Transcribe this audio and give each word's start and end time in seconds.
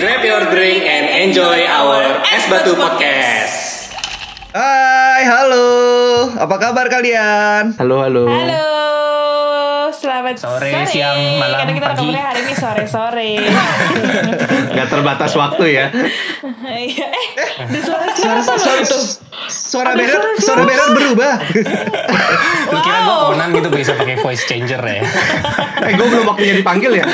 Grab 0.00 0.24
your 0.24 0.48
drink 0.48 0.82
and 0.82 1.06
enjoy 1.22 1.62
our 1.62 2.24
Es 2.26 2.48
Batu 2.48 2.72
Podcast. 2.72 3.92
Hai, 4.50 5.22
halo. 5.22 5.68
Apa 6.34 6.56
kabar 6.58 6.88
kalian? 6.88 7.76
Halo, 7.76 8.00
halo. 8.00 8.24
Halo, 8.24 8.64
selamat 9.92 10.34
Sore, 10.34 10.72
sore. 10.72 10.88
siang, 10.88 11.38
malam, 11.38 11.58
Karena 11.60 11.72
kita 11.76 11.86
pagi. 11.86 12.08
rekamannya 12.08 12.22
hari 12.24 12.40
ini 12.42 12.54
sore-sore. 12.56 13.30
Gak 14.74 14.88
terbatas 14.88 15.32
waktu 15.34 15.64
ya. 15.70 15.86
Iya, 16.66 17.08
eh, 17.60 17.80
suara 17.80 18.08
Suara 18.10 18.40
siapa 18.40 18.56
suara, 18.58 18.80
itu? 18.80 18.98
Suara 19.70 19.94
Ada 19.94 20.02
Berat, 20.02 20.22
suara? 20.36 20.62
Berat 20.64 20.90
berubah. 20.92 21.34
Lu 22.66 22.78
kira 22.80 22.98
gue 23.00 23.08
Wow. 23.10 23.30
Conan 23.30 23.48
gitu 23.52 23.68
bisa 23.70 23.92
pakai 23.94 24.16
voice 24.16 24.42
changer 24.42 24.80
ya? 24.80 25.02
eh, 25.80 25.92
gue 25.92 26.02
belum 26.04 26.26
waktunya 26.26 26.54
dipanggil 26.56 26.92
ya. 26.96 27.06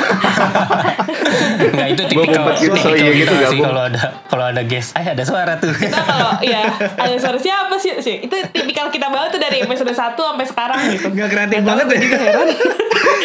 Enggak 1.59 1.87
itu 1.89 2.01
tipikal 2.07 2.43
gitu, 2.51 2.73
tipikal 2.73 2.83
so 2.83 2.89
iya 2.91 3.11
kita 3.11 3.13
gitu, 3.15 3.33
nggak 3.33 3.51
sih 3.51 3.59
kalau 3.61 3.81
ada 3.83 4.01
kalau 4.25 4.45
ada 4.47 4.61
guest. 4.63 4.89
Eh 4.93 5.05
ada 5.07 5.23
suara 5.23 5.53
tuh. 5.55 5.69
Kita 5.71 5.99
kalau 5.99 6.31
ya 6.41 6.61
ada 6.95 7.15
suara 7.17 7.37
siapa 7.37 7.75
sih? 7.77 7.97
sih? 7.99 8.15
Itu 8.19 8.33
tipikal 8.51 8.89
kita 8.89 9.07
banget 9.07 9.29
tuh 9.31 9.41
dari 9.43 9.61
episode 9.61 9.89
1 9.89 9.97
sampai 10.15 10.45
sekarang 10.45 10.79
gitu. 10.89 11.07
Gak 11.11 11.29
kreatif 11.29 11.61
banget 11.61 11.85
ya. 11.87 11.99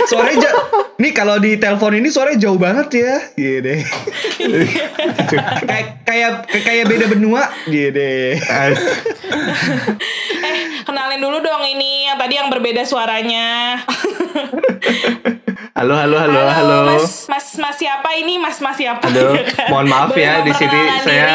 Suaranya 0.05 0.39
ja- 0.43 0.57
Nih 0.95 1.11
kalau 1.11 1.37
di 1.37 1.57
telepon 1.57 1.93
ini 1.93 2.09
suaranya 2.09 2.39
jauh 2.41 2.59
banget 2.59 2.89
ya. 2.95 3.15
Iya 3.35 3.57
deh. 3.61 3.81
kayak 5.63 5.87
kayak 6.05 6.31
kayak 6.61 6.85
beda 6.87 7.07
benua. 7.09 7.49
Iya 7.67 7.89
deh. 7.91 8.31
Eh, 10.43 10.57
kenalin 10.83 11.19
dulu 11.19 11.39
dong 11.39 11.63
ini 11.65 12.05
yang 12.05 12.19
tadi 12.19 12.35
yang 12.35 12.49
berbeda 12.49 12.83
suaranya. 12.83 13.79
Halo, 15.73 15.97
halo, 15.97 16.15
halo, 16.15 16.43
halo. 16.47 16.79
Mas, 16.87 17.27
mas, 17.27 17.47
mas 17.59 17.75
siapa 17.75 18.15
ini? 18.15 18.37
Mas, 18.37 18.61
mas 18.61 18.77
siapa? 18.77 19.03
Aduh, 19.03 19.35
Ya 19.35 19.43
kan? 19.51 19.67
mohon 19.67 19.89
maaf 19.89 20.13
Boleh 20.13 20.23
ya 20.23 20.35
di 20.41 20.53
sini 20.53 20.79
saya 21.01 21.27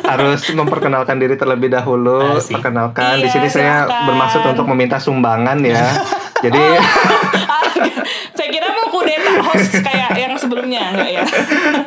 harus 0.00 0.40
memperkenalkan 0.48 1.18
diri 1.18 1.34
terlebih 1.34 1.68
dahulu. 1.68 2.38
Asik. 2.38 2.56
Perkenalkan 2.56 3.18
di 3.18 3.28
Iya, 3.28 3.34
sini 3.34 3.48
saya 3.50 3.74
bermaksud 4.06 4.40
untuk 4.46 4.64
meminta 4.70 4.96
sumbangan 4.96 5.60
ya. 5.60 6.00
Jadi 6.40 6.64
Saya 8.36 8.48
kira 8.48 8.68
mau 8.72 8.88
kudeta 8.88 9.32
host 9.42 9.80
kayak 9.80 10.10
yang 10.14 10.34
sebelumnya 10.34 10.90
enggak 10.90 11.10
ya? 11.12 11.24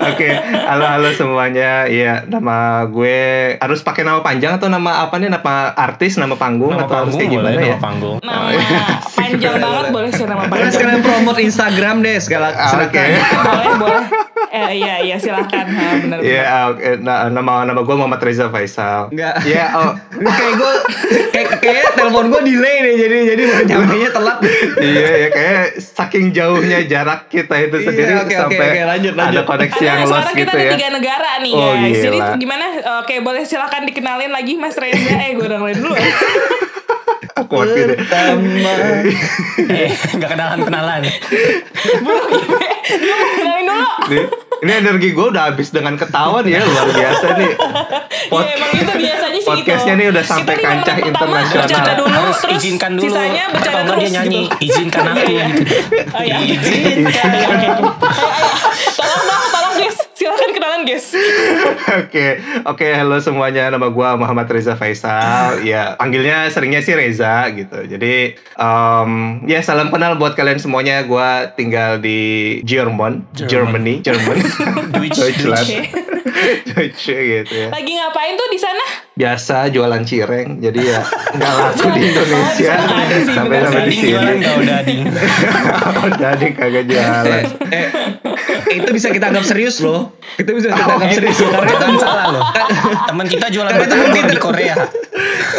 Oke, 0.05 0.29
halo 0.63 0.85
halo 0.85 1.09
semuanya. 1.11 1.85
Iya, 1.85 2.23
nama 2.25 2.57
gue 2.85 3.17
harus 3.55 3.79
pakai 3.79 4.01
nama 4.01 4.19
panjang 4.19 4.55
atau 4.55 4.67
nama 4.67 5.01
apa 5.01 5.17
nih? 5.17 5.29
Nama 5.29 5.53
artis, 5.73 6.15
nama 6.15 6.33
panggung 6.33 6.71
Nama 6.71 6.83
atau 6.83 6.95
harus 6.97 7.13
panggung 7.13 7.19
kayak 7.21 7.31
boleh, 7.33 7.51
gimana 7.53 7.61
ya? 7.61 7.69
nama 7.69 7.81
panggung. 7.81 8.17
Nama 8.19 8.35
Oh, 8.37 8.49
iya. 8.49 8.79
panjang 9.11 9.55
banget 9.57 9.85
boleh 9.89 10.09
sih 10.09 10.25
nama 10.25 10.43
panjang. 10.45 10.71
sekalian 10.71 11.01
promote 11.01 11.39
Instagram 11.41 11.95
deh 11.99 12.17
segala 12.17 12.47
Ah, 12.49 12.71
Oke. 12.79 12.95
silakan. 12.95 13.07
boleh 13.43 13.73
boleh. 13.77 14.05
Eh, 14.47 14.71
iya 14.77 14.95
iya 14.99 15.17
silakan. 15.17 15.65
Ha, 15.67 15.85
benar. 15.99 16.17
Iya, 16.19 16.43
oke. 16.69 16.83
Nah, 17.01 17.27
nama 17.27 17.61
nama 17.63 17.77
gue 17.77 17.91
Muhammad 17.93 18.21
Reza 18.21 18.47
Faisal. 18.47 19.11
Enggak. 19.11 19.43
Iya, 19.43 19.65
oh. 19.75 19.91
Ini 20.13 20.23
kayak 20.25 20.53
gue 20.55 20.73
kayak 21.29 21.47
kayak 21.59 21.85
telepon 21.93 22.25
gue 22.29 22.41
delay 22.45 22.75
nih 22.81 22.93
jadi 22.97 23.17
jadi 23.27 23.43
nyampe 23.67 24.07
telat. 24.09 24.37
iya, 24.79 25.07
ya 25.19 25.29
kayak 25.29 25.46
saking 25.77 26.31
jauhnya 26.31 26.79
jarak 26.83 27.27
kita 27.27 27.55
itu 27.59 27.75
Iya, 27.75 27.85
sendiri 27.85 28.11
oke, 28.13 28.23
oke, 28.23 28.35
sampai 28.37 28.67
oke, 28.67 28.81
lanjut, 28.85 29.13
ada 29.13 29.21
lanjut. 29.23 29.43
koneksi 29.45 29.73
Karena 29.73 29.87
yang 29.87 29.99
lost 29.99 30.09
sekarang 30.09 30.33
kita 30.33 30.39
gitu 30.39 30.51
ada 30.51 30.63
ya. 30.63 30.71
tiga 30.71 30.87
negara 30.89 31.29
nih 31.39 31.53
Oh, 31.53 31.71
guys. 31.73 31.97
Jadi 31.97 32.17
gila. 32.17 32.27
gimana? 32.35 32.65
Oke, 32.99 33.13
boleh 33.19 33.43
silakan 33.43 33.81
dikenalin 33.83 34.31
lagi 34.31 34.53
Mas 34.55 34.75
Reza. 34.75 35.13
Eh, 35.17 35.31
gue 35.33 35.43
udah 35.43 35.59
dulu. 35.59 35.93
Awkward 37.37 37.69
gitu. 37.69 37.93
Pertama. 37.95 38.73
Eh, 39.67 39.89
nggak 40.11 40.29
kenalan 40.29 40.59
kenalan. 40.61 41.01
Kenalin 42.87 43.63
dulu. 43.63 43.87
Nih, 44.07 44.23
ini 44.57 44.71
energi 44.73 45.07
gue 45.11 45.27
udah 45.27 45.43
habis 45.47 45.69
dengan 45.69 45.93
ketawa 45.93 46.39
nih 46.39 46.51
ya 46.53 46.61
luar 46.61 46.87
biasa 46.87 47.25
nih. 47.35 47.51
Pod- 48.27 48.43
Iya, 48.43 48.53
emang 48.55 48.71
itu 48.73 48.93
biasanya 48.97 49.37
sih 49.37 49.45
Podcastnya 49.45 49.93
gitu. 49.93 49.99
nih 49.99 50.07
udah 50.09 50.23
sampai 50.25 50.53
Kita 50.53 50.65
kancah 50.65 50.95
internasional. 50.99 51.63
Bercanda 51.63 51.93
dulu, 51.93 52.09
Harus 52.09 52.37
terus 52.37 52.53
izinkan 52.57 52.91
dulu. 52.93 53.05
Sisanya 53.05 53.43
Atau 53.43 53.53
bercanda 53.53 53.77
nggak 53.77 53.87
terus 53.87 54.01
dia 54.03 54.15
nyanyi, 54.17 54.41
gitu. 54.41 54.55
izinkan 54.65 55.03
aku 55.05 55.21
gitu. 55.27 55.61
Oh 56.09 56.21
iya, 56.21 56.37
izinkan. 56.41 57.29
Tolong 58.89 59.23
dong, 59.23 59.46
Silakan 60.17 60.49
kenalan 60.49 60.81
guys. 60.81 61.13
Oke, 62.01 62.41
oke, 62.65 62.87
halo 62.89 63.21
semuanya. 63.21 63.69
Nama 63.69 63.85
gue 63.85 64.09
Muhammad 64.17 64.49
Reza 64.49 64.73
Faisal. 64.73 65.61
Ya, 65.67 65.93
panggilnya 65.93 66.49
seringnya 66.49 66.81
sih 66.81 66.97
Reza 66.97 67.45
gitu. 67.53 67.85
Jadi, 67.85 68.33
em, 68.33 69.11
ya 69.45 69.61
salam 69.61 69.93
kenal 69.93 70.17
buat 70.17 70.33
kalian 70.33 70.57
semuanya. 70.57 71.05
Gue 71.05 71.53
tinggal 71.53 72.01
di 72.01 72.57
Jerman, 72.65 73.29
Germany, 73.37 74.01
Jerman, 74.01 74.41
Deutsch, 74.97 75.21
Deutschland, 75.21 75.69
Oke. 75.69 75.85
Deutsche 76.65 77.17
gitu 77.17 77.53
ya. 77.53 77.69
Lagi 77.69 77.91
ngapain 77.93 78.33
tuh 78.33 78.49
di 78.49 78.57
sana? 78.57 79.06
Biasa 79.17 79.67
jualan 79.67 80.01
cireng, 80.01 80.61
jadi 80.61 80.77
ya 80.87 81.01
nggak 81.33 81.51
laku 81.51 81.85
di 81.91 82.01
Indonesia 82.13 82.73
Oh, 82.77 83.25
sampai 83.25 83.57
sampai 83.59 83.89
di 83.89 83.95
jualan 84.05 84.35
sini. 84.37 84.61
udah 84.61 84.79
ding. 84.81 85.01
Jadi 86.21 86.47
kagak 86.53 86.85
jualan. 86.85 87.43
eh, 87.67 87.87
itu 88.71 88.89
bisa 88.91 89.09
kita 89.09 89.25
anggap 89.27 89.41
serius 89.43 89.77
loh. 89.79 90.13
Itu 90.35 90.53
bisa 90.53 90.69
kita 90.69 90.83
anggap 90.87 91.11
serius 91.11 91.37
loh. 91.39 91.49
Karena 91.51 91.71
itu 91.73 91.97
salah 91.97 92.25
loh. 92.29 92.43
Teman 93.09 93.25
kita 93.25 93.45
jualan 93.49 93.73
batagor 93.73 94.09
di 94.13 94.37
Korea. 94.37 94.75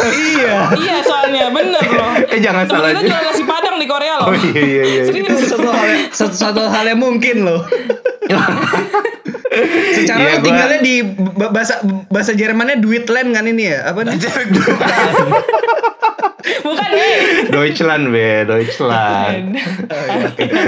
iya. 0.09 0.57
Iya, 0.73 0.95
soalnya 1.03 1.51
bener 1.51 1.83
loh. 1.85 2.11
Eh 2.25 2.39
jangan 2.39 2.63
salah. 2.65 2.89
kita 2.91 3.03
jual 3.05 3.21
nasi 3.21 3.43
padang 3.43 3.75
di 3.75 3.85
Korea 3.85 4.13
loh. 4.17 4.27
Oh 4.29 4.35
iya 4.35 4.61
iya 4.61 4.83
iya. 4.85 5.01
Itu 5.05 5.19
Serius. 5.27 5.51
satu 5.51 5.67
hal 5.67 5.87
satu, 6.09 6.33
satu 6.33 6.61
hal 6.65 6.85
yang 6.87 6.99
mungkin 6.99 7.43
loh. 7.43 7.61
Secara 9.91 10.19
Iya, 10.19 10.29
lo 10.29 10.35
gua- 10.35 10.45
tinggalnya 10.45 10.79
di 10.79 10.95
ba- 11.33 11.49
bahasa 11.49 11.81
bahasa 12.05 12.31
Jermannya 12.31 12.77
Duitland 12.77 13.29
kan 13.31 13.43
ini 13.43 13.65
ya? 13.67 13.89
Apa 13.89 14.03
nih? 14.03 14.13
Bukan 16.59 16.89
nih. 16.89 17.15
Deutschland 17.47 18.09
be, 18.09 18.45
Deutschland. 18.45 19.57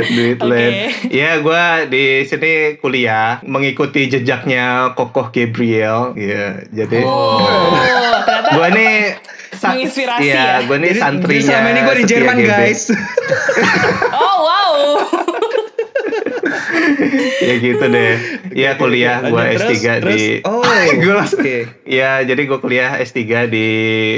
Duitland. 0.09 0.61
Oke. 0.73 1.09
Ya, 1.09 1.37
gue 1.37 1.63
di 1.87 2.05
sini 2.23 2.51
kuliah 2.75 3.39
mengikuti 3.43 4.05
jejaknya 4.07 4.91
Kokoh 4.91 5.29
Gabriel. 5.29 6.13
Ya, 6.15 6.65
jadi 6.67 7.01
Oh, 7.01 7.41
ternyata 8.19 8.49
gue 8.51 8.67
nih 8.71 8.93
Menginspirasi 9.53 10.25
Iya, 10.25 10.41
ya? 10.57 10.65
gue 10.65 10.73
nih 10.75 10.91
santrinya. 10.95 11.37
jadi 11.37 11.45
selama 11.45 11.67
ini 11.69 11.81
gue 11.81 11.95
di 11.95 12.05
Jerman 12.07 12.37
guys. 12.41 12.81
Oh, 14.11 14.37
wow. 14.41 14.73
Ya 17.41 17.53
gitu 17.57 17.85
deh. 17.87 18.13
Ya 18.51 18.75
kuliah 18.75 19.23
gue 19.23 19.31
Lanjut, 19.31 19.63
S3 19.63 19.71
terus, 19.71 19.79
di 19.79 19.87
terus. 20.03 20.21
Oh, 20.51 20.59
Gua 20.99 21.13
langsung- 21.17 21.39
oke. 21.39 21.57
Ya, 21.87 22.19
jadi 22.19 22.41
gue 22.43 22.59
kuliah 22.59 22.99
S3 22.99 23.17
di 23.47 23.67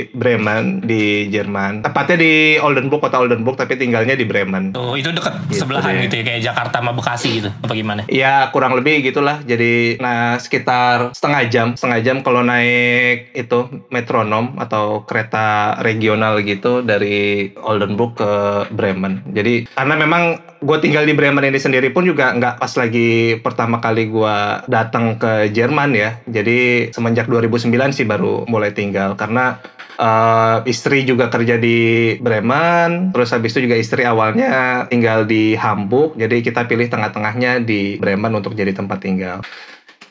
Bremen 0.09 0.81
di 0.81 1.03
Jerman. 1.27 1.81
Tepatnya 1.81 2.17
di 2.17 2.33
Oldenburg, 2.57 2.97
kota 2.99 3.17
Oldenburg, 3.17 3.55
tapi 3.55 3.75
tinggalnya 3.75 4.13
di 4.13 4.23
Bremen. 4.23 4.73
Tuh, 4.73 4.95
itu 4.95 5.09
deket 5.09 5.37
Gitu 5.45 5.61
sebelahan 5.61 5.93
deh. 5.95 6.01
gitu 6.03 6.15
ya 6.15 6.23
kayak 6.25 6.41
Jakarta 6.43 6.75
sama 6.75 6.91
Bekasi 6.91 7.29
gitu. 7.35 7.49
Apa 7.53 7.73
gimana? 7.73 8.01
Ya 8.07 8.49
kurang 8.49 8.73
lebih 8.73 9.03
gitulah. 9.03 9.37
Jadi 9.39 9.97
nah 9.97 10.35
sekitar 10.35 11.13
setengah 11.13 11.41
jam, 11.47 11.67
setengah 11.73 11.99
jam 12.01 12.17
kalau 12.19 12.41
naik 12.41 13.29
itu 13.33 13.59
metronom 13.87 14.57
atau 14.57 15.03
kereta 15.03 15.45
regional 15.79 16.41
gitu 16.41 16.81
dari 16.81 17.21
Oldenburg 17.55 18.15
ke 18.15 18.31
Bremen. 18.69 19.21
Jadi 19.29 19.69
karena 19.69 19.93
memang 19.95 20.23
gue 20.63 20.77
tinggal 20.79 21.03
di 21.03 21.11
Bremen 21.11 21.43
ini 21.43 21.59
sendiri 21.59 21.91
pun 21.91 22.07
juga 22.07 22.31
nggak 22.31 22.55
pas 22.63 22.73
lagi 22.79 23.35
pertama 23.43 23.83
kali 23.83 24.07
gue 24.07 24.37
datang 24.71 25.19
ke 25.19 25.51
Jerman 25.51 25.91
ya. 25.91 26.23
Jadi 26.23 26.89
semenjak 26.95 27.27
2009 27.27 27.67
sih 27.91 28.07
baru 28.07 28.47
mulai 28.47 28.71
tinggal 28.71 29.19
karena 29.19 29.59
eh, 29.99 30.57
istri 30.71 31.03
juga 31.03 31.27
kerja 31.27 31.59
di 31.59 32.15
Bremen, 32.17 33.11
terus 33.11 33.35
habis 33.35 33.51
itu 33.53 33.67
juga 33.67 33.75
istri 33.75 34.07
awalnya 34.07 34.87
tinggal 34.87 35.27
di 35.27 35.53
Hamburg, 35.59 36.15
jadi 36.15 36.39
kita 36.39 36.65
pilih 36.65 36.87
tengah-tengahnya 36.87 37.61
di 37.61 37.99
Bremen 37.99 38.33
untuk 38.39 38.55
jadi 38.55 38.71
tempat 38.71 39.03
tinggal. 39.03 39.43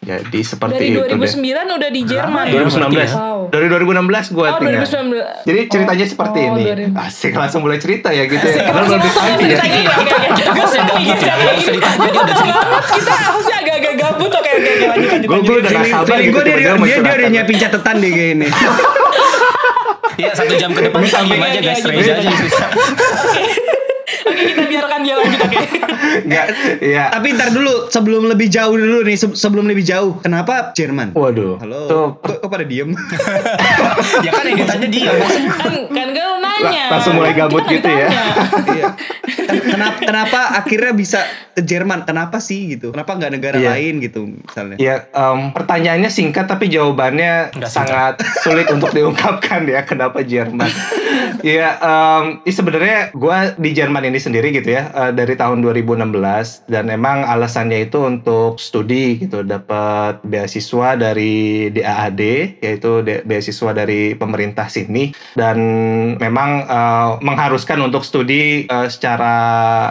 Jadi 0.02 0.40
seperti 0.42 0.82
Dari 0.82 0.88
itu 0.90 1.00
2009 1.14 1.38
deh. 1.62 1.74
udah 1.78 1.90
di 1.94 2.02
Jerman. 2.02 2.44
ya? 2.44 2.52
2019. 2.58 3.06
Wow. 3.14 3.38
Dari 3.54 3.66
2016 3.70 4.34
gue 4.34 4.42
Oh, 4.42 4.58
tinggal. 4.58 4.82
2019. 4.82 5.46
Jadi 5.46 5.60
ceritanya 5.70 6.02
Oh, 6.02 6.10
seperti 6.10 6.38
oh, 6.42 6.48
ini. 6.50 6.62
2000. 6.90 7.06
Asik 7.06 7.32
langsung 7.32 7.60
mulai 7.62 7.78
cerita 7.78 8.08
ya 8.10 8.26
gitu 8.26 8.42
ya. 8.42 8.50
Asik, 8.50 8.62
Karena 8.66 8.80
langsung 8.82 8.98
belum 8.98 9.46
ditanya 9.46 9.78
ya. 9.78 9.94
Gue 10.42 10.64
usah 10.66 10.82
ditanya, 10.82 11.14
dia 12.02 12.10
udah 12.18 12.34
cerita. 12.34 12.58
Kita 12.92 13.12
harusnya 13.14 13.56
agak-agak 13.62 13.94
gabut. 13.94 14.30
Oke, 14.32 14.50
oke, 14.50 14.70
oke. 14.74 14.86
Lanjut, 14.90 15.08
lanjut, 15.08 15.28
Gue 15.46 15.56
udah 15.62 15.70
gak 15.70 15.86
sabar 15.86 16.18
gitu. 16.18 16.34
gue 16.34 16.42
dia, 16.42 16.56
dia, 16.58 16.98
udah 16.98 17.30
nyiapin 17.30 17.56
catatan 17.62 17.94
deh 18.02 18.10
kayak 18.10 18.30
ini. 18.34 18.48
Iya 20.12 20.30
satu 20.36 20.52
jam 20.58 20.70
ke 20.74 20.80
depan 20.82 20.98
kita 21.00 21.24
diem 21.24 21.40
aja 21.40 21.58
guys. 21.62 21.80
Oke. 21.80 22.02
aja. 22.02 22.14
Oke, 24.24 24.42
kita 24.46 24.62
biarkan 24.64 25.00
dia 25.00 25.14
lanjut, 25.14 25.40
oke. 25.40 25.58
Enggak, 26.26 26.46
iya. 26.80 27.04
Tapi 27.10 27.26
ntar 27.32 27.50
dulu 27.50 27.88
sebelum 27.88 28.26
lebih 28.26 28.48
jauh 28.48 28.72
dulu 28.72 29.02
nih 29.02 29.16
se- 29.16 29.34
sebelum 29.34 29.64
lebih 29.64 29.82
jauh. 29.82 30.18
Kenapa 30.18 30.70
Jerman? 30.72 31.12
Waduh. 31.12 31.58
Halo. 31.58 31.80
Tuh, 31.84 32.06
Kok, 32.18 32.36
kok 32.38 32.48
pada 32.48 32.62
diem? 32.62 32.90
ya 34.26 34.30
kan 34.30 34.44
yang 34.44 34.58
ditanya 34.58 34.88
dia. 34.88 35.10
kan 35.12 35.42
kan 35.90 36.08
kan 36.08 36.26
lu 36.26 36.38
nanya. 36.38 36.84
Langsung 36.90 37.14
mulai 37.14 37.32
gabut 37.32 37.64
gitu 37.66 37.86
ya. 37.86 38.06
iya. 38.70 38.88
Ken- 39.24 39.60
Kenapa, 39.64 39.98
kenapa 40.00 40.40
akhirnya 40.54 40.92
bisa 40.92 41.20
ke 41.50 41.60
Jerman? 41.60 42.02
Kenapa 42.02 42.38
sih 42.38 42.70
gitu? 42.70 42.90
Kenapa 42.90 43.14
nggak 43.14 43.32
negara 43.32 43.56
Iya. 43.56 43.70
lain 43.72 43.94
gitu 44.00 44.20
misalnya? 44.28 44.76
Ya, 44.76 45.08
em, 45.08 45.50
pertanyaannya 45.50 46.08
singkat 46.08 46.46
tapi 46.46 46.68
jawabannya 46.68 47.52
Nggak 47.52 47.72
sangat 47.72 48.14
sulit 48.38 48.68
untuk 48.68 48.90
diungkapkan 48.90 49.64
ya 49.64 49.82
kenapa 49.82 50.20
Jerman. 50.22 50.68
ya, 51.40 51.68
em, 51.74 52.24
ya 52.42 52.52
sebenarnya 52.52 52.98
gue 53.12 53.36
di 53.56 53.70
Jerman 53.72 54.04
ini 54.04 54.11
sendiri 54.18 54.52
gitu 54.52 54.74
ya 54.74 54.90
eh, 54.92 55.12
dari 55.12 55.36
tahun 55.36 55.60
2016 55.64 56.68
dan 56.68 56.84
emang 56.88 57.24
alasannya 57.24 57.88
itu 57.88 58.02
untuk 58.02 58.58
studi 58.58 59.22
gitu, 59.22 59.44
dapat 59.44 60.20
beasiswa 60.24 60.96
dari 60.96 61.68
DAAD 61.70 62.22
yaitu 62.60 63.04
beasiswa 63.24 63.70
dari 63.72 64.16
pemerintah 64.16 64.66
sini 64.66 65.12
dan 65.36 65.58
memang 66.18 66.50
eh, 66.66 67.10
mengharuskan 67.22 67.78
untuk 67.80 68.02
studi 68.02 68.66
eh, 68.66 68.88
secara 68.88 69.34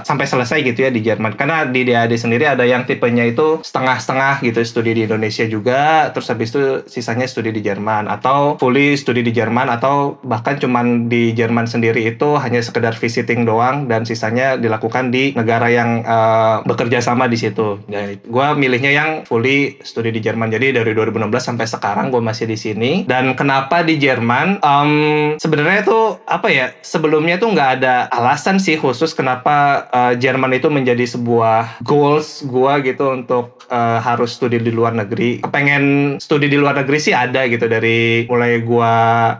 sampai 0.03 0.25
selesai 0.27 0.61
gitu 0.65 0.85
ya 0.85 0.91
di 0.91 1.01
Jerman. 1.01 1.37
Karena 1.39 1.65
di 1.65 1.87
DAD 1.87 2.13
sendiri 2.17 2.45
ada 2.49 2.67
yang 2.67 2.83
tipenya 2.83 3.25
itu 3.25 3.61
setengah-setengah 3.63 4.43
gitu 4.43 4.59
studi 4.65 4.91
di 4.97 5.01
Indonesia 5.07 5.45
juga 5.47 6.11
terus 6.11 6.27
habis 6.31 6.49
itu 6.51 6.83
sisanya 6.89 7.25
studi 7.29 7.53
di 7.53 7.61
Jerman 7.61 8.09
atau 8.09 8.57
fully 8.57 8.97
studi 8.97 9.21
di 9.21 9.31
Jerman 9.31 9.69
atau 9.71 10.17
bahkan 10.25 10.57
cuman 10.57 11.07
di 11.07 11.31
Jerman 11.31 11.69
sendiri 11.69 12.03
itu 12.07 12.35
hanya 12.39 12.59
sekedar 12.63 12.97
visiting 12.97 13.45
doang 13.45 13.87
dan 13.87 14.03
sisanya 14.11 14.59
dilakukan 14.59 15.07
di 15.09 15.31
negara 15.31 15.71
yang 15.71 16.03
eh, 16.03 16.57
bekerja 16.67 16.99
sama 16.99 17.31
di 17.31 17.39
situ. 17.39 17.79
Nah, 17.87 18.11
gue 18.19 18.47
milihnya 18.59 18.91
yang 18.91 19.09
fully 19.23 19.79
studi 19.87 20.11
di 20.11 20.19
Jerman. 20.19 20.51
Jadi 20.51 20.75
dari 20.75 20.91
2016 20.91 21.31
sampai 21.39 21.65
sekarang 21.65 22.11
gue 22.11 22.19
masih 22.19 22.45
di 22.51 22.59
sini. 22.59 22.91
Dan 23.07 23.33
kenapa 23.39 23.87
di 23.87 23.95
Jerman? 23.95 24.59
Em, 24.59 24.91
sebenarnya 25.39 25.87
tuh 25.87 26.19
apa 26.27 26.51
ya 26.51 26.75
sebelumnya 26.83 27.39
tuh 27.39 27.55
nggak 27.55 27.69
ada 27.79 28.11
alasan 28.11 28.57
sih 28.59 28.75
khusus 28.75 29.15
kenapa 29.15 29.87
eh, 29.93 30.13
Jerman 30.19 30.57
itu 30.57 30.67
menjadi 30.67 31.05
sebuah 31.05 31.85
goals 31.85 32.43
gua 32.49 32.81
gitu 32.81 33.13
untuk 33.13 33.61
eh, 33.69 33.99
harus 34.01 34.35
studi 34.35 34.57
di 34.57 34.73
luar 34.73 34.97
negeri. 34.97 35.45
Pengen 35.45 36.17
studi 36.17 36.49
di 36.49 36.57
luar 36.57 36.81
negeri 36.81 36.97
sih 36.97 37.13
ada 37.13 37.45
gitu 37.45 37.69
dari 37.69 38.25
mulai 38.25 38.59
gua 38.65 38.93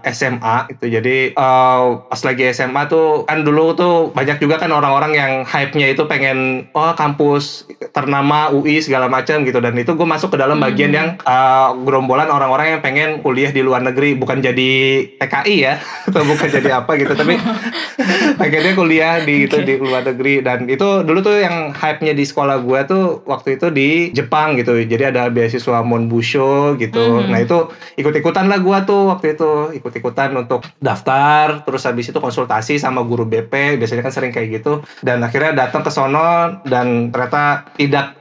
SMA 0.06 0.72
gitu. 0.78 0.86
Jadi 0.88 1.18
eh, 1.34 1.84
pas 2.06 2.22
lagi 2.22 2.44
SMA 2.54 2.82
tuh 2.88 3.26
kan 3.26 3.42
dulu 3.42 3.74
tuh 3.74 3.96
banyak 4.14 4.38
juga 4.38 4.61
kan 4.62 4.70
orang-orang 4.70 5.18
yang 5.18 5.32
hype-nya 5.42 5.90
itu 5.90 6.06
pengen 6.06 6.70
oh 6.78 6.94
kampus 6.94 7.66
ternama 7.90 8.54
UI 8.54 8.78
segala 8.78 9.10
macam 9.10 9.42
gitu. 9.42 9.58
Dan 9.58 9.74
itu 9.74 9.98
gue 9.98 10.06
masuk 10.06 10.30
ke 10.30 10.38
dalam 10.38 10.62
bagian 10.62 10.94
yang 10.94 11.18
eh, 11.18 11.70
gerombolan 11.82 12.30
orang-orang 12.30 12.78
yang 12.78 12.82
pengen 12.86 13.26
kuliah 13.26 13.50
di 13.50 13.66
luar 13.66 13.82
negeri 13.82 14.14
bukan 14.14 14.38
jadi 14.38 14.70
TKI 15.18 15.56
ya 15.58 15.82
atau 16.14 16.22
bukan 16.22 16.46
jadi 16.46 16.86
apa 16.86 16.94
gitu 17.02 17.18
tapi 17.18 17.42
pengennya 18.40 18.78
kuliah 18.78 19.26
di 19.26 19.50
gitu 19.50 19.66
di 19.66 19.82
luar 19.82 20.06
negeri. 20.06 20.46
Dan 20.46 20.70
itu 20.70 21.02
dulu 21.02 21.26
tuh 21.26 21.42
yang 21.42 21.74
hype-nya 21.74 22.14
di 22.14 22.22
sekolah 22.22 22.62
gue 22.62 22.80
tuh 22.86 23.26
waktu 23.26 23.58
itu 23.58 23.74
di 23.74 23.90
Jepang 24.14 24.62
gitu. 24.62 24.78
Jadi 24.78 25.10
ada 25.10 25.26
beasiswa 25.34 25.82
Monbusho 25.82 26.78
gitu. 26.78 27.26
Nah 27.26 27.42
itu 27.42 27.66
ikut-ikutan 27.98 28.46
lah 28.46 28.62
gue 28.62 28.78
tuh 28.86 29.10
waktu 29.10 29.34
itu. 29.34 29.74
Ikut-ikutan 29.82 30.38
untuk 30.38 30.62
daftar 30.78 31.66
terus 31.66 31.82
habis 31.90 32.14
itu 32.14 32.22
konsultasi 32.22 32.78
sama 32.78 33.02
guru 33.02 33.26
BP 33.26 33.82
biasanya 33.82 34.06
kan 34.06 34.14
sering 34.14 34.30
kayak 34.30 34.51
gitu. 34.52 34.84
Dan 35.00 35.24
akhirnya 35.24 35.56
datang 35.58 35.82
ke 35.82 35.90
sono 35.90 36.60
dan 36.64 37.10
ternyata 37.10 37.72
tidak 37.74 38.20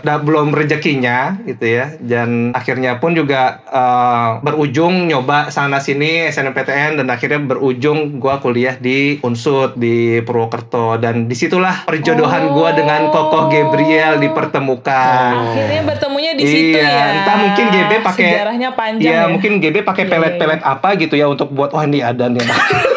da- 0.00 0.18
belum 0.18 0.50
rezekinya 0.50 1.36
gitu 1.44 1.64
ya. 1.68 1.92
Dan 2.00 2.50
akhirnya 2.50 2.96
pun 2.96 3.12
juga 3.12 3.60
eh, 3.64 4.28
berujung 4.40 5.06
nyoba 5.06 5.50
sana 5.50 5.78
sini 5.78 6.26
SNMPTN 6.26 6.96
dan 6.96 7.06
akhirnya 7.06 7.44
berujung 7.44 8.16
gua 8.16 8.40
kuliah 8.40 8.74
di 8.74 9.20
Unsud 9.20 9.76
di 9.76 10.18
Purwokerto. 10.20 10.96
Dan 10.96 11.26
di 11.26 11.34
situlah 11.34 11.84
perjodohan 11.84 12.50
gua 12.50 12.72
dengan 12.72 13.10
Kokoh 13.10 13.46
Gabriel 13.46 14.16
dipertemukan. 14.18 15.32
Akhirnya 15.52 15.82
bertemunya 15.84 16.32
di 16.32 16.44
situ 16.44 16.76
iya, 16.76 16.88
ya. 16.88 17.04
entah 17.14 17.36
mungkin 17.36 17.64
GB 17.68 17.92
pakai 18.00 18.28
sejarahnya 18.30 18.70
panjang 18.72 19.02
Iya, 19.04 19.20
ya. 19.20 19.28
mungkin 19.28 19.52
GB 19.58 19.76
pakai 19.82 20.04
Iya, 20.04 20.12
pelet-pelet 20.12 20.60
apa 20.62 20.88
gitu 20.96 21.14
ya 21.14 21.26
untuk 21.26 21.50
buat 21.50 21.70
wah 21.70 21.84
ini 21.84 22.00
ada 22.00 22.26
nih. 22.26 22.40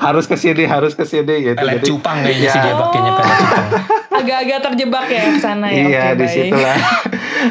harus 0.00 0.24
ke 0.24 0.36
sini, 0.40 0.64
harus 0.64 0.92
ke 0.96 1.04
sini 1.04 1.34
gitu. 1.44 1.60
Pelet 1.60 1.78
Jadi, 1.80 1.86
cupang 1.92 2.16
kayaknya 2.24 2.40
iya. 2.48 2.52
sih 2.52 2.60
dia 2.64 2.74
pakainya 2.74 3.12
pelet 3.12 3.34
cupang. 3.36 3.66
Agak-agak 4.20 4.58
terjebak 4.64 5.06
ya 5.12 5.22
ke 5.28 5.38
sana 5.40 5.66
ya. 5.68 5.76
Iya 5.76 6.02
Oke, 6.12 6.16
di 6.16 6.26
baik. 6.26 6.52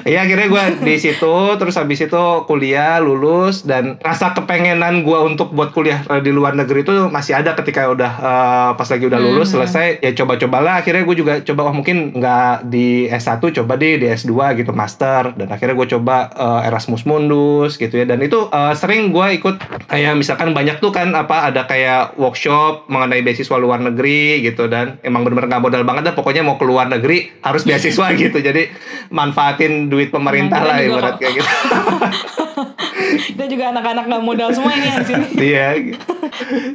Iya 0.05 0.25
akhirnya 0.25 0.47
gue 0.49 0.63
di 0.85 0.95
situ 0.97 1.35
terus 1.59 1.75
habis 1.75 1.99
itu 2.01 2.23
kuliah 2.45 3.01
lulus 3.01 3.65
dan 3.65 3.97
rasa 4.01 4.33
kepengenan 4.37 5.01
gue 5.03 5.19
untuk 5.25 5.51
buat 5.53 5.73
kuliah 5.73 6.01
eh, 6.07 6.21
di 6.21 6.31
luar 6.33 6.53
negeri 6.57 6.81
itu 6.83 7.09
masih 7.09 7.37
ada 7.37 7.53
ketika 7.53 7.89
udah 7.89 8.11
eh, 8.19 8.69
pas 8.75 8.87
lagi 8.89 9.05
udah 9.07 9.19
lulus 9.19 9.53
selesai 9.53 10.01
ya 10.03 10.11
coba-cobalah. 10.15 10.81
Akhirnya 10.81 11.03
gue 11.05 11.15
juga 11.17 11.33
coba 11.43 11.71
oh 11.71 11.75
mungkin 11.75 12.13
nggak 12.15 12.69
di 12.69 13.07
S1 13.07 13.39
coba 13.39 13.73
deh 13.79 14.01
di 14.01 14.07
S2 14.09 14.33
gitu 14.59 14.71
master. 14.75 15.35
Dan 15.35 15.47
akhirnya 15.49 15.75
gue 15.75 15.87
coba 15.97 16.29
eh, 16.33 16.67
Erasmus 16.67 17.03
Mundus 17.07 17.79
gitu 17.79 17.95
ya. 17.95 18.05
Dan 18.05 18.19
itu 18.19 18.49
eh, 18.49 18.73
sering 18.75 19.13
gue 19.13 19.27
ikut 19.39 19.55
kayak 19.87 20.13
misalkan 20.19 20.51
banyak 20.51 20.81
tuh 20.83 20.91
kan 20.91 21.11
apa 21.15 21.49
ada 21.53 21.65
kayak 21.65 22.19
workshop 22.19 22.89
mengenai 22.91 23.23
beasiswa 23.23 23.55
luar 23.55 23.79
negeri 23.79 24.43
gitu. 24.43 24.67
Dan 24.67 24.99
emang 25.05 25.23
bener-bener 25.23 25.55
nggak 25.55 25.63
modal 25.63 25.83
banget 25.87 26.11
dah 26.11 26.15
pokoknya 26.15 26.43
mau 26.43 26.59
ke 26.59 26.65
luar 26.67 26.91
negeri 26.91 27.29
harus 27.45 27.63
beasiswa 27.63 28.11
gitu. 28.21 28.37
Jadi 28.39 28.71
manfaatin 29.13 29.78
duit 29.87 30.11
pemerintah 30.11 30.59
Nah, 30.59 30.67
lah 30.67 30.75
kita 30.75 30.83
juga 30.83 30.97
ibarat 30.99 31.15
kayak 31.15 31.33
gitu. 31.39 31.49
Kita 33.09 33.45
juga 33.49 33.63
anak-anak 33.73 34.03
gak 34.05 34.23
modal 34.23 34.49
semua 34.53 34.73
ini 34.75 34.89
di 35.01 35.05
sini. 35.07 35.25
iya 35.39 35.67
gitu. 35.79 35.97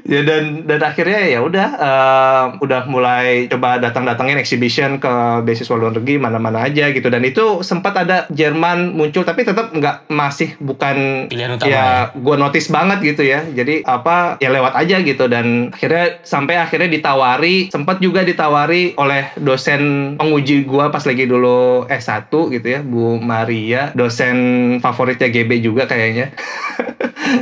ya 0.05 0.21
dan 0.27 0.67
dan 0.67 0.81
akhirnya 0.83 1.21
ya 1.31 1.41
udah 1.41 1.69
eh, 1.79 2.45
udah 2.61 2.83
mulai 2.91 3.47
coba 3.49 3.79
datang-datangin 3.81 4.37
exhibition 4.37 4.99
ke 4.99 5.12
beasiswa 5.47 5.77
luar 5.79 5.95
negeri 5.95 6.19
mana-mana 6.19 6.67
aja 6.67 6.91
gitu. 6.91 7.06
Dan 7.09 7.23
itu 7.23 7.62
sempat 7.62 7.95
ada 7.97 8.27
Jerman 8.33 8.97
muncul 8.97 9.23
tapi 9.23 9.47
tetap 9.47 9.71
nggak 9.73 10.11
masih 10.11 10.59
bukan 10.59 11.29
Pilihan 11.31 11.57
utama 11.57 11.71
ya 11.71 12.11
gue 12.12 12.37
notice 12.37 12.69
banget 12.73 12.99
gitu 13.15 13.23
ya. 13.25 13.45
Jadi 13.47 13.87
apa 13.87 14.41
ya 14.43 14.50
lewat 14.50 14.75
aja 14.75 14.97
gitu. 15.00 15.25
Dan 15.31 15.71
akhirnya 15.71 16.21
sampai 16.27 16.59
akhirnya 16.59 16.91
ditawari 16.91 17.71
sempat 17.71 18.03
juga 18.03 18.27
ditawari 18.27 18.97
oleh 18.99 19.33
dosen 19.39 20.15
penguji 20.19 20.67
gue 20.67 20.85
pas 20.91 21.05
lagi 21.05 21.25
dulu 21.29 21.87
S1 21.89 22.31
gitu 22.31 22.67
ya 22.67 22.81
Bu 22.94 23.19
Maria 23.19 23.91
dosen 23.91 24.37
favoritnya 24.79 25.26
GB 25.26 25.58
juga 25.58 25.91
kayaknya 25.91 26.31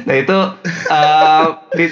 nah 0.02 0.14
itu 0.14 0.38
eh, 0.88 1.44
di, 1.73 1.87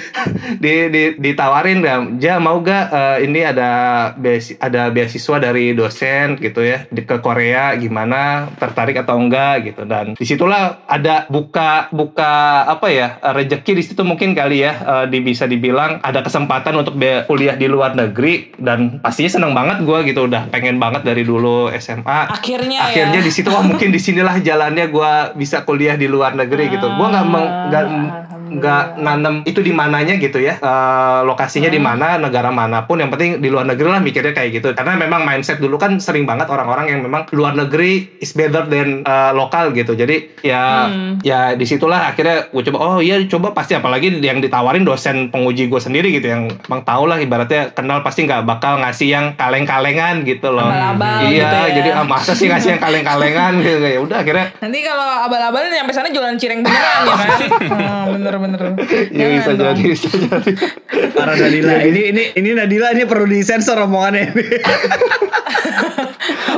di, 0.57 0.73
di- 0.87 1.13
ditawarin 1.19 1.79
nggak 1.79 1.97
ja 2.17 2.37
mau 2.37 2.59
gak 2.59 2.85
eh, 2.89 3.17
ini 3.23 3.41
ada 3.41 3.69
beasi- 4.13 4.57
ada 4.57 4.87
beasiswa 4.87 5.37
dari 5.37 5.71
dosen 5.71 6.37
gitu 6.37 6.61
ya 6.61 6.85
di 6.87 7.01
ke 7.01 7.17
Korea 7.17 7.73
gimana 7.75 8.21
tertarik 8.55 8.95
atau 8.97 9.17
enggak 9.17 9.55
gitu. 9.65 9.83
Dan 9.83 10.13
di 10.13 10.23
situlah 10.23 10.85
ada 10.85 11.25
buka 11.27 11.89
buka 11.89 12.31
apa 12.65 12.87
ya 12.87 13.07
rezeki 13.21 13.71
di 13.73 13.83
situ 13.83 14.01
mungkin 14.01 14.31
kali 14.31 14.61
ya 14.61 14.73
eh, 14.77 15.05
di 15.07 15.19
bisa 15.19 15.45
dibilang 15.45 15.99
ada 15.99 16.21
kesempatan 16.21 16.73
untuk 16.75 16.95
be- 16.95 17.25
kuliah 17.25 17.53
di 17.53 17.65
luar 17.65 17.93
negeri 17.93 18.55
dan 18.55 18.99
pastinya 18.99 19.31
seneng 19.31 19.51
banget 19.51 19.81
gue 19.81 19.99
gitu 20.05 20.25
udah 20.25 20.47
pengen 20.49 20.77
banget 20.77 21.03
dari 21.03 21.21
dulu 21.21 21.69
SMA 21.73 22.21
Akhirnya, 22.31 22.85
akhirnya 22.85 23.19
ya. 23.19 23.25
di 23.25 23.31
situ 23.31 23.47
wah 23.47 23.61
mungkin 23.61 23.89
di 23.89 23.97
sinilah 23.97 24.39
jalannya 24.39 24.87
gue 24.87 25.11
bisa 25.35 25.61
kuliah 25.61 25.95
di 25.95 26.05
luar 26.05 26.33
negeri 26.33 26.69
gitu. 26.69 26.87
Gue 26.87 27.07
nggak 27.07 27.80
meng- 27.87 28.27
nggak 28.51 28.99
nanem 28.99 29.35
itu 29.47 29.63
di 29.63 29.71
mananya 29.71 30.19
gitu 30.19 30.43
ya. 30.43 30.59
Eh, 30.59 31.19
lokasinya 31.23 31.71
di 31.71 31.79
mana 31.79 32.19
negara 32.19 32.51
mana 32.51 32.83
pun 32.83 32.99
yang 32.99 33.07
penting 33.07 33.39
di 33.39 33.47
luar 33.47 33.63
negeri 33.63 33.87
lah 33.87 34.01
mikirnya 34.03 34.35
kayak 34.35 34.61
gitu. 34.61 34.75
Karena 34.75 34.99
memang 34.99 35.23
mindset 35.23 35.63
dulu 35.63 35.79
kan 35.79 35.97
sering 36.03 36.27
banget 36.27 36.51
orang-orang 36.51 36.91
yang 36.91 36.99
memang 37.01 37.27
luar 37.31 37.55
negeri 37.55 38.19
is 38.19 38.35
better 38.35 38.67
than 38.67 39.07
eh, 39.07 39.31
lokal 39.31 39.71
gitu. 39.71 39.95
Jadi 39.95 40.43
ya 40.43 40.91
ya 41.23 41.55
di 41.55 41.63
situlah 41.63 42.11
akhirnya 42.11 42.51
gue 42.51 42.63
coba 42.71 42.77
oh 42.79 42.97
iya 42.99 43.21
coba 43.25 43.55
pasti 43.55 43.77
apalagi 43.77 44.19
yang 44.19 44.43
ditawarin 44.43 44.83
dosen 44.83 45.31
penguji 45.31 45.71
gue 45.71 45.81
sendiri 45.81 46.11
gitu 46.11 46.27
yang 46.27 46.51
emang 46.67 46.81
tau 46.83 47.07
lah 47.07 47.17
ibaratnya 47.21 47.71
kenal 47.71 48.03
pasti 48.03 48.27
nggak 48.27 48.43
bakal 48.43 48.81
ngasih 48.83 49.07
yang 49.07 49.25
kaleng-kalengan 49.39 50.27
gitu 50.27 50.51
loh. 50.51 50.67
Abal-abal 50.67 51.29
iya 51.29 51.47
gitu 51.47 51.57
ya. 51.57 51.71
jadi 51.81 51.89
ah, 51.95 52.05
masa 52.05 52.31
sih 52.35 52.47
ngasih 52.49 52.77
yang 52.77 52.81
kaleng-kalengan? 52.81 53.53
Gitu 53.61 53.87
ya 53.87 53.99
udah 54.01 54.17
akhirnya 54.25 54.45
Nanti 54.57 54.79
kalau 54.83 55.09
abal-abal 55.29 55.69
nyampe 55.69 55.93
sana 55.93 56.09
jualan 56.09 56.35
cireng 56.35 56.65
beneran 56.65 57.01
ya 57.05 57.15
kan? 57.15 57.39
Hmm, 57.61 58.03
bener 58.17 58.33
bener. 58.41 58.59
Iya 59.15 59.27
bisa 59.37 59.51
dong. 59.53 59.77
jadi, 59.77 59.83
bisa 59.85 60.09
jadi. 60.09 60.51
Para 61.17 61.33
Nadila 61.37 61.75
ini 61.85 62.01
ini 62.11 62.23
ini 62.35 62.49
Nadila 62.57 62.87
ini 62.95 63.03
perlu 63.05 63.25
disensor 63.29 63.77
omongannya. 63.85 64.33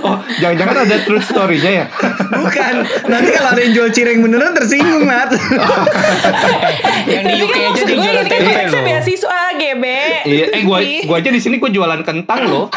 Oh, 0.04 0.20
jangan-jangan 0.36 0.84
ada 0.84 0.98
true 1.08 1.24
story-nya 1.24 1.72
ya? 1.72 1.86
Bukan. 2.28 2.74
Nanti 3.08 3.30
kalau 3.32 3.56
ada 3.56 3.62
yang 3.64 3.72
jual 3.72 3.90
cireng 3.96 4.20
beneran 4.20 4.52
tersinggung, 4.52 5.08
Nat. 5.08 5.32
Yang 7.08 7.24
di 7.24 7.36
Tapi 7.40 7.40
UK 7.40 7.56
kan 7.56 7.64
aja 7.64 7.70
maksud 7.72 7.88
dia 7.88 7.96
gue 7.96 8.04
jualan 8.04 8.12
ini 8.12 8.20
kan 8.20 8.28
tempe 8.28 8.44
konteksnya 8.44 8.82
loh. 8.84 8.88
beasiswa 8.92 9.40
GB. 9.56 9.86
Iya, 10.28 10.46
eh 10.52 10.62
gua 10.68 10.78
gua 11.08 11.18
aja 11.24 11.30
di 11.32 11.40
sini 11.40 11.56
gua 11.64 11.72
jualan 11.72 12.02
kentang 12.04 12.42
loh. 12.52 12.68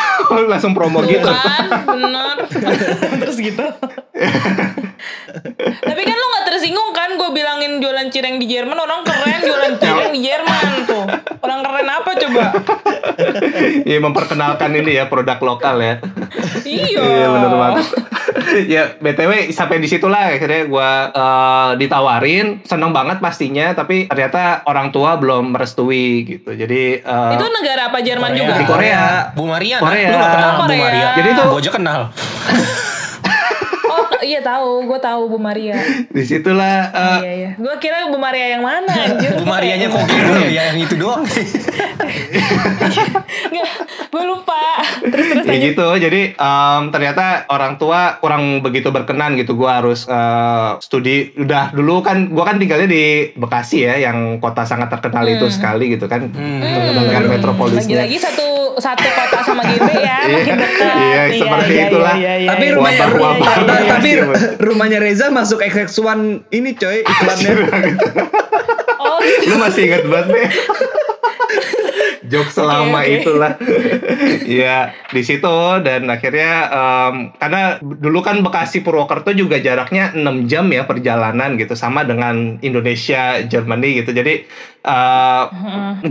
Langsung 0.46 0.70
promo 0.70 1.02
Tuh 1.02 1.10
gitu. 1.10 1.26
kan, 1.26 1.66
bener. 1.90 2.36
Terus 3.26 3.36
gitu. 3.42 3.66
Tapi 5.82 6.02
kan 6.06 6.16
lu 6.16 6.26
gak 6.30 6.35
tersinggung 6.66 6.90
kan 6.90 7.14
gue 7.14 7.30
bilangin 7.30 7.78
jualan 7.78 8.10
cireng 8.10 8.42
di 8.42 8.50
Jerman 8.50 8.74
orang 8.74 9.06
keren 9.06 9.38
jualan 9.38 9.78
cireng 9.78 10.10
di 10.10 10.20
Jerman 10.20 10.66
tuh. 10.82 11.06
Orang 11.38 11.62
keren 11.62 11.86
apa 11.86 12.10
coba? 12.16 12.44
Iya 13.86 14.02
memperkenalkan 14.02 14.74
ini 14.74 14.98
ya 14.98 15.06
produk 15.06 15.38
lokal 15.38 15.78
ya. 15.78 15.94
Iya. 16.66 16.98
Iya 16.98 17.26
benar 17.30 17.52
banget. 17.54 17.86
ya 18.74 18.82
btw 18.98 19.48
sampai 19.48 19.78
di 19.78 19.86
situlah 19.86 20.26
akhirnya 20.28 20.66
gue 20.66 20.90
ditawarin 21.78 22.60
seneng 22.62 22.90
banget 22.90 23.22
pastinya 23.22 23.70
tapi 23.72 24.10
ternyata 24.10 24.66
orang 24.66 24.90
tua 24.90 25.14
belum 25.16 25.54
merestui 25.54 26.26
gitu 26.26 26.50
jadi 26.50 27.00
eh, 27.00 27.30
Itu 27.32 27.46
negara 27.48 27.88
apa 27.88 28.02
Jerman 28.02 28.34
Korea. 28.34 28.42
juga? 28.42 28.54
di 28.58 28.66
Korea 28.66 29.02
Bu 29.32 29.44
Maria, 29.46 29.76
Korea. 29.78 30.08
Lu 30.08 30.18
gak 30.18 30.32
kenal 30.34 30.50
Bu 30.50 30.62
Korea. 30.64 30.82
Maria? 30.82 31.06
Jadi 31.14 31.28
tuh- 31.30 31.46
Gua 31.46 31.60
aja 31.62 31.70
kenal. 31.70 32.00
Iya 34.26 34.42
tahu, 34.42 34.90
gue 34.90 34.98
tahu 34.98 35.30
Bu 35.30 35.38
Maria. 35.38 35.78
di 36.16 36.22
situlah 36.26 36.90
eh, 36.90 37.18
iya 37.22 37.32
iya. 37.32 37.50
Gue 37.54 37.74
kira 37.78 38.10
Bu 38.10 38.18
Maria 38.18 38.58
yang 38.58 38.66
mana 38.66 38.90
anjir. 38.90 39.38
Bu 39.38 39.46
Marianya 39.46 39.86
kok 39.86 40.02
gitu 40.10 40.32
ya 40.50 40.74
yang 40.74 40.78
itu 40.82 40.94
doang. 40.98 41.22
Enggak, 43.46 43.70
gue 44.10 44.22
lupa. 44.26 44.75
Terus 45.06 45.26
terus 45.32 45.46
ya 45.46 45.54
gitu 45.62 45.86
jadi 45.96 46.20
em, 46.32 46.82
ternyata 46.88 47.24
orang 47.46 47.76
tua 47.76 48.18
kurang 48.18 48.58
begitu 48.58 48.90
berkenan 48.90 49.34
gitu 49.34 49.54
gue 49.54 49.66
harus 49.66 50.04
eh, 50.04 50.70
studi 50.78 51.30
udah 51.36 51.70
dulu 51.70 52.00
kan 52.00 52.26
gue 52.26 52.42
kan 52.42 52.56
tinggalnya 52.56 52.86
di 52.86 53.04
Bekasi 53.32 53.82
ya 53.82 53.94
yang 54.00 54.16
kota 54.36 54.62
sangat 54.62 54.90
terkenal 54.90 55.22
itu 55.24 55.46
sekali 55.48 55.88
gitu 55.88 56.04
kan 56.04 56.26
terkenal 56.28 57.04
dengan 57.04 57.24
metropolisnya 57.30 57.80
Lagi-lagi 57.80 58.16
satu 58.18 58.46
satu 58.76 59.08
kota 59.08 59.38
sama 59.40 59.62
GB 59.64 59.88
ya, 59.96 60.18
Iya, 60.26 60.36
makin 60.36 60.56
dekat. 60.58 60.94
iya, 60.98 61.22
seperti 61.32 61.72
itulah. 61.80 62.12
Tapi 62.12 62.64
iya. 62.66 62.74
rumahnya 62.74 63.04
Wabah-wabah. 63.06 63.54
rumah- 63.56 63.88
tapi 63.88 64.10
Iya, 64.10 64.24
iya. 64.26 64.48
rumahnya 64.58 64.98
Reza 64.98 65.26
masuk 65.30 65.62
XX1 65.62 66.04
ini 66.50 66.70
coy 66.74 67.00
iklannya. 67.00 67.52
Oh, 68.98 69.22
gitu. 69.22 69.46
lu 69.46 69.60
masih 69.60 69.86
ingat 69.86 70.02
banget 70.04 70.26
nih 70.28 70.46
Jok 72.30 72.48
selama 72.50 73.00
Oke, 73.00 73.06
oke. 73.06 73.16
itulah 73.22 73.52
ya 74.60 74.90
di 75.14 75.22
situ 75.22 75.56
dan 75.86 76.10
akhirnya 76.10 76.52
em, 76.68 77.14
karena 77.38 77.78
dulu 77.80 78.18
kan 78.24 78.42
Bekasi 78.42 78.82
Purwokerto 78.82 79.30
juga 79.30 79.62
jaraknya 79.62 80.12
6 80.16 80.50
jam 80.50 80.66
ya 80.70 80.82
perjalanan 80.84 81.54
gitu 81.54 81.78
sama 81.78 82.02
dengan 82.02 82.58
Indonesia 82.60 83.40
Germany 83.46 84.02
gitu 84.02 84.10
jadi 84.10 84.42
eh, 84.86 85.44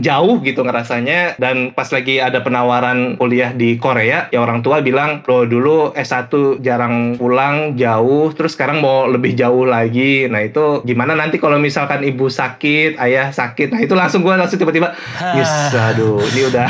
jauh 0.03 0.44
gitu 0.44 0.62
ngerasanya 0.62 1.39
dan 1.39 1.72
pas 1.72 1.88
lagi 1.88 2.20
ada 2.20 2.44
penawaran 2.44 3.15
kuliah 3.15 3.55
di 3.55 3.79
Korea 3.79 4.27
ya 4.29 4.39
orang 4.44 4.60
tua 4.60 4.84
bilang 4.84 5.24
lo 5.25 5.48
dulu 5.48 5.96
S1 5.96 6.60
jarang 6.60 7.15
pulang 7.15 7.79
jauh 7.79 8.36
terus 8.36 8.53
sekarang 8.53 8.84
mau 8.84 9.08
lebih 9.08 9.34
jauh 9.34 9.63
lagi 9.63 10.27
nah 10.27 10.44
itu 10.44 10.84
gimana 10.84 11.15
nanti 11.15 11.39
kalau 11.39 11.55
misalkan 11.55 12.03
ibu 12.03 12.27
sakit 12.27 13.00
ayah 13.00 13.32
sakit 13.32 13.72
nah 13.72 13.79
itu 13.79 13.96
langsung 13.96 14.22
gue 14.22 14.36
langsung 14.36 14.60
tiba-tiba 14.60 14.91
yes 15.39 15.72
aduh 15.72 16.20
ini 16.36 16.51
udah 16.51 16.67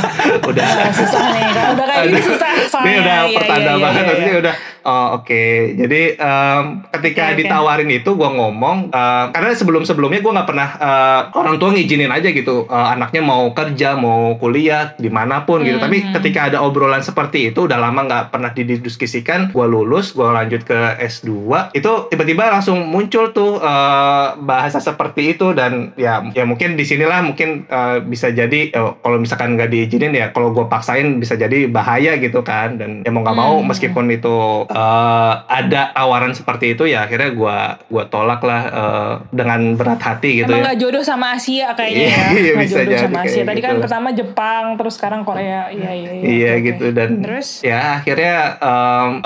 udah 0.50 0.68
susah 0.92 1.22
nih. 1.30 1.44
Kalau 1.52 1.72
udah 1.76 1.86
kayak 1.86 2.04
gini 2.08 2.20
susah 2.22 2.50
soalnya. 2.66 2.88
ini 2.88 2.96
udah 2.98 3.18
Iya, 3.22 3.36
pertanda 3.38 3.70
iya, 3.72 3.82
banget 3.84 4.02
iya. 4.02 4.38
udah 4.40 4.54
oh 4.82 5.08
oke 5.16 5.42
jadi 5.74 6.02
em, 6.14 6.64
ketika 6.90 7.24
oke. 7.28 7.38
ditawarin 7.38 7.90
itu 7.90 8.10
gue 8.10 8.30
ngomong 8.30 8.88
em, 8.88 9.26
karena 9.30 9.50
sebelum 9.52 9.82
sebelumnya 9.82 10.18
gue 10.18 10.32
nggak 10.32 10.48
pernah 10.48 10.68
eh, 10.74 11.20
orang 11.32 11.56
tua 11.56 11.70
ngizinin 11.70 12.08
aja 12.08 12.28
gitu 12.28 12.66
eh, 12.66 12.86
anaknya 12.92 13.22
mau 13.22 13.50
kerja 13.50 13.94
mau 13.94 14.34
kuliah 14.36 14.92
di 14.94 15.08
mana 15.08 15.42
pun 15.42 15.62
gitu 15.62 15.78
tapi 15.78 15.94
Hmm. 16.02 16.10
ketika 16.14 16.50
ada 16.50 16.58
obrolan 16.58 16.98
seperti 16.98 17.48
itu 17.48 17.64
udah 17.64 17.78
lama 17.78 18.02
nggak 18.02 18.24
pernah 18.28 18.50
didiskusikan 18.50 19.50
gue 19.50 19.66
lulus 19.66 20.10
gue 20.12 20.24
lanjut 20.24 20.62
ke 20.62 20.78
S2 20.98 21.30
itu 21.72 21.92
tiba-tiba 22.08 22.50
langsung 22.50 22.82
muncul 22.84 23.30
tuh 23.30 23.58
eh, 23.58 24.26
bahasa 24.38 24.78
seperti 24.78 25.32
itu 25.32 25.52
dan 25.52 25.94
ya 25.94 26.26
ya 26.28 26.42
mungkin 26.42 26.74
di 26.74 26.82
sinilah 26.82 27.22
mungkin 27.22 27.64
eh, 27.64 28.02
bisa 28.02 28.28
jadi 28.28 28.60
eh, 28.68 28.90
kalau 28.98 29.16
misalkan 29.16 29.54
nggak 29.54 29.70
diizinin 29.70 30.10
ya 30.10 30.26
kalau 30.30 30.50
gue 30.50 30.66
paksain 30.66 31.16
bisa 31.16 31.34
jadi 31.34 31.68
bahaya 31.68 32.18
gitu 32.18 32.42
kan 32.42 32.76
dan 32.76 33.02
ya 33.02 33.10
mau 33.10 33.22
nggak 33.22 33.36
mau 33.36 33.54
Hmm. 33.54 33.68
meskipun 33.68 34.08
itu 34.08 34.34
eh, 34.72 35.32
ada 35.46 35.92
tawaran 35.92 36.32
seperti 36.32 36.74
itu 36.74 36.88
ya 36.88 37.04
akhirnya 37.04 37.30
gue 37.32 37.58
gua 37.92 38.04
tolak 38.08 38.40
lah 38.42 38.62
eh, 38.68 39.12
dengan 39.30 39.76
berat 39.76 40.00
hati 40.00 40.42
gitu 40.42 40.50
Emang 40.50 40.64
ya 40.64 40.68
gak 40.72 40.78
jodoh 40.80 41.04
sama 41.04 41.36
Asia 41.36 41.72
kayaknya 41.76 42.00
Iya, 42.02 42.16
ya. 42.16 42.26
iya, 42.42 42.52
bisa 42.58 42.78
jodoh 42.82 42.90
jadi 42.96 43.04
sama 43.04 43.18
Asia. 43.22 43.42
Tadi 43.44 43.60
kan 43.60 43.72
gitu. 43.76 43.82
pertama 43.84 44.08
Jepang, 44.12 44.64
terus 44.80 44.94
sekarang 44.96 45.20
Korea. 45.22 45.68
Iya 45.70 45.90
iya. 45.92 46.10
Iya, 46.12 46.30
Iya 46.32 46.50
oke. 46.52 46.64
gitu 46.66 46.84
dan 46.92 47.10
Terus? 47.22 47.48
ya 47.62 48.02
akhirnya 48.02 48.34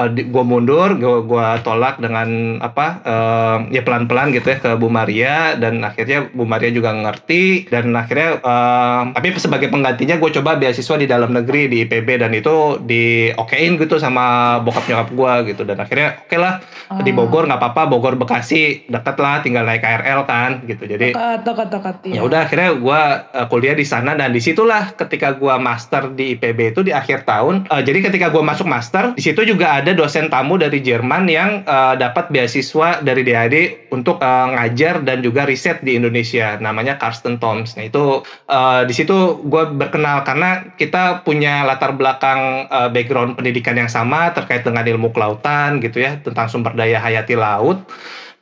gue 0.06 0.44
mundur 0.44 0.96
gue 0.98 1.16
gua 1.24 1.58
tolak 1.62 1.98
dengan 2.00 2.58
apa 2.60 2.86
em, 3.04 3.60
ya 3.72 3.82
pelan 3.82 4.06
pelan 4.10 4.32
gitu 4.34 4.46
ya 4.52 4.58
ke 4.58 4.70
Bu 4.76 4.88
Maria 4.90 5.54
dan 5.56 5.82
akhirnya 5.82 6.28
Bu 6.30 6.44
Maria 6.44 6.70
juga 6.72 6.92
ngerti 6.92 7.68
dan 7.70 7.92
akhirnya 7.94 8.40
em, 8.40 9.04
tapi 9.16 9.28
sebagai 9.36 9.68
penggantinya 9.70 10.16
gue 10.18 10.30
coba 10.40 10.56
beasiswa 10.58 10.96
di 10.98 11.06
dalam 11.08 11.32
negeri 11.32 11.68
di 11.70 11.76
IPB 11.86 12.08
dan 12.20 12.32
itu 12.34 12.80
di 12.82 13.30
okein 13.34 13.76
gitu 13.80 13.96
sama 13.96 14.58
bokap 14.62 14.84
nyokap 14.88 15.08
gue 15.12 15.32
gitu 15.44 15.66
dan 15.66 15.76
akhirnya 15.76 16.22
oke 16.22 16.36
lah 16.36 16.62
di 17.02 17.10
Ah. 17.10 17.16
Bogor 17.16 17.44
nggak 17.44 17.58
apa-apa 17.58 17.82
Bogor 17.86 18.14
Bekasi 18.14 18.86
deket 18.86 19.16
lah 19.18 19.42
tinggal 19.42 19.66
naik 19.66 19.82
KRL 19.82 20.20
kan 20.24 20.50
gitu 20.64 20.86
jadi 20.86 21.12
Dekat, 21.12 21.40
dekat, 21.42 21.68
dekat. 21.68 21.96
Iya. 22.04 22.14
ya 22.14 22.20
udah 22.22 22.40
akhirnya 22.44 22.70
gue 22.72 23.00
kuliah 23.46 23.74
di 23.74 23.82
sana 23.82 24.14
dan 24.14 24.30
di 24.30 24.38
situlah 24.38 24.94
ketika 24.94 25.34
gue 25.34 25.54
master 25.58 26.12
di 26.12 26.32
IPB 26.32 26.72
itu 26.72 26.80
di 26.80 26.92
akhir 26.92 27.26
tahun 27.26 27.66
eh, 27.66 27.82
jadi 27.82 27.98
ketika 28.06 28.30
gue 28.30 28.40
masuk 28.40 28.64
master 28.64 29.12
di 29.12 29.22
situ 29.22 29.42
juga 29.42 29.76
ada 29.76 29.90
dosen 29.90 30.28
tamu 30.28 30.56
dari 30.56 30.78
Jerman 30.78 31.26
yang 31.26 31.50
eh, 31.62 31.94
dapat 31.96 32.30
beasiswa 32.30 33.00
dari 33.00 33.22
DAD 33.22 33.56
untuk 33.90 34.20
eh, 34.20 34.46
ngajar 34.54 35.02
dan 35.02 35.20
juga 35.20 35.42
riset 35.42 35.82
di 35.82 35.96
Indonesia 35.96 36.54
namanya 36.56 36.96
Karsten 36.96 37.36
Toms 37.36 37.74
nah 37.74 37.82
itu 37.82 38.20
eh, 38.46 38.82
di 38.84 38.94
situ 38.94 39.16
gue 39.42 39.64
berkenal 39.72 40.22
karena 40.22 40.70
kita 40.74 41.22
punya 41.22 41.64
latar 41.64 41.92
belakang 41.92 42.68
eh, 42.68 42.88
background 42.88 43.34
pendidikan 43.34 43.74
yang 43.74 43.88
sama 43.88 44.30
terkait 44.30 44.62
dengan 44.62 44.86
ilmu 44.86 45.10
kelautan 45.26 45.82
gitu 45.82 45.98
ya 45.98 46.22
tentang 46.22 46.46
sumber 46.46 46.78
daya 46.78 47.02
hayati 47.02 47.34
laut 47.34 47.82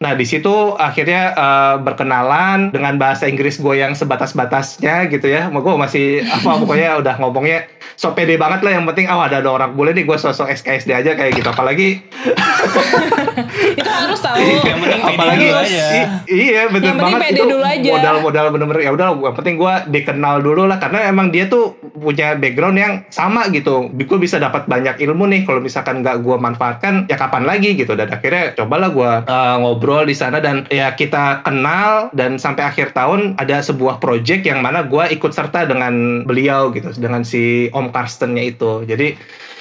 Nah 0.04 0.12
di 0.12 0.28
situ 0.28 0.76
akhirnya 0.76 1.32
eh, 1.32 1.74
berkenalan 1.80 2.68
dengan 2.68 3.00
bahasa 3.00 3.24
Inggris 3.24 3.56
gue 3.56 3.80
yang 3.80 3.96
sebatas-batasnya 3.96 5.08
gitu 5.08 5.32
ya. 5.32 5.48
Gue 5.48 5.74
masih 5.80 6.20
apa 6.28 6.54
pokoknya 6.60 7.00
udah 7.00 7.14
ngomongnya 7.24 7.64
so 7.96 8.12
pede 8.12 8.36
banget 8.36 8.60
lah. 8.60 8.76
Yang 8.76 8.92
penting 8.92 9.06
oh 9.08 9.24
ada 9.24 9.40
ada 9.40 9.48
orang 9.48 9.72
boleh 9.72 9.96
nih 9.96 10.04
gue 10.04 10.16
sosok 10.20 10.52
SKSD 10.52 10.92
aja 10.92 11.16
kayak 11.16 11.40
gitu. 11.40 11.48
Apalagi 11.48 12.04
Itu 13.80 13.90
harus 13.90 14.20
tahu. 14.20 14.36
Yang 14.36 14.78
penting 14.84 15.00
pede 15.00 15.16
apalagi 15.16 15.46
dulu 15.48 15.60
aja. 15.64 15.84
iya 16.28 16.62
bener 16.68 16.88
Yang 16.92 16.98
banget 17.00 17.20
pede 17.24 17.32
itu 17.32 17.44
dulu 17.48 17.64
aja. 17.64 17.90
modal-modal 17.96 18.44
bener-bener 18.52 18.82
ya 18.84 18.90
udah 18.92 19.08
yang 19.16 19.36
penting 19.36 19.54
gue 19.56 19.74
dikenal 19.88 20.34
dulu 20.44 20.62
lah 20.68 20.76
karena 20.76 21.08
emang 21.08 21.32
dia 21.32 21.48
tuh 21.48 21.78
punya 21.94 22.36
background 22.36 22.76
yang 22.76 22.92
sama 23.08 23.46
gitu 23.54 23.88
gue 23.94 24.18
bisa 24.18 24.36
dapat 24.42 24.66
banyak 24.66 24.98
ilmu 25.00 25.24
nih 25.30 25.46
kalau 25.46 25.62
misalkan 25.62 26.02
nggak 26.02 26.20
gue 26.26 26.36
manfaatkan 26.36 27.06
ya 27.06 27.14
kapan 27.14 27.46
lagi 27.46 27.78
gitu 27.78 27.94
dan 27.94 28.10
akhirnya 28.10 28.52
cobalah 28.58 28.90
gue 28.90 29.12
uh, 29.30 29.56
ngobrol 29.62 29.93
di 30.02 30.18
sana 30.18 30.42
dan 30.42 30.66
ya 30.66 30.90
kita 30.98 31.46
kenal 31.46 32.10
dan 32.10 32.42
sampai 32.42 32.66
akhir 32.66 32.90
tahun 32.90 33.38
ada 33.38 33.62
sebuah 33.62 34.02
project 34.02 34.42
yang 34.42 34.58
mana 34.58 34.82
gue 34.82 35.14
ikut 35.14 35.30
serta 35.30 35.70
dengan 35.70 36.26
beliau 36.26 36.74
gitu 36.74 36.90
dengan 36.98 37.22
si 37.22 37.70
Om 37.70 37.94
Karstennya 37.94 38.42
itu. 38.50 38.82
Jadi 38.82 39.14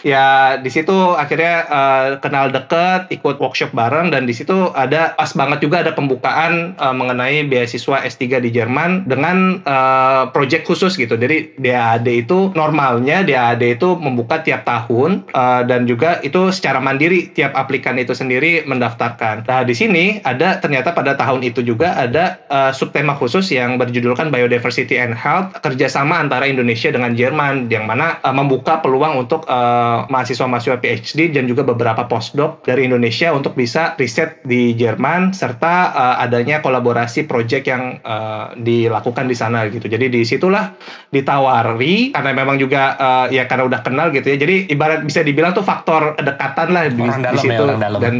ya 0.04 0.60
di 0.60 0.68
situ 0.70 1.16
akhirnya 1.16 1.56
eh, 1.66 2.08
kenal 2.20 2.52
deket 2.52 3.10
ikut 3.10 3.40
workshop 3.40 3.72
bareng 3.72 4.12
dan 4.12 4.28
di 4.28 4.36
situ 4.36 4.70
ada 4.76 5.16
pas 5.16 5.32
banget 5.32 5.64
juga 5.64 5.82
ada 5.82 5.96
pembukaan 5.96 6.76
eh, 6.76 6.96
mengenai 6.96 7.48
beasiswa 7.48 8.04
S3 8.04 8.44
di 8.44 8.52
Jerman 8.52 9.08
dengan 9.08 9.64
eh, 9.64 10.24
project 10.36 10.68
khusus 10.68 11.00
gitu. 11.00 11.16
Jadi 11.16 11.56
DAAD 11.58 12.08
itu 12.12 12.52
normalnya 12.54 13.24
DAAD 13.24 13.80
itu 13.80 13.96
membuka 13.96 14.44
tiap 14.44 14.68
tahun 14.68 15.24
eh, 15.32 15.62
dan 15.66 15.88
juga 15.88 16.20
itu 16.22 16.52
secara 16.52 16.84
mandiri 16.84 17.32
tiap 17.32 17.56
aplikan 17.56 17.96
itu 17.96 18.12
sendiri 18.12 18.68
mendaftarkan. 18.68 19.48
Nah 19.48 19.64
di 19.64 19.74
sini 19.74 20.20
ada 20.28 20.60
ternyata 20.60 20.92
pada 20.92 21.16
tahun 21.16 21.48
itu 21.48 21.64
juga 21.64 21.96
ada 21.96 22.44
eh, 22.52 22.72
subtema 22.76 23.16
khusus 23.16 23.48
yang 23.56 23.80
berjudulkan 23.80 24.28
Biodiversity 24.30 25.00
and 25.00 25.16
Health 25.16 25.56
kerjasama 25.64 26.20
antara 26.20 26.44
Indonesia 26.44 26.92
dengan 26.92 27.16
Jerman 27.16 27.72
yang 27.72 27.88
mana 27.88 28.20
eh, 28.20 28.36
membuka 28.36 28.84
peluang 28.84 29.24
untuk 29.24 29.48
mahasiswa-mahasiswa 30.08 30.78
PhD 30.78 31.32
dan 31.32 31.46
juga 31.46 31.62
beberapa 31.64 32.06
postdoc 32.06 32.64
dari 32.64 32.86
Indonesia 32.86 33.30
untuk 33.32 33.54
bisa 33.54 33.94
riset 33.96 34.42
di 34.44 34.74
Jerman 34.74 35.32
serta 35.32 35.74
eh, 35.92 36.24
adanya 36.26 36.60
kolaborasi 36.60 37.26
project 37.26 37.66
yang 37.66 37.98
eh, 38.00 38.46
dilakukan 38.58 39.26
di 39.26 39.36
sana 39.36 39.66
gitu. 39.68 39.86
Jadi 39.86 40.10
di 40.10 40.22
situlah 40.24 40.74
ditawari 41.10 42.12
karena 42.12 42.32
memang 42.34 42.58
juga 42.58 42.96
eh, 42.96 43.38
ya 43.38 43.46
karena 43.46 43.70
udah 43.70 43.80
kenal 43.82 44.10
gitu 44.10 44.28
ya. 44.28 44.38
Jadi 44.38 44.68
ibarat 44.70 45.04
bisa 45.04 45.22
dibilang 45.22 45.54
tuh 45.54 45.64
faktor 45.64 46.18
kedekatan 46.18 46.68
lah 46.70 46.84
di, 46.88 47.02
Orang 47.02 47.20
di 47.20 47.24
dalam 47.24 47.38
ya, 47.38 47.44
situ 47.44 47.64
orang 47.64 47.80
dalam. 47.80 48.00
dan 48.02 48.16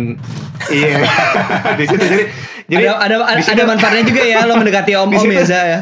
iya 0.70 1.02
di 1.80 1.86
situ 1.88 2.06
jadi 2.06 2.26
jadi 2.64 2.84
ada 2.88 2.96
ada 3.04 3.16
ada, 3.28 3.40
di 3.40 3.44
ada 3.44 3.64
manfaatnya 3.68 4.04
juga 4.08 4.22
ya 4.24 4.40
lo 4.48 4.54
mendekati 4.56 4.92
om 4.96 5.12
om 5.12 5.20
situ- 5.20 5.36
ya 5.36 5.44
Za 5.44 5.62
ya. 5.74 5.80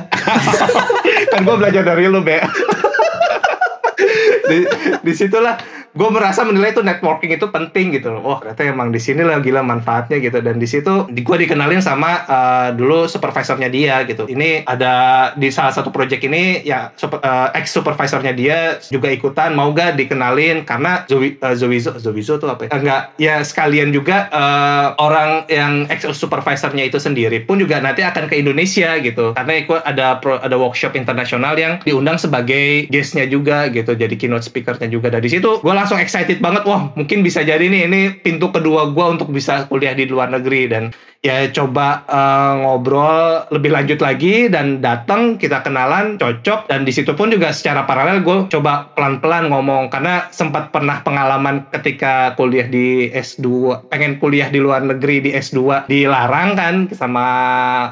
kan 1.30 1.42
gue 1.46 1.56
belajar 1.56 1.84
dari 1.86 2.10
lu 2.10 2.22
be 2.22 2.42
di 4.50 4.58
di 5.02 5.12
situlah 5.14 5.56
gue 5.92 6.10
merasa 6.10 6.48
menilai 6.48 6.72
itu 6.72 6.84
networking 6.84 7.36
itu 7.36 7.48
penting 7.52 7.96
gitu 7.96 8.16
loh. 8.16 8.22
Wah 8.24 8.38
ternyata 8.40 8.64
emang 8.64 8.90
di 8.96 9.00
sini 9.02 9.28
lah 9.28 9.44
gila 9.44 9.60
manfaatnya 9.64 10.24
gitu 10.24 10.40
dan 10.40 10.56
di 10.58 10.68
situ 10.68 11.08
gue 11.12 11.38
dikenalin 11.44 11.84
sama 11.84 12.24
eh, 12.26 12.70
dulu 12.76 13.06
supervisornya 13.12 13.68
dia 13.68 14.04
gitu. 14.08 14.28
Ini 14.28 14.64
ada 14.66 14.94
di 15.36 15.52
salah 15.52 15.76
satu 15.76 15.92
project 15.92 16.24
ini 16.24 16.64
ya 16.64 16.96
super, 16.96 17.20
eh, 17.20 17.50
ex 17.60 17.76
supervisornya 17.76 18.32
dia 18.32 18.80
juga 18.88 19.12
ikutan 19.12 19.52
mau 19.52 19.72
gak 19.76 20.00
dikenalin 20.00 20.64
karena 20.64 21.04
Zoe 21.12 21.36
eh, 21.36 21.56
Zoizo 21.56 22.00
Zoizo 22.00 22.40
tuh 22.40 22.48
apa 22.52 22.68
ya? 22.68 22.70
Enggak 22.72 23.02
ya 23.20 23.36
sekalian 23.44 23.92
juga 23.92 24.32
eh, 24.32 24.88
orang 24.98 25.46
yang 25.52 25.86
ex 25.92 26.08
supervisornya 26.16 26.88
itu 26.88 26.98
sendiri 26.98 27.44
pun 27.44 27.60
juga 27.60 27.84
nanti 27.84 28.02
akan 28.02 28.32
ke 28.32 28.40
Indonesia 28.40 28.96
gitu 29.04 29.36
karena 29.36 29.54
ikut 29.60 29.82
ada 29.84 30.18
pro- 30.24 30.40
ada 30.40 30.56
workshop 30.56 30.96
internasional 30.96 31.56
yang 31.60 31.84
diundang 31.84 32.16
sebagai 32.16 32.88
guestnya 32.88 33.28
juga 33.28 33.68
gitu 33.70 33.92
jadi 33.92 34.14
keynote 34.16 34.46
speakernya 34.48 34.88
juga 34.88 35.12
dari 35.12 35.28
situ 35.28 35.60
gue 35.60 35.74
langsung 35.82 35.98
excited 35.98 36.38
banget 36.38 36.62
wah 36.70 36.94
mungkin 36.94 37.26
bisa 37.26 37.42
jadi 37.42 37.66
nih 37.66 37.90
ini 37.90 38.02
pintu 38.22 38.54
kedua 38.54 38.94
gue 38.94 39.06
untuk 39.18 39.34
bisa 39.34 39.66
kuliah 39.66 39.98
di 39.98 40.06
luar 40.06 40.30
negeri. 40.30 40.70
Dan 40.70 40.94
ya 41.22 41.54
coba 41.54 42.02
eh, 42.10 42.54
ngobrol 42.66 43.46
lebih 43.54 43.70
lanjut 43.70 44.02
lagi 44.02 44.50
dan 44.50 44.82
datang 44.82 45.38
kita 45.38 45.62
kenalan 45.62 46.18
cocok. 46.18 46.66
Dan 46.66 46.82
di 46.84 46.90
situ 46.90 47.14
pun 47.14 47.30
juga 47.30 47.54
secara 47.54 47.86
paralel 47.86 48.26
gue 48.26 48.50
coba 48.50 48.90
pelan-pelan 48.98 49.54
ngomong. 49.54 49.94
Karena 49.94 50.28
sempat 50.34 50.74
pernah 50.74 51.06
pengalaman 51.06 51.70
ketika 51.70 52.34
kuliah 52.34 52.66
di 52.66 53.14
S2 53.14 53.46
pengen 53.94 54.18
kuliah 54.18 54.50
di 54.50 54.58
luar 54.58 54.82
negeri 54.82 55.22
di 55.22 55.32
S2 55.38 55.86
dilarang 55.86 56.58
kan 56.58 56.76
sama 56.90 57.26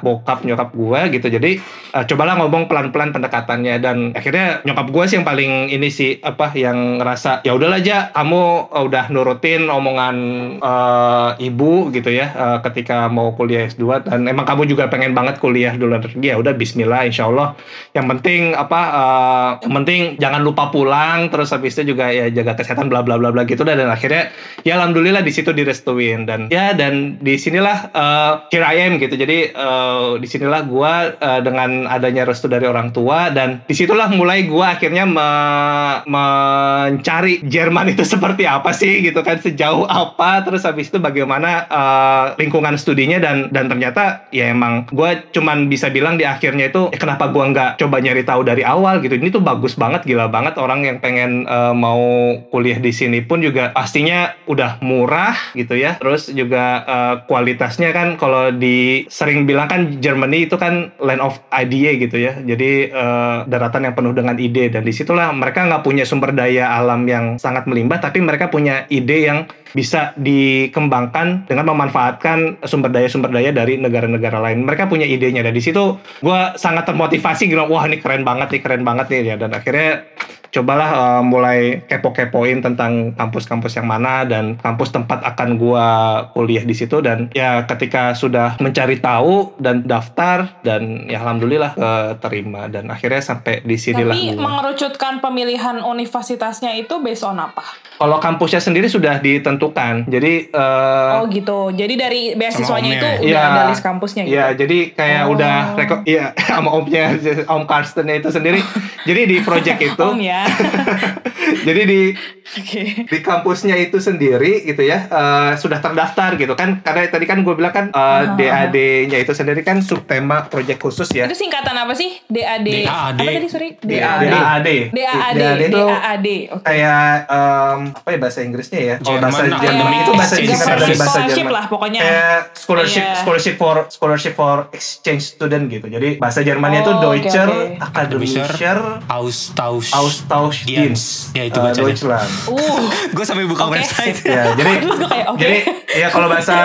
bokap 0.01 0.41
nyokap 0.41 0.73
gue 0.73 0.99
gitu. 1.21 1.27
Jadi 1.29 1.51
eh, 1.93 2.03
cobalah 2.09 2.33
ngomong 2.41 2.65
pelan-pelan 2.65 3.13
pendekatannya. 3.13 3.77
Dan 3.77 3.97
akhirnya 4.17 4.65
nyokap 4.65 4.89
gue 4.89 5.03
sih 5.05 5.15
yang 5.21 5.27
paling 5.29 5.69
ini 5.69 5.93
sih 5.93 6.17
apa 6.25 6.49
yang 6.57 6.97
ngerasa 6.97 7.45
ya 7.45 7.53
udahlah 7.53 7.77
aja 7.77 8.09
kamu 8.09 8.73
udah 8.73 9.05
nurutin 9.13 9.69
omongan 9.69 10.17
eh, 10.57 11.45
ibu 11.45 11.93
gitu 11.93 12.09
ya 12.09 12.33
eh, 12.33 12.57
ketika 12.65 13.18
mau 13.19 13.35
kuliah 13.35 13.67
S2 13.67 14.07
dan 14.07 14.23
emang 14.31 14.47
kamu 14.47 14.71
juga 14.71 14.87
pengen 14.87 15.11
banget 15.11 15.43
kuliah 15.43 15.75
di 15.75 15.83
luar 15.83 15.99
negeri 15.99 16.31
ya 16.31 16.39
udah 16.39 16.55
Bismillah 16.55 17.03
Insya 17.03 17.27
Allah 17.27 17.59
yang 17.91 18.07
penting 18.07 18.55
apa 18.55 18.81
eh, 18.87 19.49
yang 19.67 19.73
penting 19.83 20.01
jangan 20.21 20.41
lupa 20.45 20.71
pulang 20.71 21.27
terus 21.27 21.51
habis 21.51 21.75
itu 21.75 21.91
juga 21.95 22.13
ya 22.13 22.29
jaga 22.29 22.53
kesehatan 22.55 22.87
bla 22.87 23.01
bla 23.01 23.17
bla 23.17 23.33
bla 23.33 23.41
gitu. 23.49 23.65
Dan 23.65 23.89
akhirnya 23.89 24.29
ya 24.61 24.77
alhamdulillah 24.77 25.25
di 25.25 25.33
situ 25.33 25.49
direstuin. 25.49 26.29
Dan 26.29 26.53
ya 26.53 26.77
dan 26.77 27.17
di 27.23 27.39
sinilah 27.39 27.89
eh, 27.89 28.33
here 28.53 28.67
I 28.67 28.77
am 28.85 29.01
gitu. 29.01 29.17
Jadi 29.17 29.49
eh, 29.49 30.09
di 30.21 30.27
sinilah 30.29 30.61
gua 30.69 31.17
eh, 31.17 31.41
dengan 31.41 31.89
adanya 31.89 32.29
restu 32.29 32.45
dari 32.45 32.69
orang 32.69 32.93
tua 32.93 33.33
dan 33.33 33.65
di 33.65 33.73
situlah 33.73 34.13
mulai 34.13 34.45
gua 34.45 34.77
akhirnya 34.77 35.09
me- 35.09 36.05
mencari 36.05 37.41
Jerman 37.41 37.97
itu 37.97 38.05
seperti 38.05 38.45
apa 38.45 38.69
sih 38.75 39.01
gitu 39.01 39.25
kan 39.25 39.41
sejauh 39.41 39.89
apa 39.89 40.45
terus 40.45 40.61
habis 40.67 40.93
itu 40.93 41.01
bagaimana 41.01 41.65
eh, 41.65 42.25
lingkungan 42.37 42.77
studinya 42.77 43.08
dan 43.17 43.49
dan 43.49 43.65
ternyata 43.65 44.29
ya 44.29 44.53
emang 44.53 44.85
gua 44.93 45.17
cuman 45.33 45.65
bisa 45.65 45.89
bilang 45.89 46.21
di 46.21 46.29
akhirnya 46.29 46.69
itu 46.69 46.93
"Eh, 46.93 46.99
kenapa 47.01 47.33
gua 47.33 47.49
nggak 47.49 47.81
coba 47.81 47.97
nyari 47.97 48.21
tahu 48.21 48.45
dari 48.45 48.61
awal? 48.61 49.01
gitu. 49.01 49.15
Ini 49.17 49.31
tuh 49.31 49.41
bagus 49.41 49.73
banget 49.79 50.05
gila 50.05 50.29
banget. 50.29 50.59
Orang 50.61 50.85
yang 50.85 51.01
pengen 51.01 51.49
eh, 51.49 51.73
mau 51.73 52.35
kuliah 52.53 52.77
di 52.77 52.91
sini 52.93 53.23
pun 53.23 53.41
juga 53.41 53.71
pastinya 53.73 54.37
udah 54.45 54.77
murah 54.83 55.35
gitu 55.55 55.73
ya. 55.73 55.97
Terus 55.97 56.29
juga 56.29 56.83
eh, 56.85 57.15
kualitasnya 57.25 57.89
kan 57.95 58.19
kalau 58.19 58.53
di 58.53 59.07
sering 59.09 59.47
bilang 59.47 59.71
kan 59.71 59.97
Germany 60.03 60.45
itu 60.45 60.59
kan 60.59 60.93
land 60.99 61.23
of 61.23 61.39
idea 61.55 61.95
gitu 61.95 62.19
ya. 62.19 62.37
Jadi 62.37 62.91
eh, 62.91 63.37
daratan 63.47 63.89
yang 63.89 63.95
penuh 63.95 64.13
dengan 64.13 64.35
ide. 64.37 64.67
Dan 64.69 64.83
di 64.83 64.91
situlah 64.91 65.31
mereka 65.31 65.65
nggak 65.65 65.83
punya 65.87 66.03
sumber 66.03 66.35
daya 66.35 66.75
alam 66.75 67.07
yang 67.07 67.39
sangat 67.39 67.63
melimpah 67.65 68.03
tapi 68.03 68.19
mereka 68.19 68.51
punya 68.51 68.83
ide 68.91 69.23
yang 69.23 69.47
bisa 69.71 70.17
dikembangkan 70.17 71.45
dengan 71.45 71.69
memanfaatkan 71.69 72.65
sumber 72.65 72.89
daya 72.89 72.98
sumber 73.07 73.31
daya 73.31 73.55
dari 73.55 73.79
negara-negara 73.79 74.43
lain. 74.43 74.67
Mereka 74.67 74.91
punya 74.91 75.07
idenya. 75.07 75.45
Dan 75.45 75.55
di 75.55 75.63
situ 75.63 75.95
gue 76.19 76.39
sangat 76.59 76.89
termotivasi 76.89 77.47
gitu 77.47 77.61
wah 77.69 77.87
ini 77.87 78.03
keren 78.03 78.27
banget 78.27 78.51
nih 78.51 78.61
keren 78.65 78.83
banget 78.83 79.07
nih. 79.07 79.19
Ya 79.31 79.35
dan 79.39 79.55
akhirnya 79.55 80.03
cobalah 80.49 80.89
eh, 80.89 81.21
mulai 81.21 81.59
kepo-kepoin 81.83 82.59
tentang 82.59 82.91
kampus-kampus 83.13 83.73
yang 83.73 83.85
mana 83.85 84.23
dan 84.23 84.55
kampus 84.55 84.89
tempat 84.89 85.21
akan 85.23 85.55
gua 85.55 85.87
kuliah 86.29 86.61
di 86.61 86.73
situ 86.73 86.99
dan 86.99 87.29
ya 87.31 87.63
ketika 87.63 88.11
sudah 88.11 88.57
mencari 88.57 88.97
tahu 88.97 89.53
dan 89.57 89.83
daftar 89.83 90.61
dan 90.61 91.05
ya 91.05 91.19
alhamdulillah 91.19 91.73
keterima 92.11 92.65
dan 92.65 92.87
akhirnya 92.87 93.19
sampai 93.19 93.61
di 93.61 93.75
sinilah 93.75 94.11
Tapi 94.11 94.31
gua. 94.31 94.41
mengerucutkan 94.41 95.13
pemilihan 95.19 95.79
universitasnya 95.79 96.73
itu 96.75 96.97
based 96.99 97.21
on 97.21 97.37
apa? 97.37 97.61
Kalau 97.95 98.17
kampusnya 98.17 98.59
sendiri 98.59 98.87
sudah 98.87 99.19
ditentukan. 99.19 100.07
Jadi 100.07 100.49
eh, 100.49 101.11
oh 101.13 101.27
gitu. 101.27 101.69
Jadi 101.71 101.93
dari 101.93 102.21
beasiswanya 102.33 102.89
itu 102.91 103.05
ya? 103.05 103.15
udah 103.19 103.27
Iya. 103.39 103.53
ada 103.53 103.61
list 103.67 103.81
kampusnya 103.81 104.23
gitu. 104.23 104.33
Iya, 104.33 104.45
jadi 104.55 104.77
kayak 104.91 105.21
Oh. 105.21 105.35
udah 105.35 105.55
reko 105.75 105.95
iya 106.03 106.31
sama 106.49 106.69
omnya 106.71 107.11
Om 107.49 107.63
Karsten 107.63 108.07
itu 108.07 108.29
sendiri. 108.29 108.63
jadi 109.03 109.21
di 109.25 109.37
project 109.39 109.79
itu 109.89 109.99
Om 110.01 110.17
ya. 110.17 110.38
Yeah. 110.39 111.15
jadi 111.67 111.81
di 111.83 112.01
Oke. 112.49 113.05
di 113.05 113.17
kampusnya 113.19 113.75
itu 113.75 113.97
sendiri 113.97 114.63
gitu 114.63 114.81
ya 114.81 115.05
eh, 115.05 115.51
sudah 115.55 115.77
terdaftar 115.77 116.33
gitu 116.35 116.53
kan 116.53 116.79
karena 116.79 117.05
tadi 117.05 117.25
kan 117.25 117.39
gue 117.39 117.53
bilang 117.53 117.69
kan 117.69 117.85
eh, 117.89 118.23
DAD-nya 118.33 119.17
itu 119.17 119.31
sendiri 119.31 119.61
kan 119.61 119.79
subtema 119.79 120.43
project 120.43 120.79
khusus 120.79 121.09
ya 121.09 121.25
Itu 121.25 121.35
singkatan 121.35 121.75
apa 121.75 121.93
sih? 121.93 122.17
DAD. 122.25 122.67
DAAD. 122.83 123.19
Apa 123.19 123.31
tadi 123.31 123.47
sorry? 123.47 123.69
DAD 123.77 124.21
DAD. 124.23 124.69
DAD 124.89 125.37
DAAD. 125.37 125.61
itu 125.61 125.77
DAAD. 125.77 126.27
Oke. 126.51 126.63
kayak 126.63 127.01
em, 127.25 127.79
apa 127.91 128.09
ya 128.09 128.17
bahasa 128.17 128.39
Inggrisnya 128.41 128.79
ya 128.79 128.95
kalau 128.97 129.19
bahasa 129.19 129.43
Jerman 129.45 129.91
itu 129.95 130.11
bahasa 130.13 130.35
singkatan 130.35 130.75
dari 130.75 130.95
bahasa 130.95 131.09
Scholarship 131.09 131.37
Jerman 131.37 131.53
lah 131.53 131.65
pokoknya. 131.67 132.01
kayak 132.01 132.39
scholarship 132.55 132.97
Iya. 132.99 133.15
scholarship 133.15 133.55
for 133.55 133.75
scholarship 133.89 134.33
for 134.33 134.55
exchange 134.69 135.23
student 135.29 135.67
gitu 135.67 135.85
jadi 135.85 136.17
bahasa 136.17 136.41
Jermannya 136.41 136.81
itu 136.81 136.89
Oh, 136.89 136.99
Deutscher 136.99 137.47
oke. 137.47 137.77
Akademischer 137.79 138.77
Austausch. 139.07 139.89
Austauschdienst 139.93 141.08
Ya, 141.31 141.43
itu 141.43 141.55
eh, 141.55 141.63
bacanya. 141.63 141.85
Deutschland 141.85 142.29
Uh. 142.45 142.83
Gue 143.15 143.23
sampai 143.23 143.45
buka 143.45 143.63
Oke, 143.63 143.77
website. 143.77 144.21
ya 144.23 144.53
jadi 144.53 144.71
kayak 144.81 145.27
oke. 145.27 145.39
jadi 145.39 145.57
ya 145.95 146.07
kalau 146.07 146.27
bahasa 146.27 146.55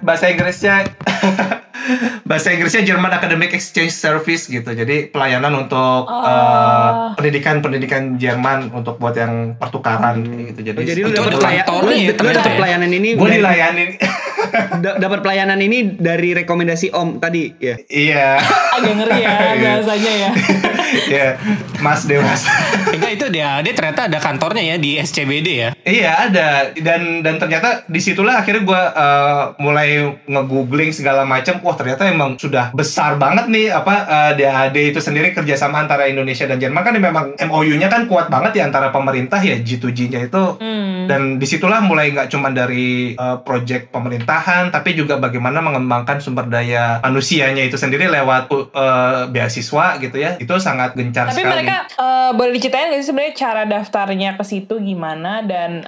bahasa 0.00 0.24
Inggrisnya 0.26 0.84
bahasa 2.22 2.48
Inggrisnya 2.50 2.84
German 2.84 3.08
Academic 3.10 3.50
Exchange 3.50 3.90
Service 3.90 4.44
gitu 4.46 4.68
jadi 4.68 5.08
pelayanan 5.08 5.66
untuk 5.66 6.04
Oh. 6.04 6.20
eh, 6.22 6.90
pendidikan 7.14 7.58
pendidikan 7.58 8.02
Jerman 8.14 8.68
untuk 8.70 8.96
buat 8.96 9.14
yang 9.14 9.56
pertukaran 9.56 10.20
gitu 10.46 10.60
jadi 10.62 10.76
Oh, 10.76 10.84
jadi 10.84 11.00
lu 11.00 11.10
dapat 11.10 11.30
ada 11.30 11.38
pelaya- 11.38 11.64
kantornya 11.64 11.88
lu- 11.88 11.96
ya, 11.98 12.04
lu 12.04 12.14
ternyata 12.14 12.38
dapat 12.38 12.46
ya? 12.46 12.58
pelayanan 12.58 12.90
ini 12.92 13.08
gue 13.14 13.28
dilayanin 13.30 13.88
da- 14.84 14.96
dapat 14.98 15.18
pelayanan 15.20 15.58
ini 15.58 15.78
dari 15.94 16.30
rekomendasi 16.34 16.86
Om 16.90 17.08
tadi 17.18 17.56
ya. 17.58 17.74
iya 17.86 18.36
Agak 18.70 18.92
ngeri 18.94 19.18
ya 19.18 19.32
bahasanya 19.58 20.12
ya. 20.14 20.30
Iya, 21.08 21.40
Mas 21.80 22.04
Dewas. 22.04 22.44
Enggak 22.94 23.12
itu 23.16 23.26
dia, 23.32 23.60
dia 23.64 23.74
ternyata 23.76 24.08
ada 24.08 24.18
kantornya 24.20 24.64
ya 24.64 24.76
di 24.76 24.96
SCBD 24.96 25.48
ya. 25.48 25.70
iya 25.88 26.28
ada 26.28 26.72
dan 26.76 27.24
dan 27.24 27.40
ternyata 27.40 27.84
di 27.88 28.00
situlah 28.00 28.40
akhirnya 28.40 28.62
gue 28.64 28.82
mulai 29.60 30.04
nge-googling 30.28 30.92
segala 30.92 31.24
macam. 31.24 31.60
Wah 31.64 31.76
ternyata 31.76 32.08
emang 32.08 32.36
sudah 32.40 32.72
besar 32.72 33.16
banget 33.20 33.48
nih 33.50 33.72
apa 33.72 33.94
eh, 34.06 34.32
DAD 34.40 34.76
itu 34.94 35.00
sendiri 35.00 35.32
kerjasama 35.32 35.84
antara 35.84 36.08
Indonesia 36.08 36.48
dan 36.48 36.58
Jerman 36.60 36.82
kan 36.84 36.94
memang 36.96 37.26
MOU-nya 37.36 37.88
kan 37.88 38.08
kuat 38.08 38.32
banget 38.32 38.62
ya 38.62 38.68
antara 38.68 38.88
pemerintah 38.92 39.40
ya 39.40 39.58
G2G-nya 39.60 40.28
itu. 40.28 40.44
Hmm. 40.58 41.06
Dan 41.08 41.40
di 41.40 41.46
situlah 41.48 41.80
mulai 41.84 42.12
nggak 42.12 42.28
cuma 42.32 42.52
dari 42.52 43.14
eh, 43.14 43.36
project 43.44 43.92
pemerintahan, 43.92 44.72
tapi 44.72 44.96
juga 44.96 45.20
bagaimana 45.20 45.60
mengembangkan 45.60 46.20
sumber 46.20 46.48
daya 46.48 47.00
manusianya 47.00 47.64
itu 47.64 47.76
sendiri 47.76 48.08
lewat 48.08 48.48
eh, 48.52 49.22
beasiswa 49.32 49.86
gitu 50.00 50.16
ya. 50.16 50.36
Itu 50.40 50.56
sangat 50.56 50.77
gencar 50.88 51.24
Tapi 51.26 51.36
sekali. 51.36 51.52
mereka 51.52 51.76
eh, 51.90 52.30
boleh 52.32 52.50
diceritain 52.50 52.66
ceritain 52.68 52.90
gak 52.90 53.00
sih 53.00 53.08
sebenarnya 53.08 53.34
cara 53.34 53.62
daftarnya 53.64 54.30
ke 54.34 54.44
situ 54.44 54.74
gimana? 54.78 55.40
Dan 55.42 55.82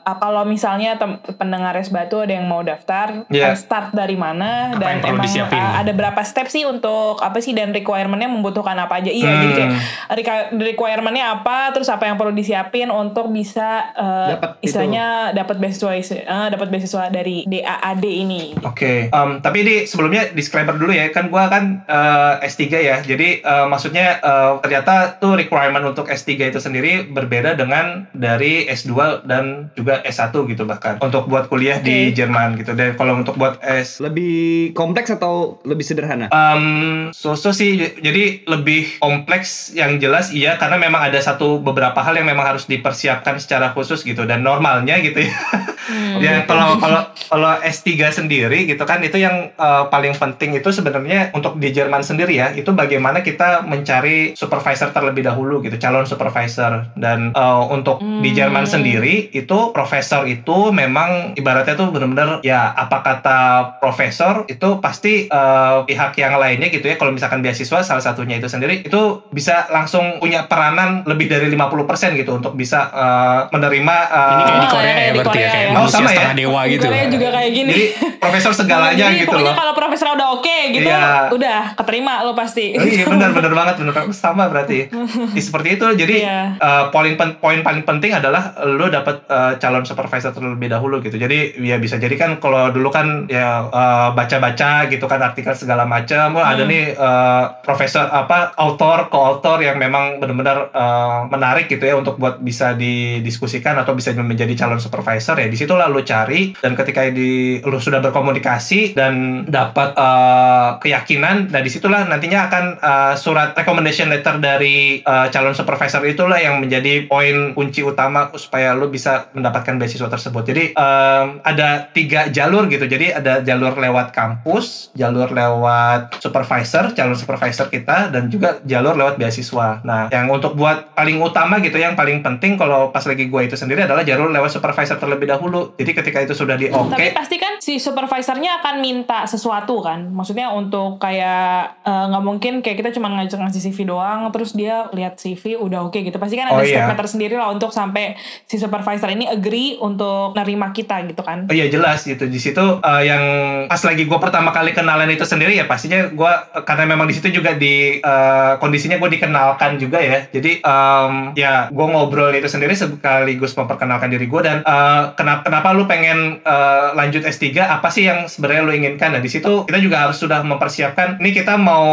apa 0.00 0.18
kalau 0.18 0.42
misalnya 0.42 0.96
tem- 0.96 1.20
pendengar 1.34 1.76
es 1.76 1.86
batu 1.86 2.18
ada 2.18 2.32
yang 2.32 2.44
mau 2.44 2.60
daftar 2.60 3.22
Iya. 3.28 3.52
eh, 3.52 3.56
start 3.56 3.92
dari 3.92 4.16
mana? 4.16 4.72
Apa 4.72 4.80
dan 4.80 4.88
yang 4.90 5.00
perlu 5.00 5.12
emang 5.14 5.24
disiapin? 5.24 5.60
ada 5.60 5.92
berapa 5.92 6.20
step 6.22 6.46
sih 6.46 6.64
untuk 6.64 7.20
apa 7.20 7.38
sih? 7.38 7.52
Dan 7.52 7.70
requirementnya 7.70 8.26
membutuhkan 8.26 8.74
apa 8.74 8.98
aja? 8.98 9.08
Iya 9.08 9.28
jadi 9.38 9.52
kayak 9.52 9.70
requi- 10.12 10.48
requirementnya 10.66 11.24
apa? 11.36 11.70
Terus 11.70 11.86
apa 11.86 12.04
yang 12.04 12.16
perlu 12.16 12.32
disiapin 12.32 12.88
untuk 12.88 13.28
bisa 13.28 13.92
Dapat 13.94 14.50
itu. 14.56 14.66
istilahnya 14.66 15.06
dapat 15.32 15.56
beasiswa 15.56 15.92
eh, 15.92 16.16
dapat 16.48 16.68
beasiswa 16.68 17.04
dari 17.08 17.44
DAAD 17.44 18.04
ini. 18.04 18.42
Oke, 18.62 19.08
em, 19.08 19.30
tapi 19.38 19.56
ini 19.60 19.74
sebelumnya 19.84 20.32
disclaimer 20.32 20.74
dulu 20.74 20.90
ya, 20.90 21.06
kan 21.10 21.28
gua 21.28 21.46
kan 21.46 21.84
eh, 21.84 22.46
S3 22.46 22.62
ya, 22.72 22.96
jadi 23.00 23.28
eh, 23.38 23.66
maksudnya 23.66 24.15
eh, 24.20 24.52
ternyata 24.64 25.16
tuh 25.20 25.36
requirement 25.36 25.84
untuk 25.84 26.08
S3 26.08 26.50
itu 26.52 26.60
sendiri 26.60 27.08
berbeda 27.08 27.54
dengan 27.54 28.08
dari 28.12 28.66
S2 28.66 29.24
dan 29.28 29.72
juga 29.76 30.00
S1 30.02 30.32
gitu 30.48 30.64
bahkan 30.64 30.98
untuk 31.00 31.28
buat 31.28 31.46
kuliah 31.46 31.78
di 31.80 32.10
Oke. 32.10 32.16
Jerman 32.16 32.56
gitu. 32.60 32.72
Dan 32.72 32.96
kalau 32.96 33.20
untuk 33.20 33.36
buat 33.36 33.60
S 33.62 33.98
Lebih 34.00 34.72
kompleks 34.76 35.12
atau 35.12 35.60
lebih 35.64 35.84
sederhana? 35.84 36.28
Um, 36.30 37.10
so-so 37.12 37.50
sih, 37.52 37.78
jadi 38.00 38.46
lebih 38.46 39.00
kompleks 39.00 39.72
yang 39.72 39.98
jelas 40.00 40.32
iya 40.32 40.56
karena 40.56 40.80
memang 40.80 41.10
ada 41.10 41.18
satu 41.18 41.60
beberapa 41.60 41.98
hal 42.02 42.18
yang 42.18 42.28
memang 42.28 42.56
harus 42.56 42.66
dipersiapkan 42.66 43.38
secara 43.40 43.72
khusus 43.72 44.02
gitu 44.02 44.24
dan 44.24 44.42
normalnya 44.42 44.98
gitu 45.00 45.24
ya. 45.24 45.34
ya 46.18 46.44
kalau 46.48 46.80
kalau 46.80 47.02
kalau 47.28 47.52
S3 47.62 47.94
sendiri 48.10 48.66
gitu 48.66 48.82
kan 48.82 49.02
itu 49.04 49.20
yang 49.20 49.52
uh, 49.56 49.86
paling 49.92 50.16
penting 50.16 50.56
itu 50.56 50.68
sebenarnya 50.72 51.30
untuk 51.36 51.60
di 51.60 51.70
Jerman 51.70 52.02
sendiri 52.02 52.34
ya 52.34 52.50
itu 52.52 52.72
bagaimana 52.72 53.20
kita 53.20 53.62
mencari 53.64 54.34
supervisor 54.34 54.90
terlebih 54.90 55.26
dahulu 55.26 55.62
gitu 55.62 55.76
calon 55.78 56.08
supervisor 56.08 56.90
dan 56.98 57.30
uh, 57.36 57.66
untuk 57.70 58.00
di 58.00 58.30
Jerman 58.32 58.64
sendiri 58.66 59.30
itu 59.30 59.70
profesor 59.70 60.26
itu 60.26 60.70
memang 60.72 61.36
ibaratnya 61.38 61.74
tuh 61.78 61.92
benar-benar 61.92 62.40
ya 62.42 62.72
apa 62.72 63.02
kata 63.02 63.38
profesor 63.78 64.48
itu 64.48 64.78
pasti 64.82 65.28
uh, 65.30 65.86
pihak 65.86 66.16
yang 66.18 66.36
lainnya 66.40 66.68
gitu 66.72 66.86
ya 66.88 66.96
kalau 66.98 67.12
misalkan 67.14 67.40
beasiswa 67.44 67.82
salah 67.84 68.02
satunya 68.02 68.38
itu 68.40 68.48
sendiri 68.50 68.82
itu 68.82 69.22
bisa 69.30 69.68
langsung 69.70 70.18
punya 70.18 70.48
peranan 70.48 71.04
lebih 71.06 71.30
dari 71.30 71.46
50% 71.52 72.18
gitu 72.18 72.38
untuk 72.38 72.54
bisa 72.58 72.90
uh, 72.90 73.40
menerima 73.52 73.96
uh, 74.10 74.32
Ini 74.36 74.42
kayak 74.42 74.60
di 74.60 74.66
Oh, 74.66 74.72
Korea 74.72 74.92
kayak 74.92 75.06
ya 75.06 75.12
di 75.12 75.18
berarti 75.20 75.38
ya 75.38 75.46
Korea 75.46 75.48
kayak 75.52 75.68
ya. 75.68 75.75
Oh, 75.76 75.80
manusia 75.82 75.96
sama 75.96 76.06
ya? 76.06 76.14
setengah 76.14 76.36
dewa 76.36 76.60
Di 76.62 76.70
gitu. 76.72 76.86
Juga 77.08 77.28
kayak 77.30 77.50
gini 77.52 77.70
jadi 77.70 77.84
profesor 78.16 78.52
segalanya 78.52 78.96
Jadi 79.06 79.16
gitu 79.18 79.28
pokoknya 79.28 79.46
loh 79.46 79.56
kalau 79.56 79.74
profesor 79.74 80.06
udah 80.10 80.28
oke 80.32 80.58
gitu, 80.72 80.88
Iya. 80.88 81.30
udah 81.30 81.60
keterima 81.74 82.12
lo 82.20 82.32
pasti. 82.32 82.72
Oh, 82.72 82.82
iya 82.82 83.04
benar 83.12 83.30
benar 83.30 83.52
banget 83.52 83.74
benar 83.78 83.94
sama 84.10 84.44
berarti. 84.46 84.88
Ya, 85.30 85.40
seperti 85.40 85.68
itu. 85.74 85.86
Jadi 85.94 86.14
Iya. 86.18 86.56
eh, 86.56 86.84
poin 86.88 87.14
pen- 87.14 87.36
poin 87.36 87.60
paling 87.60 87.82
penting 87.82 88.12
adalah 88.12 88.42
lo 88.66 88.88
dapat 88.88 89.22
eh, 89.24 89.52
calon 89.56 89.82
supervisor 89.82 90.30
terlebih 90.30 90.68
dahulu 90.68 90.98
gitu. 90.98 91.16
Jadi 91.16 91.36
ya 91.60 91.76
bisa 91.76 91.96
jadi 91.96 92.14
kan 92.14 92.30
kalau 92.36 92.68
dulu 92.68 92.88
kan 92.88 93.06
ya 93.26 93.46
eh, 93.64 94.08
baca-baca 94.10 94.46
gitu 94.86 95.04
kan 95.04 95.20
artikel 95.20 95.52
segala 95.52 95.84
macam. 95.84 96.32
Wah 96.32 96.50
ada 96.50 96.62
Hmm. 96.62 96.70
nih 96.70 96.84
eh, 96.90 97.44
profesor 97.60 98.06
apa 98.06 98.36
author 98.56 99.06
co-author 99.06 99.60
yang 99.60 99.76
memang 99.76 100.18
benar-benar 100.18 100.70
eh, 100.70 101.18
menarik 101.28 101.66
gitu 101.66 101.82
ya 101.82 101.94
untuk 101.94 102.16
buat 102.16 102.38
bisa 102.38 102.72
didiskusikan 102.74 103.76
atau 103.76 103.92
bisa 103.92 104.10
menjadi 104.14 104.52
calon 104.56 104.78
supervisor 104.78 105.36
ya. 105.36 105.46
Di 105.56 105.64
situlah 105.64 105.88
lo 105.88 106.04
cari 106.04 106.52
dan 106.60 106.76
ketika 106.76 107.08
di 107.08 107.64
lo 107.64 107.80
sudah 107.80 108.04
berkomunikasi 108.04 108.92
dan 108.92 109.48
dapat 109.48 109.96
eh, 109.96 110.70
keyakinan, 110.84 111.48
nah 111.48 111.64
di 111.64 111.72
situlah 111.72 112.04
nantinya 112.04 112.52
akan 112.52 112.64
eh, 112.76 113.14
surat 113.16 113.56
recommendation 113.56 114.12
letter 114.12 114.36
dari 114.36 115.00
eh, 115.00 115.26
calon 115.32 115.56
supervisor 115.56 116.04
itulah 116.04 116.36
yang 116.36 116.60
menjadi 116.60 117.08
poin 117.08 117.56
kunci 117.56 117.80
utama 117.80 118.28
supaya 118.36 118.76
lo 118.76 118.92
bisa 118.92 119.32
mendapatkan 119.32 119.80
beasiswa 119.80 120.12
tersebut. 120.12 120.42
Jadi 120.44 120.64
em, 120.76 121.26
ada 121.40 121.88
tiga 121.94 122.28
jalur 122.28 122.66
gitu. 122.68 122.84
Jadi 122.84 123.14
ada 123.14 123.40
jalur 123.40 123.72
lewat 123.78 124.12
kampus, 124.12 124.92
jalur 124.92 125.30
lewat 125.30 126.18
supervisor, 126.18 126.92
calon 126.92 127.16
supervisor 127.16 127.70
kita, 127.70 128.10
dan 128.10 128.28
juga 128.28 128.60
jalur 128.66 128.98
lewat 128.98 129.16
beasiswa. 129.16 129.80
Nah, 129.86 130.12
yang 130.12 130.28
untuk 130.28 130.58
buat 130.58 130.92
paling 130.92 131.22
utama 131.22 131.62
gitu, 131.62 131.78
yang 131.78 131.94
paling 131.94 132.20
penting 132.20 132.58
kalau 132.58 132.90
pas 132.90 133.06
lagi 133.06 133.30
gue 133.30 133.40
itu 133.46 133.54
sendiri 133.54 133.86
adalah 133.86 134.02
jalur 134.02 134.28
lewat 134.28 134.50
supervisor 134.50 134.98
terlebih 134.98 135.30
dahulu. 135.30 135.45
Jadi 135.48 135.92
ketika 135.92 136.18
itu 136.20 136.32
sudah 136.32 136.54
di 136.54 136.66
oke, 136.68 136.90
Tapi 136.90 137.12
pasti 137.12 137.36
kan 137.36 137.58
si 137.58 137.76
supervisornya 137.76 138.60
akan 138.60 138.74
minta 138.78 139.24
sesuatu 139.24 139.80
kan. 139.80 140.08
Maksudnya 140.08 140.50
untuk 140.50 140.96
kayak 140.96 141.82
eh, 141.82 142.04
nggak 142.08 142.24
mungkin 142.24 142.52
kayak 142.60 142.80
kita 142.80 142.90
cuma 142.92 143.10
ngajak 143.10 143.36
ngasih 143.38 143.60
CV 143.66 143.86
doang 143.86 144.30
terus 144.30 144.52
dia 144.52 144.86
lihat 144.90 145.16
CV 145.16 145.56
udah 145.56 145.84
oke 145.84 145.98
gitu. 145.98 146.16
Pasti 146.16 146.34
kan 146.34 146.48
ada 146.48 146.54
Oh, 146.56 146.64
step 146.64 146.88
iya. 146.88 146.96
tersendiri 146.96 147.34
lah 147.36 147.52
untuk 147.52 147.68
sampai 147.68 148.16
si 148.44 148.56
supervisor 148.56 149.08
ini 149.08 149.26
agree 149.26 149.76
untuk 149.76 150.32
nerima 150.32 150.70
kita 150.70 151.04
gitu 151.04 151.20
kan. 151.20 151.44
Oh 151.44 151.52
iya 151.52 151.68
jelas 151.68 152.00
gitu 152.00 152.24
di 152.24 152.38
situ 152.38 152.56
eh, 152.80 153.02
yang 153.04 153.22
pas 153.66 153.82
lagi 153.82 154.02
gue 154.02 154.18
pertama 154.18 154.48
kali 154.48 154.72
kenalan 154.72 155.06
itu 155.06 155.22
sendiri 155.22 155.52
ya 155.52 155.66
pastinya 155.66 156.08
gue 156.08 156.32
karena 156.62 156.84
memang 156.86 157.04
di 157.04 157.12
situ 157.12 157.28
juga 157.30 157.52
di 157.52 157.98
eh, 157.98 158.52
kondisinya 158.56 158.96
gue 158.96 159.10
dikenalkan 159.10 159.76
juga 159.76 160.00
ya 160.00 160.24
jadi 160.28 160.62
em, 160.62 161.12
ya 161.34 161.68
gue 161.68 161.86
ngobrol 161.86 162.32
itu 162.32 162.46
sendiri 162.46 162.72
sekaligus 162.72 163.52
memperkenalkan 163.52 164.08
diri 164.08 164.24
gue 164.24 164.40
dan 164.40 164.62
eh, 164.62 165.02
kenapa 165.12 165.35
kenapa 165.42 165.72
lu 165.74 165.84
pengen 165.84 166.40
eh, 166.40 166.88
lanjut 166.94 167.24
S3 167.24 167.58
apa 167.60 167.88
sih 167.90 168.06
yang 168.06 168.30
sebenarnya 168.30 168.62
lu 168.62 168.72
inginkan? 168.72 169.16
Nah 169.16 169.22
di 169.22 169.30
situ 169.32 169.66
kita 169.66 169.78
juga 169.82 170.06
harus 170.06 170.20
sudah 170.20 170.44
mempersiapkan 170.44 171.18
ini 171.20 171.34
kita 171.34 171.58
mau 171.58 171.84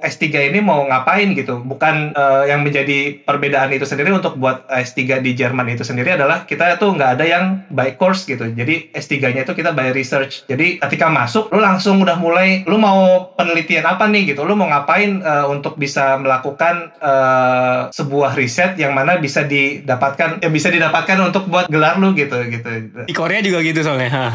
S3 0.00 0.54
ini 0.54 0.58
mau 0.62 0.86
ngapain 0.86 1.34
gitu. 1.34 1.60
Bukan 1.62 2.14
eh, 2.14 2.42
yang 2.50 2.64
menjadi 2.64 3.20
perbedaan 3.22 3.70
itu 3.74 3.84
sendiri 3.84 4.14
untuk 4.14 4.38
buat 4.40 4.64
S3 4.70 5.20
di 5.20 5.34
Jerman 5.34 5.68
itu 5.70 5.84
sendiri 5.84 6.16
adalah 6.16 6.48
kita 6.48 6.78
tuh 6.80 6.94
nggak 6.96 7.10
ada 7.18 7.24
yang 7.24 7.44
by 7.68 7.94
course 7.98 8.24
gitu. 8.24 8.48
Jadi 8.48 8.94
S3-nya 8.94 9.44
itu 9.44 9.52
kita 9.52 9.74
by 9.74 9.92
research. 9.92 10.48
Jadi 10.48 10.80
ketika 10.80 11.10
masuk 11.10 11.50
lu 11.52 11.60
langsung 11.60 12.00
udah 12.00 12.16
mulai 12.16 12.64
lu 12.64 12.80
mau 12.80 13.32
penelitian 13.34 13.84
apa 13.84 14.08
nih 14.08 14.34
gitu? 14.34 14.46
Lu 14.46 14.56
mau 14.56 14.70
ngapain 14.70 15.20
eh, 15.20 15.46
untuk 15.50 15.76
bisa 15.76 16.16
melakukan 16.16 16.94
eh, 16.98 17.80
sebuah 17.92 18.38
riset 18.38 18.78
yang 18.80 18.94
mana 18.94 19.20
bisa 19.20 19.44
didapatkan 19.44 20.40
yang 20.40 20.52
bisa 20.52 20.68
didapatkan 20.70 21.18
untuk 21.20 21.50
buat 21.50 21.66
gelar 21.68 21.98
lu 21.98 22.14
gitu 22.14 22.38
gitu 22.48 22.87
Di 23.04 23.12
Korea 23.12 23.38
juga 23.38 23.58
gitu 23.60 23.80
soalnya. 23.80 24.10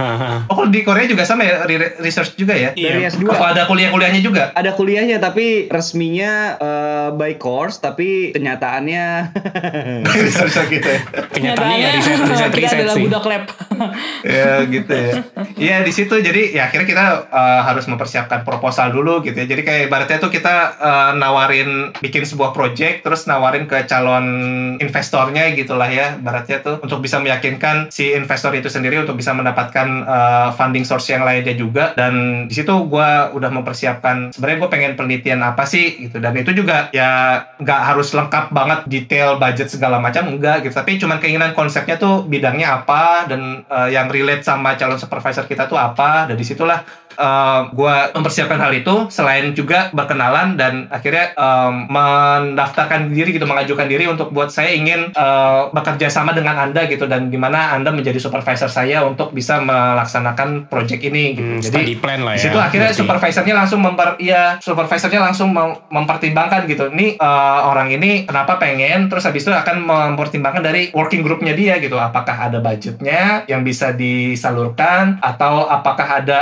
Oh 0.46 0.56
kalau 0.56 0.70
di 0.70 0.82
Korea 0.82 1.06
juga 1.06 1.24
sama 1.24 1.42
ya 1.42 1.64
re- 1.64 1.96
research 1.98 2.36
juga 2.36 2.54
ya 2.54 2.72
Dari 2.72 3.00
Iya. 3.00 3.10
S2. 3.10 3.26
apa 3.26 3.46
ada 3.52 3.64
kuliah-kuliahnya 3.64 4.20
juga 4.20 4.52
Ada 4.52 4.74
kuliahnya 4.74 5.18
tapi 5.18 5.68
resminya 5.68 6.32
eh, 6.56 7.08
by 7.12 7.36
course 7.36 7.78
tapi 7.78 8.32
kenyataannya 8.32 9.06
research 10.20 10.58
gitu 10.70 10.86
ya 10.86 11.00
Kenyataannya 11.30 11.78
ya 11.78 11.90
riset 11.94 12.20
riset 12.22 12.52
kita 12.52 12.76
adalah 12.76 12.96
budak 12.98 13.24
lab. 13.26 13.44
ya 14.24 14.64
gitu 14.66 14.92
ya. 14.92 15.14
Iya 15.56 15.78
di 15.82 15.92
situ 15.92 16.16
jadi 16.16 16.42
ya 16.52 16.68
akhirnya 16.68 16.88
kita 16.88 17.06
uh, 17.28 17.62
harus 17.64 17.86
mempersiapkan 17.86 18.44
proposal 18.44 18.92
dulu 18.92 19.22
gitu 19.22 19.36
ya. 19.36 19.46
Jadi 19.46 19.62
kayak 19.62 19.82
ibaratnya 19.88 20.18
tuh 20.20 20.30
kita 20.30 20.54
uh, 20.76 21.12
nawarin 21.14 21.96
bikin 21.98 22.24
sebuah 22.24 22.52
project 22.52 23.02
terus 23.02 23.26
nawarin 23.26 23.66
ke 23.66 23.86
calon 23.86 24.26
investornya 24.78 25.52
gitulah 25.54 25.88
ya. 25.88 26.16
Ibaratnya 26.16 26.60
tuh 26.60 26.76
untuk 26.80 27.00
bisa 27.00 27.18
meyakinkan 27.18 27.88
si 27.90 28.12
investor 28.12 28.43
itu 28.52 28.68
sendiri 28.68 29.00
untuk 29.00 29.16
bisa 29.16 29.32
mendapatkan 29.32 29.88
uh, 30.04 30.50
funding 30.52 30.84
source 30.84 31.16
yang 31.16 31.24
lainnya 31.24 31.56
juga. 31.56 31.96
Dan 31.96 32.46
di 32.52 32.54
situ 32.58 32.74
gua 32.92 33.32
udah 33.32 33.48
mempersiapkan 33.48 34.36
sebenarnya 34.36 34.58
gue 34.60 34.70
pengen 34.74 34.94
penelitian 35.00 35.40
apa 35.40 35.64
sih 35.64 36.10
gitu. 36.10 36.20
Dan 36.20 36.36
itu 36.36 36.52
juga 36.52 36.92
ya 36.92 37.40
nggak 37.56 37.82
harus 37.94 38.12
lengkap 38.12 38.52
banget 38.52 38.80
detail 38.90 39.38
budget 39.38 39.70
segala 39.70 40.02
macam 40.02 40.28
enggak 40.28 40.66
gitu. 40.66 40.74
Tapi 40.74 40.98
cuman 40.98 41.22
keinginan 41.22 41.54
konsepnya 41.54 41.96
tuh 42.02 42.26
bidangnya 42.26 42.84
apa 42.84 43.30
dan 43.30 43.64
eh, 43.64 43.90
yang 43.94 44.10
relate 44.10 44.42
sama 44.42 44.74
calon 44.76 44.98
supervisor 44.98 45.46
kita 45.46 45.70
tuh 45.70 45.78
apa. 45.78 46.26
Dan 46.26 46.36
di 46.36 46.46
situlah 46.46 46.82
gue 47.70 47.96
mempersiapkan 48.14 48.58
hal 48.58 48.72
itu 48.72 49.08
selain 49.08 49.52
juga 49.52 49.90
berkenalan 49.92 50.56
dan 50.56 50.88
akhirnya 50.90 51.34
em, 51.34 51.74
mendaftarkan 51.88 53.10
diri 53.10 53.32
gitu 53.32 53.44
mengajukan 53.44 53.86
diri 53.86 54.06
untuk 54.06 54.30
buat 54.30 54.48
saya 54.48 54.72
ingin 54.72 55.10
eh, 55.10 55.62
bekerja 55.70 56.08
sama 56.08 56.32
dengan 56.32 56.58
anda 56.60 56.86
gitu 56.86 57.06
dan 57.06 57.28
gimana 57.28 57.72
anda 57.72 57.90
menjadi 57.90 58.18
supervisor 58.18 58.68
saya 58.68 59.02
untuk 59.02 59.32
bisa 59.32 59.60
melaksanakan 59.60 60.68
project 60.68 61.02
ini 61.04 61.24
gitu 61.32 61.42
Hmm, 61.44 61.60
jadi 61.60 61.94
plan 61.96 62.24
lah 62.24 62.34
di 62.34 62.40
ya. 62.40 62.44
situ 62.48 62.58
akhirnya 62.58 62.90
berarti. 62.90 63.02
supervisornya 63.04 63.56
langsung 63.56 63.80
memper 63.80 64.10
iya 64.18 64.56
supervisornya 64.58 65.22
langsung 65.22 65.52
mem- 65.52 65.76
mempertimbangkan 65.88 66.64
gitu 66.66 66.88
nih 66.90 67.16
eh, 67.16 67.60
orang 67.62 67.92
ini 67.92 68.24
kenapa 68.24 68.56
pengen 68.56 69.06
terus 69.06 69.24
habis 69.24 69.44
itu 69.44 69.52
akan 69.52 69.84
mempertimbangkan 69.84 70.64
dari 70.64 70.88
working 70.92 71.20
groupnya 71.20 71.52
dia 71.52 71.78
gitu 71.78 71.96
apakah 71.96 72.48
ada 72.48 72.58
budgetnya 72.58 73.44
yang 73.46 73.62
bisa 73.62 73.92
disalurkan 73.92 75.20
atau 75.20 75.68
apakah 75.68 76.08
ada 76.20 76.40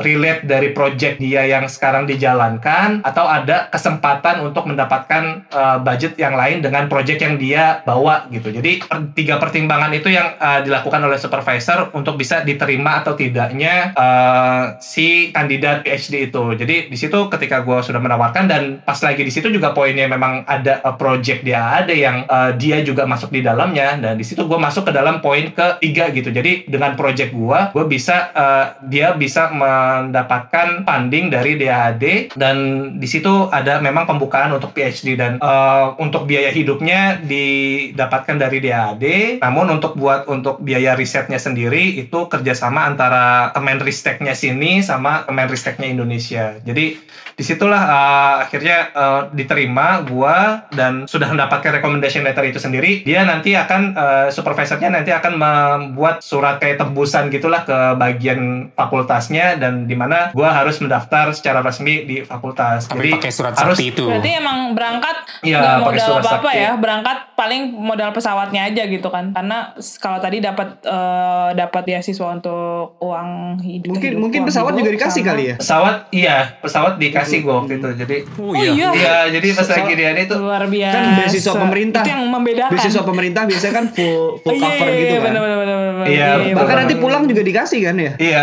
relate 0.00 0.46
dari 0.46 0.72
project 0.72 1.20
dia 1.20 1.44
yang 1.46 1.66
sekarang 1.66 2.04
dijalankan 2.08 3.04
atau 3.04 3.24
ada 3.26 3.68
kesempatan 3.72 4.44
untuk 4.44 4.66
mendapatkan 4.66 5.44
eh, 5.48 5.78
budget 5.80 6.16
yang 6.16 6.34
lain 6.34 6.62
dengan 6.64 6.86
project 6.86 7.20
yang 7.20 7.36
dia 7.36 7.84
bawa 7.84 8.26
gitu. 8.32 8.50
Jadi 8.50 8.84
per- 8.84 9.12
tiga 9.16 9.36
pertimbangan 9.36 9.92
itu 9.94 10.08
yang 10.12 10.36
eh, 10.36 10.60
dilakukan 10.64 11.00
oleh 11.02 11.18
supervisor 11.18 11.92
untuk 11.96 12.16
bisa 12.16 12.42
diterima 12.44 13.02
atau 13.02 13.16
tidaknya 13.16 13.94
eh, 13.94 14.62
si 14.82 15.30
kandidat 15.34 15.84
PhD 15.84 16.32
itu. 16.32 16.44
Jadi 16.56 16.76
di 16.88 16.96
situ 16.98 17.28
ketika 17.28 17.62
gue 17.62 17.78
sudah 17.84 18.00
menawarkan 18.00 18.44
dan 18.46 18.62
pas 18.82 18.98
lagi 19.00 19.22
di 19.22 19.32
situ 19.32 19.48
juga 19.52 19.72
poinnya 19.72 20.06
memang 20.06 20.44
ada 20.46 20.80
eh, 20.82 20.94
project 20.96 21.42
dia 21.44 21.82
ada 21.84 21.94
yang 21.94 22.24
eh, 22.26 22.52
dia 22.56 22.82
juga 22.82 23.04
masuk 23.04 23.30
di 23.32 23.40
dalamnya 23.44 23.96
dan 24.00 24.14
di 24.16 24.24
situ 24.26 24.44
gue 24.46 24.58
masuk 24.58 24.88
ke 24.88 24.92
dalam 24.94 25.22
poin 25.24 25.52
ketiga 25.52 26.10
gitu. 26.10 26.30
Jadi 26.30 26.66
dengan 26.66 26.94
project 26.96 27.30
gue, 27.32 27.58
gue 27.72 27.84
bisa 27.86 28.30
eh, 28.34 28.66
dia 28.88 29.12
bisa 29.14 29.52
mendapatkan 29.70 30.82
funding 30.84 31.30
dari 31.30 31.56
DAAD 31.56 32.34
dan 32.34 32.56
di 32.98 33.08
situ 33.08 33.48
ada 33.50 33.78
memang 33.78 34.06
pembukaan 34.06 34.50
untuk 34.54 34.74
PhD 34.74 35.14
dan 35.14 35.38
eh, 35.38 35.86
untuk 35.98 36.26
biaya 36.26 36.50
hidupnya 36.50 37.20
didapatkan 37.22 38.36
dari 38.36 38.58
DAAD. 38.62 39.04
Namun 39.44 39.80
untuk 39.80 39.94
buat 39.96 40.26
untuk 40.26 40.62
biaya 40.62 40.94
risetnya 40.98 41.38
sendiri 41.38 42.00
itu 42.00 42.26
kerjasama 42.26 42.90
antara 42.90 43.52
Kemenristeknya 43.54 44.34
sini 44.34 44.80
sama 44.80 45.24
Kemenristeknya 45.26 45.88
Indonesia. 45.90 46.58
Jadi 46.62 46.98
di 47.40 47.44
situlah 47.48 47.82
eh, 47.88 48.34
akhirnya 48.44 48.78
eh, 48.92 49.22
diterima 49.32 50.04
gua 50.04 50.68
dan 50.68 51.08
sudah 51.08 51.32
mendapatkan 51.32 51.80
recommendation 51.80 52.20
letter 52.20 52.44
itu 52.44 52.60
sendiri 52.60 53.00
dia 53.00 53.24
nanti 53.24 53.56
akan 53.56 53.82
eh, 53.96 54.28
supervisornya 54.28 54.92
nanti 54.92 55.08
akan 55.08 55.40
membuat 55.40 56.20
surat 56.20 56.60
kayak 56.60 56.84
tembusan 56.84 57.32
gitulah 57.32 57.64
ke 57.64 57.96
bagian 57.96 58.68
fakultasnya 58.76 59.56
dan 59.60 59.84
di 59.84 59.92
mana 59.92 60.32
gua 60.32 60.50
harus 60.50 60.80
mendaftar 60.80 61.30
secara 61.30 61.60
resmi 61.60 62.02
di 62.02 62.16
fakultas 62.20 62.88
Tapi 62.88 63.04
jadi 63.04 63.10
pakai 63.14 63.30
surat 63.30 63.52
harus 63.52 63.76
sakti 63.76 63.92
itu. 63.92 64.08
Berarti 64.08 64.30
emang 64.32 64.72
berangkat 64.72 65.16
Iya, 65.40 65.56
nggak 65.56 65.70
pakai 65.70 65.84
modal 65.86 66.06
surat 66.06 66.22
apa-apa 66.22 66.48
sakti. 66.48 66.58
ya, 66.58 66.70
berangkat 66.74 67.18
paling 67.34 67.62
modal 67.72 68.10
pesawatnya 68.10 68.62
aja 68.64 68.82
gitu 68.84 69.08
kan. 69.08 69.30
Karena 69.30 69.58
kalau 69.98 70.18
tadi 70.18 70.40
dapat 70.40 70.68
eh, 70.80 71.48
dapat 71.52 71.82
beasiswa 71.82 72.26
untuk 72.30 72.96
uang 72.98 73.28
hidup. 73.60 73.92
Mungkin 73.92 74.10
hidup, 74.10 74.20
mungkin 74.20 74.40
pesawat 74.42 74.72
hidup 74.72 74.80
juga 74.80 74.90
dikasih 74.96 75.12
sama- 75.16 75.30
kali 75.30 75.42
ya. 75.44 75.54
pesawat 75.56 75.94
iya 76.10 76.36
pesawat 76.58 76.92
dikasih 76.96 77.38
gua 77.40 77.54
waktu 77.60 77.76
itu 77.76 77.88
jadi 77.98 78.16
Oh 78.36 78.48
Oh 78.50 78.54
iya. 78.56 78.88
iya 78.90 79.16
jadi 79.30 79.46
pas 79.52 79.68
lagi 79.68 79.92
dia 79.92 80.10
itu 80.12 80.34
Luar 80.34 80.64
biasa. 80.64 80.94
Kan 80.94 81.04
beasiswa 81.16 81.52
pemerintah. 81.54 82.02
Itu 82.02 82.10
yang 82.10 82.24
membedakan. 82.26 82.72
Beasiswa 82.72 83.02
pemerintah 83.02 83.42
biasanya 83.44 83.74
kan 83.74 83.84
full 83.90 84.40
full 84.40 84.54
iya, 84.54 84.62
cover 84.62 84.86
iya, 84.86 84.96
gitu 84.96 85.04
iya, 85.06 85.18
kan. 85.18 85.26
bener, 85.26 85.42
bener, 85.42 85.56
bener. 85.60 86.06
Iya, 86.06 86.28
betul 86.34 86.56
Bahkan 86.56 86.76
nanti 86.78 86.94
pulang 86.96 87.22
juga 87.24 87.42
dikasih 87.42 87.80
kan 87.82 87.96
ya? 87.96 88.12
Iya, 88.16 88.42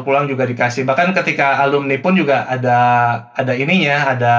pulang 0.00 0.24
juga 0.24 0.44
dikasih. 0.46 0.86
Bahkan 0.86 1.12
ketika 1.18 1.58
alumni 1.58 1.98
pun 1.98 2.14
juga 2.14 2.46
ada 2.46 2.78
ada 3.34 3.52
ininya, 3.52 4.14
ada 4.14 4.34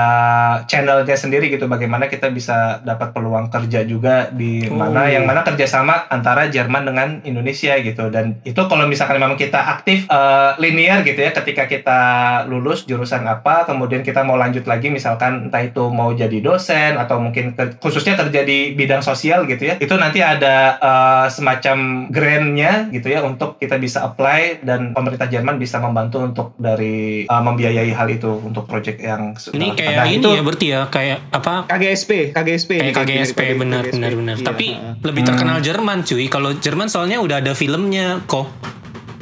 channelnya 0.64 1.18
sendiri 1.20 1.52
gitu. 1.52 1.68
Bagaimana 1.68 2.08
kita 2.08 2.32
bisa 2.32 2.80
dapat 2.82 3.12
peluang 3.12 3.52
kerja 3.52 3.84
juga 3.84 4.32
di 4.32 4.66
mana 4.72 5.12
yang 5.12 5.28
mana 5.28 5.44
kerjasama 5.44 6.08
antara 6.08 6.48
Jerman 6.48 6.88
dengan 6.88 7.08
Indonesia 7.28 7.76
gitu. 7.84 8.08
Dan 8.08 8.40
itu 8.48 8.62
kalau 8.70 8.88
misalkan 8.88 9.20
memang 9.20 9.36
kita 9.36 9.60
aktif 9.60 10.08
eh, 10.08 10.52
linear 10.64 11.04
gitu 11.04 11.20
ya, 11.20 11.36
ketika 11.36 11.68
kita 11.68 12.00
lulus 12.48 12.88
jurusan 12.88 13.28
apa, 13.28 13.68
kemudian 13.68 14.06
kita 14.06 14.24
mau 14.24 14.40
lanjut 14.40 14.64
lagi, 14.64 14.88
misalkan 14.88 15.52
entah 15.52 15.60
itu 15.60 15.92
mau 15.92 16.16
jadi 16.16 16.40
dosen 16.40 16.96
atau 16.96 17.20
mungkin 17.20 17.58
ke- 17.58 17.76
khususnya 17.84 18.16
kerja 18.16 18.48
di 18.48 18.78
bidang 18.78 19.04
sosial 19.04 19.44
gitu 19.50 19.68
ya, 19.68 19.76
itu 19.82 19.92
nanti 20.00 20.24
ada 20.24 20.80
eh, 20.80 21.28
semacam 21.28 22.08
grant-nya 22.08 22.88
gitu 22.94 23.12
ya 23.12 23.26
untuk 23.26 23.60
kita 23.60 23.76
bisa 23.82 24.06
apply 24.08 24.64
dan 24.64 24.94
pemerintah 24.94 25.26
Jerman 25.28 25.58
bisa 25.58 25.82
membantu 25.82 25.97
untuk 26.00 26.54
dari 26.56 26.98
eh, 27.24 27.42
membiayai 27.42 27.90
hal 27.90 28.08
itu 28.08 28.30
untuk 28.38 28.64
project 28.64 29.00
yang 29.00 29.34
Ini 29.34 29.74
kayak 29.74 29.96
Nah, 29.96 30.06
ini 30.06 30.20
itu- 30.20 30.32
ya 30.32 30.42
berarti 30.42 30.68
ya 30.68 30.82
kayak 30.86 31.18
apa? 31.32 31.66
KGSP, 31.66 32.12
KGSP. 32.32 32.72
Kayak 32.78 32.96
KGSP 32.96 33.10
KGSP, 33.34 33.42
benar 33.58 33.82
KGSP. 33.84 33.94
benar 33.94 34.12
benar. 34.14 34.36
Iya, 34.36 34.46
Tapi 34.46 34.68
heeh. 34.70 34.94
lebih 35.02 35.22
terkenal 35.24 35.58
Jerman 35.60 35.98
cuy. 36.04 36.26
Kalau 36.28 36.54
Jerman 36.54 36.88
soalnya 36.88 37.18
udah 37.18 37.38
ada 37.40 37.52
filmnya 37.52 38.22
kok. 38.26 38.46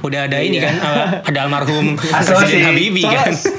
Udah 0.02 0.28
ada 0.28 0.38
ini 0.38 0.60
Iya. 0.60 0.66
kan 0.66 0.76
eh, 0.78 1.08
ada 1.30 1.40
almarhum. 1.42 1.96
Presiden 1.96 2.62
Habibie 2.68 3.08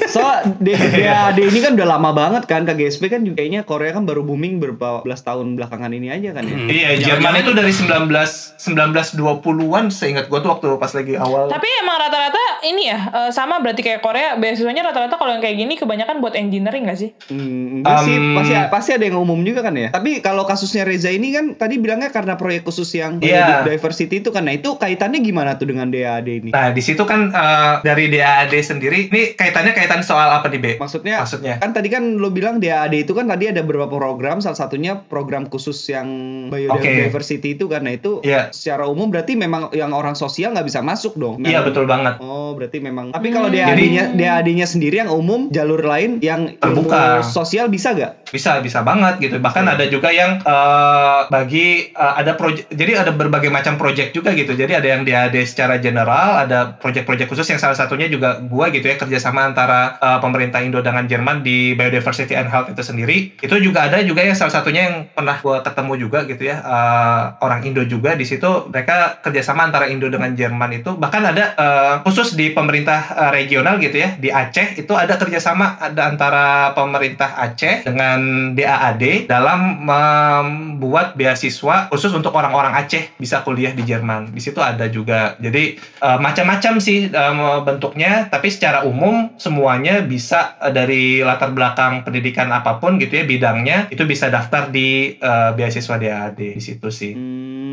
Kan. 0.06 0.14
soalnya 0.14 0.78
DAD 0.96 1.38
ini 1.40 1.58
kan 1.60 1.72
udah 1.74 1.88
lama 1.88 2.10
banget 2.12 2.42
kan 2.44 2.62
KGSP 2.62 3.08
kan 3.08 3.20
juga 3.20 3.38
kayaknya 3.38 3.62
Korea 3.62 3.90
kan 3.90 4.02
baru 4.02 4.22
booming 4.22 4.56
beberapa 4.56 5.02
belas 5.02 5.20
tahun 5.20 5.54
belakangan 5.54 5.90
ini 5.90 6.08
aja 6.08 6.30
kan 6.30 6.42
ya. 6.42 6.56
Hmm. 6.56 6.68
Iya, 6.68 6.88
Jerman 6.98 7.34
itu 7.38 7.52
dari 7.52 7.70
19 7.70 8.08
1920-an 8.56 9.84
seingat 9.88 10.26
gua 10.26 10.40
tuh 10.40 10.50
waktu 10.52 10.66
pas 10.76 10.90
lagi 10.90 11.14
awal. 11.14 11.46
Tapi 11.46 11.68
emang 11.80 11.96
rata-rata 11.98 12.42
ini 12.62 12.86
ya 12.86 12.98
eh, 13.08 13.30
sama 13.30 13.58
berarti 13.58 13.80
kayak 13.80 14.00
Korea 14.00 14.34
beasiswanya 14.34 14.82
rata-rata 14.84 15.14
kalau 15.14 15.30
yang 15.30 15.40
kayak 15.40 15.56
gini 15.56 15.74
kebanyakan 15.74 16.18
buat 16.18 16.34
engineering 16.34 16.86
gak 16.86 16.98
sih? 16.98 17.10
Hmm, 17.28 17.82
enggak 17.82 17.98
sih, 18.02 18.14
Um, 18.16 18.32
pasti 18.34 18.54
pasti 18.68 18.90
ada 18.92 19.04
yang 19.04 19.18
umum 19.18 19.40
juga 19.42 19.60
kan 19.60 19.74
ya. 19.74 19.88
Tapi 19.90 20.18
kalau 20.18 20.44
kasusnya 20.44 20.82
Reza 20.82 21.08
ini 21.08 21.30
kan 21.30 21.54
tadi 21.54 21.76
bilangnya 21.76 22.08
karena 22.08 22.34
proyek 22.34 22.64
khusus 22.64 22.88
yang 22.92 23.18
Iya. 23.18 23.62
diversity 23.62 24.20
itu 24.20 24.30
kan. 24.30 24.44
Nah, 24.44 24.54
itu 24.54 24.74
kaitannya 24.74 25.20
gimana 25.20 25.56
tuh 25.56 25.66
dengan 25.66 25.88
DAD 25.88 26.28
ini? 26.28 26.50
Nah, 26.50 26.70
di 26.70 26.80
situ 26.80 27.02
kan 27.02 27.28
eh, 27.28 27.74
dari 27.82 28.08
DAAD 28.08 28.54
sendiri, 28.56 29.10
ini 29.10 29.34
kaitannya 29.34 29.72
kaitan 29.72 29.95
soal 30.00 30.28
apa 30.28 30.46
nih, 30.46 30.58
Be? 30.58 30.72
Maksudnya, 30.76 31.20
Maksudnya? 31.20 31.54
kan 31.58 31.70
tadi 31.70 31.88
kan 31.88 32.16
lo 32.16 32.28
bilang 32.28 32.56
DAD 32.56 32.96
itu 32.98 33.12
kan 33.12 33.24
tadi 33.24 33.48
ada 33.48 33.60
beberapa 33.60 33.88
program, 33.90 34.38
salah 34.38 34.56
satunya 34.56 34.98
program 34.98 35.46
khusus 35.46 35.76
yang 35.86 36.08
biodiversity 36.50 37.54
itu 37.54 37.66
kan. 37.66 37.82
Nah, 37.82 37.92
itu 37.92 38.20
Iya. 38.20 38.50
secara 38.50 38.84
umum 38.84 39.08
berarti 39.08 39.34
memang 39.34 39.70
yang 39.70 39.92
orang 39.92 40.14
sosial 40.14 40.50
nggak 40.50 40.66
bisa 40.66 40.80
masuk 40.80 41.14
dong. 41.14 41.38
Iya, 41.38 41.62
betul 41.62 41.84
banget. 41.84 42.18
Oh, 42.18 42.52
berarti 42.52 42.78
memang. 42.78 43.12
Tapi 43.12 43.28
kalau 43.30 43.46
Hmm. 43.46 43.56
DAD-nya 43.56 44.04
DAD-nya 44.12 44.66
sendiri 44.66 44.98
yang 44.98 45.10
umum, 45.10 45.48
jalur 45.48 45.80
lain 45.80 46.18
yang 46.18 46.56
Terbuka. 46.56 47.22
sosial 47.22 47.68
bisa 47.68 47.92
gak? 47.92 48.26
Bisa, 48.26 48.58
bisa 48.58 48.82
banget 48.82 49.20
gitu. 49.20 49.36
Bahkan 49.38 49.64
ada 49.66 49.84
juga 49.86 50.10
yang 50.10 50.38
eh, 50.38 51.20
bagi 51.28 51.66
eh, 51.88 52.14
ada 52.16 52.34
project, 52.34 52.66
jadi 52.70 52.92
ada 52.98 53.12
berbagai 53.12 53.48
macam 53.48 53.76
project 53.76 54.10
juga 54.12 54.32
gitu. 54.32 54.52
Jadi 54.52 54.72
ada 54.72 54.88
yang 54.88 55.02
DAD 55.02 55.36
secara 55.44 55.76
general, 55.76 56.40
ada 56.40 56.74
project-project 56.74 57.28
khusus 57.28 57.46
yang 57.46 57.60
salah 57.60 57.76
satunya 57.76 58.06
juga 58.06 58.40
gua 58.40 58.68
gitu 58.68 58.82
ya 58.82 58.96
kerjasama 58.96 59.44
antara 59.44 59.85
eh, 59.94 60.18
pemerintah 60.18 60.60
Indo 60.62 60.82
dengan 60.82 61.06
Jerman 61.06 61.46
di 61.46 61.78
biodiversity 61.78 62.34
and 62.34 62.50
health 62.50 62.72
itu 62.72 62.82
sendiri. 62.82 63.38
Itu 63.38 63.56
juga 63.62 63.86
ada 63.86 64.02
juga 64.02 64.26
yang 64.26 64.34
salah 64.34 64.52
satunya 64.58 64.90
yang 64.90 64.96
pernah 65.12 65.38
gua 65.38 65.62
ketemu 65.62 65.92
juga 66.08 66.18
gitu 66.26 66.42
ya 66.42 66.56
eh, 66.60 67.22
orang 67.40 67.62
Indo 67.62 67.82
juga. 67.86 68.18
Di 68.18 68.26
situ 68.26 68.70
mereka 68.70 69.22
kerjasama 69.22 69.68
antara 69.70 69.86
Indo 69.86 70.10
dengan 70.10 70.34
Jerman 70.34 70.70
itu. 70.76 70.96
Bahkan 70.96 71.22
ada 71.22 71.44
eh, 71.54 71.94
khusus 72.02 72.34
di 72.34 72.50
pemerintah 72.50 73.14
eh, 73.14 73.30
regional 73.32 73.78
gitu 73.78 73.96
ya 73.96 74.16
di 74.16 74.28
Aceh 74.32 74.80
itu 74.80 74.92
ada 74.92 75.14
kerjasama 75.16 75.78
ada 75.78 76.10
antara 76.10 76.72
pemerintah 76.72 77.36
Aceh 77.38 77.86
dengan 77.86 78.52
DAAD 78.56 79.30
dalam 79.30 79.84
membuat 79.84 81.14
beasiswa 81.14 81.88
khusus 81.92 82.12
untuk 82.12 82.32
orang-orang 82.34 82.74
Aceh 82.76 83.16
bisa 83.16 83.40
kuliah 83.46 83.72
di 83.72 83.82
Jerman. 83.86 84.32
Di 84.32 84.40
situ 84.42 84.58
ada 84.58 84.86
juga. 84.90 85.34
Jadi 85.38 85.78
eh, 85.78 86.18
macam-macam 86.18 86.82
sih 86.82 87.08
eh, 87.08 87.58
bentuknya. 87.62 88.28
Tapi 88.28 88.48
secara 88.50 88.84
umum 88.84 89.34
semuanya 89.78 90.00
bisa 90.02 90.56
eh, 90.58 90.72
dari 90.72 91.02
latar 91.20 91.52
belakang 91.52 92.00
pendidikan 92.00 92.48
apa 92.48 92.76
pun 92.76 92.96
gitu 92.96 93.12
ya 93.14 93.24
bidangnya 93.24 93.78
itu 93.88 94.02
bisa 94.02 94.28
daftar 94.28 94.68
di 94.68 94.88
eh, 95.14 95.50
beasiswa 95.52 95.94
DAAD 95.94 96.40
di 96.48 96.58
situ 96.58 96.88
sih 96.88 97.12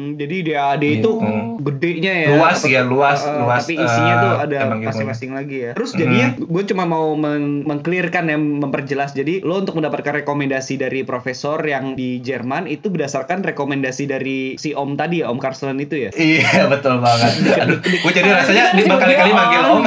Hmm, 0.04 0.20
jadi 0.20 0.36
DAD 0.44 0.84
itu 0.84 1.12
Gitu. 1.14 1.64
gedenya 1.64 2.14
ya. 2.14 2.28
Luas 2.34 2.60
Apa- 2.60 2.70
ya, 2.70 2.82
luas, 2.84 3.20
Eh, 3.22 3.34
luas, 3.36 3.62
Tapi 3.62 3.74
isinya 3.78 4.14
eh, 4.14 4.20
tuh 4.20 4.34
ada 4.42 4.58
ilmunya. 4.66 4.86
masing-masing 4.86 5.32
lagi 5.32 5.58
ya. 5.62 5.72
Terus 5.74 5.90
Hmm. 5.90 6.00
jadinya 6.00 6.28
gue 6.36 6.64
cuma 6.66 6.84
mau 6.86 7.14
men- 7.14 7.64
mengclearkan 7.64 8.24
ya, 8.26 8.38
memperjelas. 8.38 9.14
Jadi 9.14 9.40
lo 9.40 9.58
untuk 9.58 9.74
mendapatkan 9.74 10.14
rekomendasi 10.18 10.76
dari 10.76 11.02
profesor 11.02 11.62
yang 11.62 11.94
di 11.94 12.20
Jerman 12.20 12.68
itu 12.68 12.90
berdasarkan 12.90 13.42
rekomendasi 13.44 14.04
dari 14.06 14.40
si 14.56 14.72
Om 14.72 14.94
tadi 14.94 15.24
ya, 15.24 15.30
Om 15.30 15.40
Karslen 15.40 15.78
itu 15.78 15.96
ya. 15.98 16.10
Iya 16.12 16.52
betul 16.74 17.00
banget. 17.00 17.32
Aduh, 17.58 17.80
gue 17.80 18.12
jadi 18.12 18.30
rasanya 18.34 18.64
di 18.74 18.84
berkali-kali 18.84 19.30
dia 19.30 19.38
manggil 19.38 19.62
om. 19.64 19.84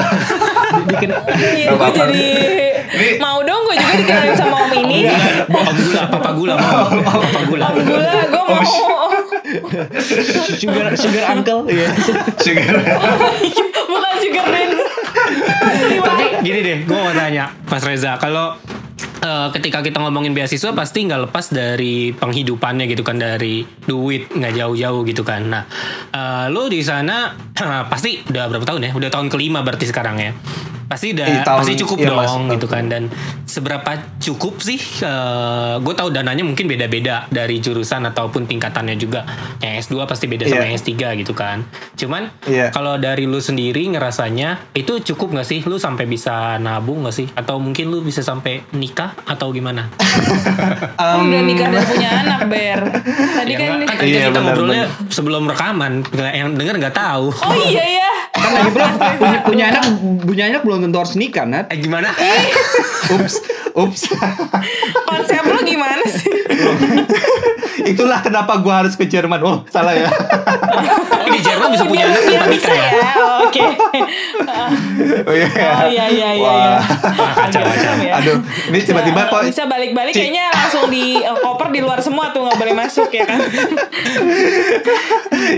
Bikin 0.87 1.11
Iya, 1.13 1.67
gue 1.69 1.77
apa-apa. 1.77 2.03
Jadi 2.11 2.31
Ini- 2.87 3.19
mau 3.19 3.43
dong 3.43 3.67
gue 3.67 3.77
juga 3.77 3.95
dikenalin 3.99 4.35
sama 4.35 4.57
om 4.65 4.73
ini. 4.73 5.11
Om 5.47 5.77
gula, 5.77 6.03
papa 6.09 6.31
gula, 6.33 6.55
mau. 6.55 6.87
papa 7.03 7.41
gula. 7.45 7.63
Om 7.67 7.77
gula, 7.83 8.11
gue 8.25 8.45
mau. 8.47 8.65
sugar 10.57 10.87
sugar 10.95 11.25
uncle 11.33 11.61
ya. 11.69 11.89
Sugar. 12.39 12.75
Bukan 13.87 14.15
sugar 14.19 14.47
daddy. 14.49 14.81
Tapi 15.99 16.25
gini 16.43 16.61
deh, 16.63 16.79
gue 16.85 16.97
mau 16.97 17.13
tanya, 17.13 17.51
Mas 17.67 17.83
Reza, 17.83 18.17
kalau 18.17 18.55
eh, 19.19 19.49
ketika 19.53 19.83
kita 19.83 19.99
ngomongin 19.99 20.33
beasiswa 20.33 20.71
pasti 20.73 21.05
nggak 21.05 21.31
lepas 21.31 21.51
dari 21.51 22.15
penghidupannya 22.15 22.87
gitu 22.87 23.03
kan 23.03 23.19
dari 23.19 23.67
duit 23.85 24.31
nggak 24.31 24.53
jauh-jauh 24.55 25.03
gitu 25.05 25.23
kan. 25.27 25.43
Nah, 25.47 25.63
eh, 26.11 26.47
lo 26.49 26.69
di 26.69 26.81
sana 26.81 27.35
pasti 27.93 28.23
udah 28.25 28.45
berapa 28.51 28.65
tahun 28.65 28.81
ya? 28.87 28.91
Udah 28.95 29.11
tahun 29.11 29.27
kelima 29.29 29.61
berarti 29.67 29.89
sekarang 29.89 30.17
ya. 30.21 30.33
Pasti 30.87 31.13
udah 31.13 31.27
tahun- 31.43 31.61
pasti 31.61 31.75
cukup 31.77 31.97
iya, 31.99 32.09
dong 32.09 32.19
Mas. 32.47 32.55
gitu 32.55 32.67
kan. 32.67 32.85
Dan 32.87 33.03
seberapa 33.45 33.91
cukup 34.19 34.59
sih 34.59 34.79
gue 35.77 35.95
tahu 35.95 36.09
dananya 36.11 36.43
mungkin 36.43 36.67
beda-beda 36.67 37.27
dari 37.27 37.59
jurusan 37.59 38.03
ataupun 38.05 38.45
tingkatannya 38.45 38.95
juga. 38.95 39.27
Yang 39.59 39.87
S2 39.87 40.05
pasti 40.05 40.27
beda 40.27 40.45
sama 40.45 40.57
Iya. 40.57 40.65
yang 40.65 40.75
S3 40.75 40.91
gitu 41.17 41.33
kan. 41.33 41.63
Cuman 41.95 42.31
Iya. 42.45 42.71
kalau 42.71 42.97
dari 42.97 43.25
lu 43.25 43.39
sendiri 43.39 43.87
ngerasanya 43.89 44.73
itu 44.73 45.03
cukup 45.05 45.33
nggak 45.33 45.47
sih? 45.47 45.61
Lu 45.63 45.77
sampai 45.77 46.05
bisa 46.05 46.57
nabung 46.57 47.03
nggak 47.03 47.15
sih? 47.15 47.27
Atau 47.33 47.57
mungkin 47.57 47.89
lu 47.89 48.01
bisa 48.01 48.21
sampai 48.21 48.63
nikah 48.73 49.15
atau 49.23 49.51
gimana? 49.51 49.91
Kan 50.97 51.19
udah 51.23 51.43
nikah 51.43 51.69
dan 51.69 51.83
punya 51.85 52.11
anak 52.17 52.41
ber. 52.47 52.81
Tadi 53.37 53.49
Ya, 53.49 53.59
kan 53.59 53.67
kan 53.81 53.97
tadi 53.97 54.07
Iya, 54.09 54.21
kita 54.23 54.31
benar, 54.33 54.43
ngobrolnya 54.45 54.83
sebelum 55.09 55.43
rekaman. 55.47 55.93
Nggak- 56.05 56.35
yang 56.35 56.49
denger 56.53 56.75
nggak 56.79 56.97
tahu. 56.97 57.27
Oh 57.33 57.55
iya 57.57 57.85
ya 57.97 58.11
Kan 58.29 58.51
lagi 58.53 58.71
pula 58.71 58.87
punya, 59.17 59.39
punya 59.43 59.65
anak 59.67 59.83
punya 60.21 60.45
anak 60.47 60.61
belum 60.61 60.76
tentu 60.79 60.97
harus 60.97 61.15
nikah, 61.15 61.45
Nat. 61.45 61.69
eh 61.69 61.79
gimana? 61.79 62.11
Ups. 63.15 63.39
Ups. 63.73 64.03
Konsep 65.05 65.45
lo 65.45 65.61
gimana 65.61 66.03
sih? 66.03 66.33
Itulah 67.93 68.19
kenapa 68.19 68.59
gua 68.59 68.83
harus 68.83 68.95
ke 68.95 69.05
Jerman. 69.05 69.39
Oh 69.41 69.63
salah 69.69 69.93
ya. 69.93 70.09
Oh 70.09 71.29
di 71.29 71.39
Jerman 71.39 71.69
bisa 71.71 71.85
punya 71.85 72.09
anak 72.09 72.23
Iya, 72.25 72.41
tanpa 72.41 72.51
bisa 72.51 72.67
nikah 72.67 72.75
ya? 72.75 72.91
ya. 72.91 73.13
Oh, 73.15 73.37
oke. 73.45 73.63
Oh 75.23 75.35
iya 75.35 75.47
oh 75.47 75.87
iya 75.87 76.07
iya 76.07 76.07
iya 76.09 76.31
iya. 76.33 76.43
Wah. 76.43 76.81
kacau, 77.37 77.61
kacau. 77.63 77.93
ya. 78.01 78.13
aduh 78.17 78.39
ini 78.67 78.79
tiba-tiba 78.81 79.21
Bisa- 79.23 79.31
kok 79.31 79.43
bisa 79.45 79.63
balik-balik 79.67 80.13
kayaknya 80.13 80.45
langsung 80.49 80.89
di 80.89 81.21
eh, 81.21 81.37
koper 81.37 81.69
di 81.71 81.81
luar 81.81 82.01
semua 82.01 82.33
tuh 82.33 82.43
nggak 82.43 82.59
boleh 82.59 82.75
masuk 82.75 83.13
ya 83.13 83.25
kan? 83.25 83.39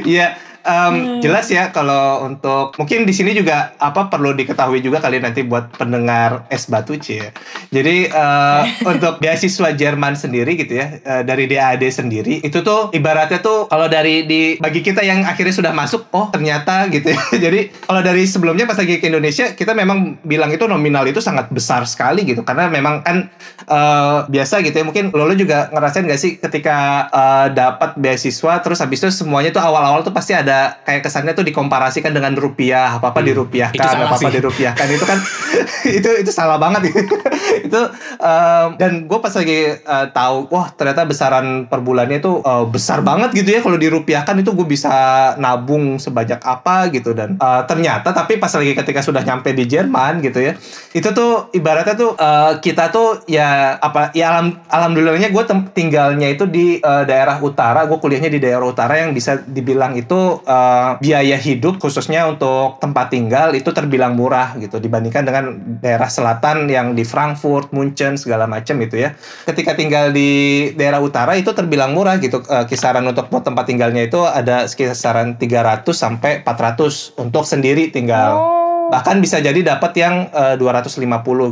Iya, 0.04 0.26
em, 0.66 1.22
jelas 1.22 1.46
ya 1.52 1.70
kalau 1.70 2.26
untuk 2.26 2.74
mungkin 2.80 3.06
di 3.06 3.14
sini 3.14 3.36
juga 3.36 3.76
apa 3.78 4.10
perlu 4.10 4.34
diketahui 4.34 4.82
juga 4.82 4.98
kali 4.98 5.22
nanti 5.22 5.46
buat 5.46 5.74
pendengar 5.76 6.48
es 6.50 6.66
batu 6.66 6.98
C 6.98 7.22
ya. 7.22 7.30
Jadi 7.70 8.10
eh, 8.10 8.62
untuk 8.92 9.22
beasiswa 9.22 9.70
Jerman 9.74 10.18
sendiri 10.18 10.58
gitu 10.58 10.80
ya 10.80 10.98
eh, 11.02 11.22
dari 11.22 11.46
DAD 11.46 11.82
sendiri 11.86 12.40
itu 12.42 12.58
tuh 12.64 12.90
ibaratnya 12.96 13.38
tuh 13.44 13.68
kalau 13.68 13.86
dari 13.86 14.24
di 14.24 14.56
bagi 14.58 14.80
kita 14.80 15.04
yang 15.04 15.22
akhirnya 15.22 15.54
sudah 15.54 15.72
masuk 15.76 16.10
oh 16.10 16.32
ternyata 16.32 16.88
gitu 16.90 17.14
ya. 17.14 17.20
Jadi 17.44 17.84
kalau 17.84 18.00
dari 18.00 18.24
sebelumnya 18.24 18.64
pas 18.64 18.78
lagi 18.80 18.98
ke 18.98 19.06
Indonesia 19.06 19.52
kita 19.52 19.76
memang 19.76 20.18
bilang 20.24 20.50
itu 20.50 20.64
nominal 20.64 21.04
itu 21.04 21.22
sangat 21.22 21.52
besar 21.52 21.84
sekali 21.84 22.24
gitu 22.24 22.40
karena 22.42 22.72
memang 22.72 23.04
kan 23.04 23.28
eh, 23.68 24.18
biasa 24.26 24.64
gitu 24.64 24.74
ya 24.80 24.84
mungkin 24.86 25.10
lo 25.12 25.34
juga 25.36 25.68
ngerasain 25.74 26.08
gak 26.08 26.20
sih 26.20 26.40
ketika 26.40 27.08
eh, 27.12 27.46
dapat 27.52 27.98
beasiswa 28.00 28.64
terus 28.64 28.80
habis 28.80 29.04
itu 29.04 29.10
semuanya 29.12 29.52
tuh 29.52 29.60
awal-awal 29.60 30.00
tuh 30.00 30.14
pasti 30.14 30.32
ada 30.32 30.47
kayak 30.82 31.02
kesannya 31.04 31.32
tuh 31.36 31.46
dikomparasikan 31.46 32.12
dengan 32.14 32.34
rupiah 32.34 32.98
apa 32.98 33.12
apa 33.14 33.20
Hmm, 33.20 33.28
dirupiahkan 33.34 33.74
itu 33.74 33.88
apa 33.88 34.14
apa 34.14 34.28
dirupiahkan. 34.30 34.86
Itu 34.88 35.04
kan 35.04 35.18
itu 35.98 36.10
itu 36.22 36.30
salah 36.30 36.56
banget. 36.56 36.88
Itu 37.68 37.80
em, 38.22 38.68
dan 38.78 38.92
gue 39.10 39.18
pas 39.18 39.34
lagi 39.34 39.76
eh, 39.76 40.06
tahu 40.14 40.48
wah 40.48 40.70
ternyata 40.72 41.04
besaran 41.04 41.66
per 41.66 41.82
bulannya 41.82 42.22
tuh 42.22 42.40
eh, 42.40 42.64
besar 42.70 43.02
banget 43.02 43.34
gitu 43.34 43.58
ya. 43.58 43.60
Kalau 43.60 43.76
dirupiahkan 43.76 44.38
itu 44.40 44.54
gue 44.54 44.66
bisa 44.68 44.92
nabung 45.36 45.98
sebanyak 45.98 46.38
apa 46.40 46.88
gitu. 46.94 47.12
Dan 47.12 47.36
eh, 47.36 47.62
ternyata 47.66 48.14
tapi 48.14 48.38
pas 48.38 48.52
lagi 48.54 48.72
ketika 48.72 49.00
sudah 49.02 49.20
nyampe 49.26 49.52
di 49.52 49.66
Jerman 49.68 50.22
gitu 50.22 50.40
ya 50.40 50.54
itu 50.96 51.08
tuh 51.12 51.52
ibaratnya 51.52 51.94
tuh 51.98 52.12
eh, 52.16 52.52
kita 52.62 52.88
tuh 52.94 53.26
ya 53.28 53.76
apa 53.76 54.14
ya 54.16 54.32
alam 54.32 54.56
alhamdulillahnya 54.70 55.28
gue 55.34 55.44
tinggalnya 55.76 56.28
itu 56.32 56.44
di 56.48 56.78
eh, 56.80 57.04
daerah 57.04 57.36
utara. 57.42 57.84
Gue 57.90 57.98
kuliahnya 58.00 58.30
di 58.32 58.40
daerah 58.40 58.64
utara 58.64 59.02
yang 59.02 59.12
bisa 59.12 59.40
dibilang 59.44 59.98
itu 59.98 60.37
eh, 60.42 60.90
biaya 60.98 61.38
hidup 61.38 61.78
khususnya 61.78 62.26
untuk 62.26 62.82
tempat 62.82 63.14
tinggal 63.14 63.54
itu 63.54 63.70
terbilang 63.70 64.18
murah 64.18 64.58
gitu 64.58 64.82
dibandingkan 64.82 65.22
dengan 65.22 65.44
daerah 65.78 66.10
selatan 66.10 66.66
yang 66.66 66.98
di 66.98 67.06
Frankfurt, 67.06 67.70
Munchen 67.70 68.18
segala 68.18 68.50
macam 68.50 68.82
gitu 68.82 68.98
ya. 68.98 69.14
Ketika 69.46 69.78
tinggal 69.78 70.10
di 70.10 70.72
daerah 70.74 70.98
utara 70.98 71.38
itu 71.38 71.54
terbilang 71.54 71.94
murah 71.94 72.18
gitu 72.18 72.38
Eh, 72.48 72.64
kisaran 72.64 73.04
untuk 73.04 73.28
tempat 73.28 73.68
tinggalnya 73.68 74.08
itu 74.08 74.24
ada 74.24 74.64
kisaran 74.64 75.36
300 75.36 75.92
sampai 75.92 76.40
400 76.40 77.12
untuk 77.20 77.44
sendiri 77.44 77.92
tinggal. 77.92 78.40
oh 78.40 78.57
Bahkan 78.88 79.20
bisa 79.20 79.38
jadi 79.38 79.60
dapat 79.60 79.92
yang 80.00 80.32
eh, 80.32 80.56
250 80.56 81.04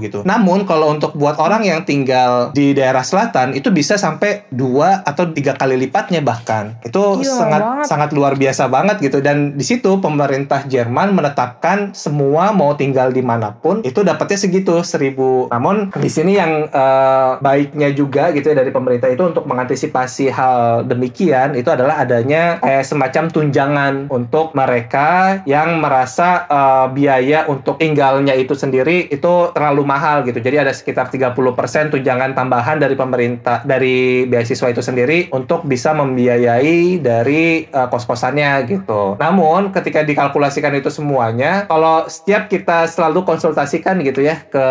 gitu. 0.02 0.24
Namun 0.24 0.64
kalau 0.64 0.88
untuk 0.96 1.12
buat 1.12 1.36
orang 1.36 1.68
yang 1.68 1.84
tinggal 1.84 2.50
di 2.56 2.72
daerah 2.72 3.04
selatan 3.04 3.52
itu 3.52 3.68
bisa 3.68 4.00
sampai 4.00 4.48
dua 4.48 5.04
atau 5.04 5.28
tiga 5.30 5.52
kali 5.52 5.76
lipatnya 5.76 6.24
bahkan. 6.24 6.80
Itu 6.80 7.20
Gila 7.20 7.28
sangat 7.28 7.62
banget. 7.62 7.86
sangat 7.86 8.10
luar 8.16 8.32
biasa 8.40 8.72
banget 8.72 8.96
gitu. 9.04 9.20
Dan 9.20 9.60
di 9.60 9.64
situ 9.64 10.00
pemerintah 10.00 10.64
Jerman 10.64 11.12
menetapkan 11.12 11.92
semua 11.92 12.56
mau 12.56 12.72
tinggal 12.74 13.12
di 13.12 13.20
mana 13.20 13.52
pun 13.52 13.84
itu 13.84 14.00
dapatnya 14.00 14.38
segitu 14.40 14.80
seribu. 14.80 15.52
Namun 15.52 15.92
di 15.92 16.08
sini 16.08 16.40
yang 16.40 16.72
eh, 16.72 17.30
baiknya 17.44 17.92
juga 17.92 18.32
gitu 18.32 18.48
ya 18.48 18.56
dari 18.64 18.72
pemerintah 18.72 19.12
itu 19.12 19.22
untuk 19.28 19.44
mengantisipasi 19.44 20.32
hal 20.32 20.88
demikian 20.88 21.52
itu 21.52 21.68
adalah 21.68 22.00
adanya 22.00 22.56
kayak 22.64 22.84
semacam 22.88 23.28
tunjangan 23.28 23.94
untuk 24.08 24.56
mereka 24.56 25.44
yang 25.44 25.84
merasa 25.84 26.48
eh, 26.48 26.86
biaya 26.96 27.25
untuk 27.50 27.80
tinggalnya 27.82 28.36
itu 28.38 28.54
sendiri 28.54 29.10
itu 29.10 29.50
terlalu 29.50 29.82
mahal 29.82 30.22
gitu. 30.22 30.38
Jadi 30.38 30.62
ada 30.62 30.72
sekitar 30.72 31.10
30% 31.10 31.34
tunjangan 31.90 32.36
tambahan 32.36 32.78
dari 32.78 32.94
pemerintah 32.94 33.66
dari 33.66 34.28
beasiswa 34.30 34.70
itu 34.70 34.82
sendiri 34.84 35.32
untuk 35.34 35.66
bisa 35.66 35.90
membiayai 35.96 37.02
dari 37.02 37.66
eh, 37.66 37.88
kos-kosannya 37.90 38.66
gitu. 38.70 39.18
Namun 39.18 39.74
ketika 39.74 40.06
dikalkulasikan 40.06 40.76
itu 40.78 40.88
semuanya, 40.92 41.66
kalau 41.66 42.06
setiap 42.06 42.46
kita 42.46 42.86
selalu 42.86 43.26
konsultasikan 43.26 43.98
gitu 44.06 44.22
ya 44.22 44.46
ke 44.46 44.66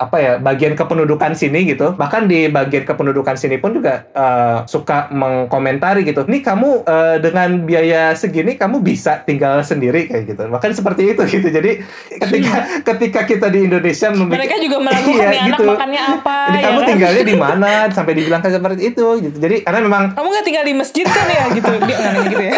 apa 0.00 0.16
ya 0.16 0.32
bagian 0.40 0.72
kependudukan 0.72 1.36
sini 1.36 1.68
gitu, 1.68 1.92
bahkan 1.94 2.24
di 2.24 2.48
bagian 2.48 2.88
kependudukan 2.88 3.36
sini 3.36 3.60
pun 3.60 3.76
juga 3.76 4.08
eh, 4.14 4.58
suka 4.64 5.12
mengkomentari 5.12 6.06
gitu. 6.08 6.24
Nih 6.24 6.40
kamu 6.40 6.86
eh, 6.88 7.16
dengan 7.20 7.66
biaya 7.66 8.14
segini 8.16 8.56
kamu 8.56 8.80
bisa 8.80 9.20
tinggal 9.26 9.60
sendiri 9.60 10.08
kayak 10.08 10.24
gitu. 10.30 10.42
Bahkan 10.48 10.72
seperti 10.72 11.12
itu 11.12 11.22
gitu. 11.26 11.48
Jadi 11.50 11.82
ketika 12.12 12.54
ketika 12.84 13.20
kita 13.24 13.46
di 13.48 13.60
Indonesia 13.62 14.08
memik- 14.10 14.36
mereka 14.36 14.56
juga 14.56 14.76
meragukan 14.78 15.14
Iya, 15.16 15.26
nih 15.26 15.40
anak 15.40 15.48
gitu. 15.50 15.64
makannya 15.66 16.02
apa 16.10 16.36
Jadi 16.40 16.56
ya 16.56 16.62
kamu 16.62 16.78
kan? 16.78 16.88
tinggalnya 16.88 17.24
di 17.24 17.36
mana 17.44 17.70
sampai 17.88 18.12
dibilang 18.14 18.40
kayak 18.40 18.54
seperti 18.56 18.82
itu 18.86 19.06
gitu. 19.20 19.36
Jadi 19.36 19.56
karena 19.60 19.80
memang 19.80 20.02
kamu 20.12 20.26
nggak 20.28 20.44
tinggal 20.44 20.64
di 20.64 20.74
masjid 20.74 21.06
kan 21.06 21.26
ya 21.26 21.44
gitu 21.50 21.70
dia 21.78 21.96
nggak 21.96 22.12
nanya 22.12 22.28
gitu 22.28 22.44
ya 22.44 22.54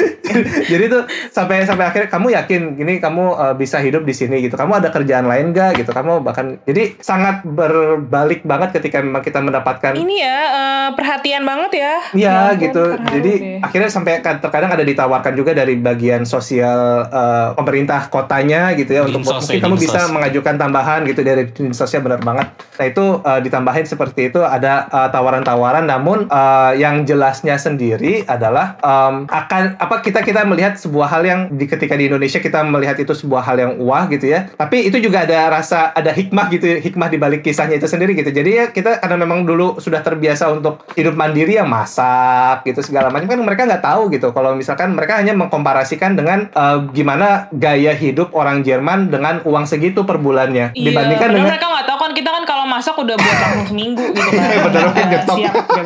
jadi 0.70 0.84
tuh 0.88 1.02
sampai 1.28 1.56
sampai 1.62 1.84
akhirnya 1.84 2.08
kamu 2.08 2.26
yakin 2.32 2.60
gini 2.74 2.94
kamu 2.98 3.24
uh, 3.32 3.54
bisa 3.54 3.78
hidup 3.78 4.02
di 4.02 4.12
sini 4.12 4.40
gitu. 4.40 4.54
Kamu 4.54 4.72
ada 4.74 4.88
kerjaan 4.88 5.24
lain 5.24 5.50
gak 5.50 5.76
gitu. 5.76 5.90
Kamu 5.90 6.20
bahkan 6.20 6.60
jadi 6.62 6.94
sangat 6.98 7.42
berbalik 7.44 8.42
banget 8.42 8.70
ketika 8.72 9.00
memang 9.00 9.20
kita 9.20 9.38
mendapatkan 9.38 9.92
ini 9.92 10.20
ya 10.20 10.38
eh, 10.46 10.88
perhatian 10.92 11.42
banget 11.42 11.72
ya 11.76 11.94
Iya 12.12 12.28
Ya 12.30 12.38
gitu. 12.56 12.84
Jadi 12.96 13.32
deh. 13.34 13.58
akhirnya 13.60 13.90
sampai 13.90 14.20
kad- 14.20 14.38
terkadang 14.38 14.70
ada 14.70 14.82
ditawarkan 14.82 15.32
juga 15.32 15.50
dari 15.52 15.74
bagian 15.74 16.22
sosial 16.24 16.78
eh, 17.06 17.48
pemerintah 17.52 18.06
kotanya 18.06 18.59
gitu 18.76 18.90
ya 18.92 19.02
untuk 19.08 19.24
mungkin 19.24 19.56
ya, 19.56 19.62
kamu 19.62 19.76
bisa 19.80 20.00
mengajukan 20.12 20.54
tambahan 20.60 21.00
gitu 21.08 21.20
dari 21.24 21.48
dinsosnya 21.48 22.00
benar 22.04 22.20
banget. 22.20 22.48
Nah 22.80 22.86
itu 22.88 23.04
eh, 23.22 23.40
ditambahin 23.44 23.86
seperti 23.86 24.32
itu 24.32 24.40
ada 24.44 24.88
eh, 24.90 25.08
tawaran-tawaran 25.14 25.84
namun 25.88 26.26
eh, 26.28 26.72
yang 26.80 27.04
jelasnya 27.08 27.56
sendiri 27.56 28.24
adalah 28.26 28.76
em, 28.82 29.24
akan 29.30 29.62
apa 29.78 30.02
kita 30.02 30.20
kita 30.26 30.42
melihat 30.44 30.74
sebuah 30.76 31.08
hal 31.08 31.22
yang 31.22 31.40
di 31.54 31.64
ketika 31.70 31.94
di 31.94 32.10
Indonesia 32.10 32.42
kita 32.42 32.66
melihat 32.66 32.98
itu 32.98 33.14
sebuah 33.14 33.42
hal 33.46 33.56
yang 33.60 33.72
wah 33.78 34.10
gitu 34.10 34.26
ya. 34.26 34.50
Tapi 34.50 34.90
itu 34.90 34.98
juga 34.98 35.22
ada 35.22 35.52
rasa 35.52 35.94
ada 35.94 36.10
hikmah 36.10 36.50
gitu 36.50 36.66
hikmah 36.80 37.08
di 37.12 37.18
balik 37.20 37.46
kisahnya 37.46 37.78
itu 37.78 37.86
sendiri 37.86 38.18
gitu. 38.18 38.34
Jadi 38.34 38.50
ya 38.50 38.64
kita 38.74 38.98
karena 38.98 39.16
memang 39.22 39.46
dulu 39.46 39.78
sudah 39.78 40.02
terbiasa 40.02 40.50
untuk 40.50 40.82
hidup 40.98 41.14
mandiri 41.14 41.56
ya 41.56 41.64
masak 41.64 42.66
gitu 42.66 42.82
segala 42.82 43.14
macam 43.14 43.30
kan 43.30 43.38
mereka 43.38 43.62
nggak 43.70 43.84
tahu 43.84 44.10
gitu. 44.10 44.34
Kalau 44.34 44.58
misalkan 44.58 44.98
mereka 44.98 45.22
hanya 45.22 45.36
mengkomparasikan 45.38 46.18
dengan 46.18 46.50
eh, 46.50 46.78
gimana 46.90 47.46
gaya 47.54 47.94
hidup 47.94 48.34
orang 48.34 48.49
Jerman 48.60 49.06
dengan 49.06 49.38
uang 49.42 49.64
segitu 49.64 50.02
per 50.02 50.18
bulannya 50.18 50.72
Iya, 50.72 50.84
dibandingkan 50.86 51.28
dengan 51.30 51.48
mereka 51.48 51.66
nggak 51.66 51.86
tahu 51.86 51.98
kan 51.98 52.10
kita 52.10 52.30
kan 52.30 52.42
kalau 52.42 52.64
masak 52.64 52.94
udah 52.94 53.14
buat 53.14 53.38
langsung 53.38 53.66
seminggu 53.68 54.04
gitu 54.10 54.30
kan. 54.34 54.42
Iya, 54.42 55.04
nyetok. 55.06 55.36
siap 55.36 55.54
gitu. 55.54 55.82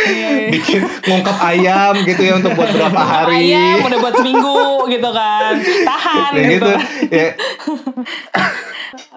Iya, 0.00 0.28
iya. 0.32 0.48
bikin 0.50 0.80
ngungkap 1.04 1.36
ayam 1.40 1.94
gitu 2.02 2.22
ya 2.22 2.32
untuk 2.34 2.52
buat 2.52 2.70
berapa 2.70 3.00
hari. 3.00 3.36
Ayam 3.46 3.78
udah 3.80 3.98
buat 3.98 4.14
seminggu 4.16 4.58
gitu 4.88 5.10
kan. 5.10 5.52
Tahan 5.62 6.30
Kayak 6.32 6.48
gitu. 6.50 6.68
gitu. 6.68 6.70
Ya, 7.10 7.26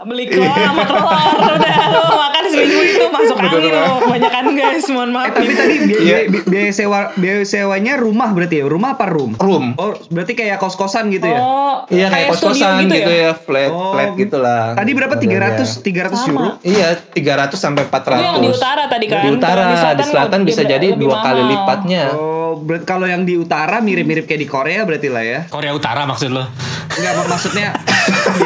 Beli 0.03 0.27
kol 0.27 0.43
sama 0.43 0.84
telur 0.84 1.08
udah 1.56 1.77
lo 1.89 2.03
makan 2.19 2.33
seminggu 2.54 2.80
itu 2.84 3.06
masuk 3.08 3.36
Bener 3.36 3.50
angin 3.50 3.62
banget. 3.66 3.74
lo. 3.84 3.96
Kebanyakan 4.04 4.46
guys, 4.54 4.86
mohon 4.88 5.10
Eh 5.10 5.13
maaf. 5.13 5.32
tapi 5.32 5.46
nih. 5.46 5.56
tadi 5.56 5.76
biaya, 5.82 6.00
Iya. 6.00 6.18
biaya, 6.44 6.72
sewa 6.72 7.00
biaya 7.13 7.42
sewanya 7.44 7.94
rumah 7.96 8.30
berarti 8.30 8.56
ya? 8.56 8.66
Rumah 8.66 8.89
apa 8.92 9.06
room? 9.08 9.32
room. 9.36 9.66
Oh, 9.76 9.92
berarti 10.08 10.34
kayak 10.34 10.58
kos-kosan 10.58 11.10
gitu 11.10 11.26
ya? 11.26 11.39
Oh, 11.39 11.76
Iya 11.86 12.08
kayak 12.08 12.28
studio 12.32 12.54
kos-kosan 12.56 12.86
gitu, 12.86 13.12
ya, 13.12 13.32
flat 13.36 13.70
Oh, 13.70 13.92
flat 13.92 14.12
gitu 14.13 14.38
lah. 14.38 14.74
Tadi 14.74 14.92
berapa? 14.92 15.13
Modelnya. 15.13 15.50
300 15.56 15.82
300 15.82 16.20
Sama. 16.20 16.30
euro? 16.32 16.50
Iya, 16.62 16.88
300 17.10 17.56
sampai 17.56 17.84
400. 17.84 18.13
Itu 18.13 18.24
yang 18.24 18.39
di 18.39 18.50
utara 18.50 18.84
tadi 18.86 19.06
kan. 19.08 19.20
Di 19.20 19.30
utara, 19.32 19.62
di 19.66 19.76
selatan 20.04 20.39
lebih- 20.39 20.50
bisa 20.50 20.62
jadi 20.63 20.88
dua 20.94 21.18
kali 21.20 21.42
lipatnya. 21.46 22.04
Oh, 22.12 22.33
kalau 22.82 23.06
yang 23.06 23.21
di 23.21 23.36
utara 23.36 23.80
mirip-mirip 23.80 24.23
kayak 24.23 24.39
di 24.39 24.47
Korea 24.47 24.82
berarti 24.82 25.08
lah 25.08 25.21
ya? 25.21 25.39
Korea 25.45 25.71
Utara 25.71 26.04
maksud 26.04 26.30
lo 26.30 26.43
Enggak 26.93 27.13
mak- 27.15 27.30
maksudnya 27.32 27.73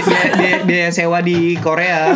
biaya, 0.01 0.27
biaya, 0.33 0.57
biaya 0.63 0.89
sewa 0.89 1.19
di 1.19 1.37
Korea. 1.57 2.15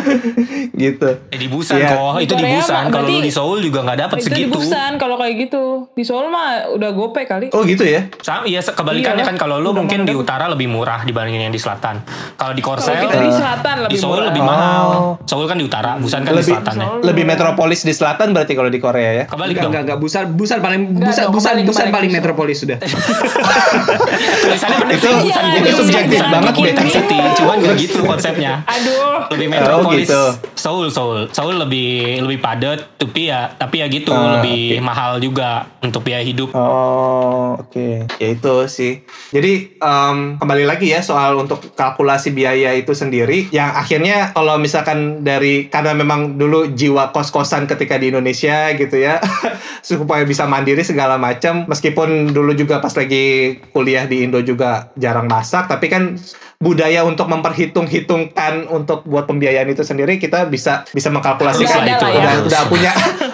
gitu. 0.72 1.10
Eh, 1.28 1.36
di 1.36 1.48
Busan 1.48 1.76
Iya. 1.78 1.92
kok, 1.92 2.14
Di 2.16 2.24
itu 2.24 2.34
di 2.34 2.46
Busan. 2.48 2.84
Kalau 2.88 3.04
lu 3.06 3.20
di 3.20 3.28
Seoul 3.30 3.60
juga 3.60 3.80
nggak 3.84 3.98
dapat 4.00 4.16
itu 4.16 4.24
di 4.24 4.30
segitu. 4.38 4.56
Busan 4.56 4.92
kalau 4.96 5.16
kayak 5.18 5.36
gitu. 5.42 5.64
Di 5.92 6.04
Seoul 6.04 6.28
mah 6.28 6.48
udah 6.72 6.90
gope 6.92 7.22
kali. 7.22 7.52
Oh 7.52 7.64
gitu 7.64 7.84
ya? 7.84 8.08
Sama, 8.18 8.46
iya 8.46 8.62
kebalikannya 8.62 9.02
Iyalah. 9.18 9.28
kan 9.28 9.36
kalau 9.38 9.60
lu 9.60 9.70
Udah 9.70 9.84
mungkin 9.84 10.00
di 10.04 10.14
utara 10.14 10.48
lebih 10.48 10.68
murah 10.68 11.04
dibandingin 11.04 11.42
yang 11.44 11.54
di 11.54 11.60
selatan. 11.60 12.00
Kalau 12.34 12.54
di 12.54 12.62
Korsel 12.62 12.96
kita 12.98 13.20
di 13.20 13.28
selatan 13.30 13.74
di 13.76 13.82
lebih 13.86 14.00
Seoul 14.00 14.16
murah. 14.16 14.28
lebih 14.32 14.42
mahal. 14.42 14.86
Oh. 14.88 15.14
Seoul 15.26 15.46
kan 15.46 15.58
di 15.58 15.66
utara, 15.66 15.92
Busan 15.98 16.22
kan 16.22 16.32
di 16.32 16.40
Lebih 16.40 16.48
selatan 16.50 16.76
ya. 16.78 16.88
lebih 17.04 17.24
metropolis 17.26 17.80
di 17.82 17.92
selatan 17.92 18.32
berarti 18.32 18.54
kalau 18.54 18.70
di 18.70 18.80
Korea 18.80 19.12
ya. 19.14 19.24
Kebalik 19.28 19.52
Enggak, 19.52 19.60
dong. 19.60 19.72
enggak, 19.74 19.84
enggak. 19.84 20.00
Busan, 20.00 20.24
Busan 20.32 20.58
paling 20.60 20.82
Busan, 20.96 21.26
Busan, 21.28 21.54
Busan 21.62 21.88
paling 21.92 22.10
metropolis 22.10 22.58
sudah. 22.60 22.80
Tulisannya 24.42 24.78
bener 24.82 24.96
Itu- 24.96 25.78
subjektif 25.78 26.18
Busan 26.18 26.32
banget, 26.32 26.54
Beijing. 26.56 26.90
City. 26.90 27.18
Cuman 27.36 27.56
nggak 27.58 27.76
gitu 27.78 28.00
konsepnya. 28.02 28.54
Aduh. 28.66 29.10
lebih 29.32 29.48
metropolis 29.48 30.08
gitu. 30.08 30.24
Seoul 30.54 30.88
Seoul 30.90 31.30
Seoul 31.30 31.56
lebih 31.58 31.92
lebih 32.20 32.40
padat 32.40 32.84
tapi 32.96 33.28
ya 33.28 33.48
tapi 33.50 33.80
ya 33.80 33.88
gitu 33.88 34.12
Ah, 34.12 34.38
lebih 34.38 34.78
mahal 34.80 35.18
juga 35.18 35.72
untuk 35.80 36.04
biaya 36.04 36.22
hidup 36.22 36.52
Oh, 36.52 37.56
oke. 37.58 38.06
Ya 38.12 38.28
itu 38.30 38.56
sih. 38.68 39.02
Jadi 39.30 39.78
em, 39.78 40.18
kembali 40.38 40.66
lagi 40.66 40.88
ya 40.88 41.00
soal 41.00 41.38
untuk 41.38 41.74
kalkulasi 41.74 42.32
biaya 42.32 42.74
itu 42.74 42.92
sendiri 42.92 43.48
yang 43.50 43.72
akhirnya 43.72 44.32
kalau 44.32 44.56
misalkan 44.56 45.22
dari 45.22 45.66
karena 45.66 45.92
memang 45.94 46.36
dulu 46.36 46.68
jiwa 46.70 47.10
kos-kosan 47.10 47.66
ketika 47.66 47.96
di 47.96 48.10
Indonesia 48.10 48.72
gitu 48.74 48.98
ya 48.98 49.18
supaya 49.82 50.22
bisa 50.24 50.46
mandiri 50.46 50.82
segala 50.82 51.16
macam 51.16 51.66
meskipun 51.82 52.30
dulu 52.30 52.54
juga 52.54 52.78
pas 52.78 52.94
lagi 52.94 53.58
kuliah 53.74 54.06
di 54.06 54.22
Indo 54.22 54.38
juga 54.46 54.94
jarang 54.94 55.26
masak 55.26 55.66
tapi 55.66 55.90
kan 55.90 56.14
budaya 56.62 57.02
untuk 57.02 57.26
memperhitung-hitungkan 57.26 58.70
untuk 58.70 59.02
buat 59.10 59.26
pembiayaan 59.26 59.66
itu 59.66 59.82
sendiri 59.82 60.22
kita 60.22 60.46
bisa 60.46 60.86
bisa 60.94 61.10
mengkalkulasikan 61.10 61.82
Udah 61.82 61.98
itu 61.98 62.06
ya. 62.06 62.14
udah, 62.22 62.34
udah 62.54 62.62
punya 62.70 62.92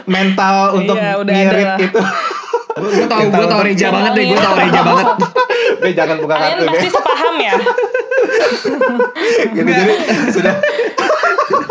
mental 0.07 0.79
untuk 0.79 0.95
Iya, 0.95 1.19
ngirit 1.19 1.91
itu 1.91 1.99
gue 2.77 3.05
tau, 3.11 3.19
gue 3.27 3.47
tau 3.51 3.61
Reja 3.67 3.87
banget 3.91 4.11
deh, 4.15 4.23
gue 4.29 4.37
tau 4.37 4.53
Reja 4.53 4.81
banget. 4.85 5.07
Be, 5.81 5.89
jangan 5.97 6.15
buka 6.21 6.35
Kalian 6.37 6.55
kartu 6.55 6.63
pasti 6.71 6.87
deh. 6.87 6.91
sepaham 6.95 7.35
ya. 7.35 7.53
gitu 9.59 9.71
jadi 9.75 9.93
sudah 10.31 10.53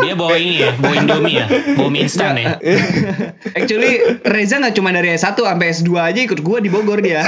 dia 0.00 0.14
bawa 0.16 0.36
ini 0.40 0.64
ya 0.64 0.70
bawa 0.76 0.94
Indomie 0.96 1.36
ya 1.40 1.46
bawa 1.76 1.88
mie 1.92 2.02
instan 2.08 2.36
ya 2.40 2.56
Actually 3.52 4.20
Reza 4.24 4.60
nggak 4.60 4.74
cuma 4.76 4.92
dari 4.92 5.14
S1 5.16 5.36
sampai 5.36 5.72
S2 5.72 5.90
aja 5.96 6.20
ikut 6.24 6.40
gue 6.40 6.58
di 6.60 6.70
Bogor 6.72 7.00
dia. 7.00 7.24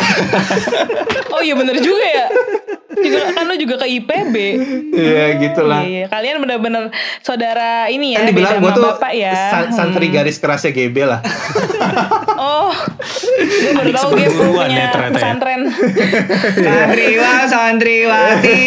Oh 1.34 1.42
iya 1.44 1.54
bener 1.54 1.78
juga 1.78 2.02
ya. 2.02 2.26
Juga 2.98 3.18
kan 3.30 3.44
lu 3.44 3.54
juga 3.56 3.74
ke 3.78 3.86
IPB. 3.90 4.34
Iya 4.90 5.24
gitulah. 5.38 5.80
Iya, 5.80 5.88
iya. 5.88 6.06
Kalian 6.08 6.36
bener-bener 6.38 6.82
saudara 7.20 7.86
ini 7.86 8.12
ya. 8.12 8.20
Kan 8.20 8.30
dibilang 8.30 8.58
gue 8.58 8.72
tuh 8.72 8.84
bapak 8.88 9.12
ya. 9.12 9.34
sa- 9.48 9.70
santri 9.70 10.08
garis 10.08 10.36
kerasnya 10.36 10.70
GB 10.70 10.96
lah. 11.04 11.20
Oh. 12.38 12.70
Gue 12.70 13.72
baru 13.74 13.90
tahu 13.90 14.10
seperguruan 14.14 14.70
punya 14.70 14.78
ya 14.78 14.86
ternyata 14.88 15.10
ya. 15.10 15.10
pesantren. 15.12 15.60
Santriwa, 16.68 17.30
santriwati. 17.44 18.58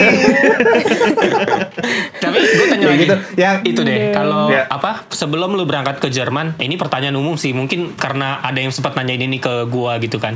tapi 2.21 2.38
gue 2.38 2.65
tanya 2.67 2.84
Ya 2.84 2.89
lagi 2.89 2.99
gitu. 3.01 3.15
Yang 3.36 3.55
itu 3.65 3.82
deh 3.82 3.97
kalau 4.11 4.51
Ya. 4.51 4.67
apa 4.67 5.07
sebelum 5.09 5.55
lu 5.55 5.63
berangkat 5.63 5.97
ke 5.97 6.09
Jerman 6.09 6.59
ini 6.59 6.75
pertanyaan 6.75 7.15
umum 7.15 7.36
sih 7.36 7.51
mungkin 7.51 7.95
karena 7.95 8.41
ada 8.41 8.59
yang 8.59 8.69
sempat 8.69 8.93
nanyain 8.93 9.21
ini 9.21 9.38
ke 9.38 9.65
gua 9.65 9.95
gitu 9.97 10.17
kan 10.17 10.36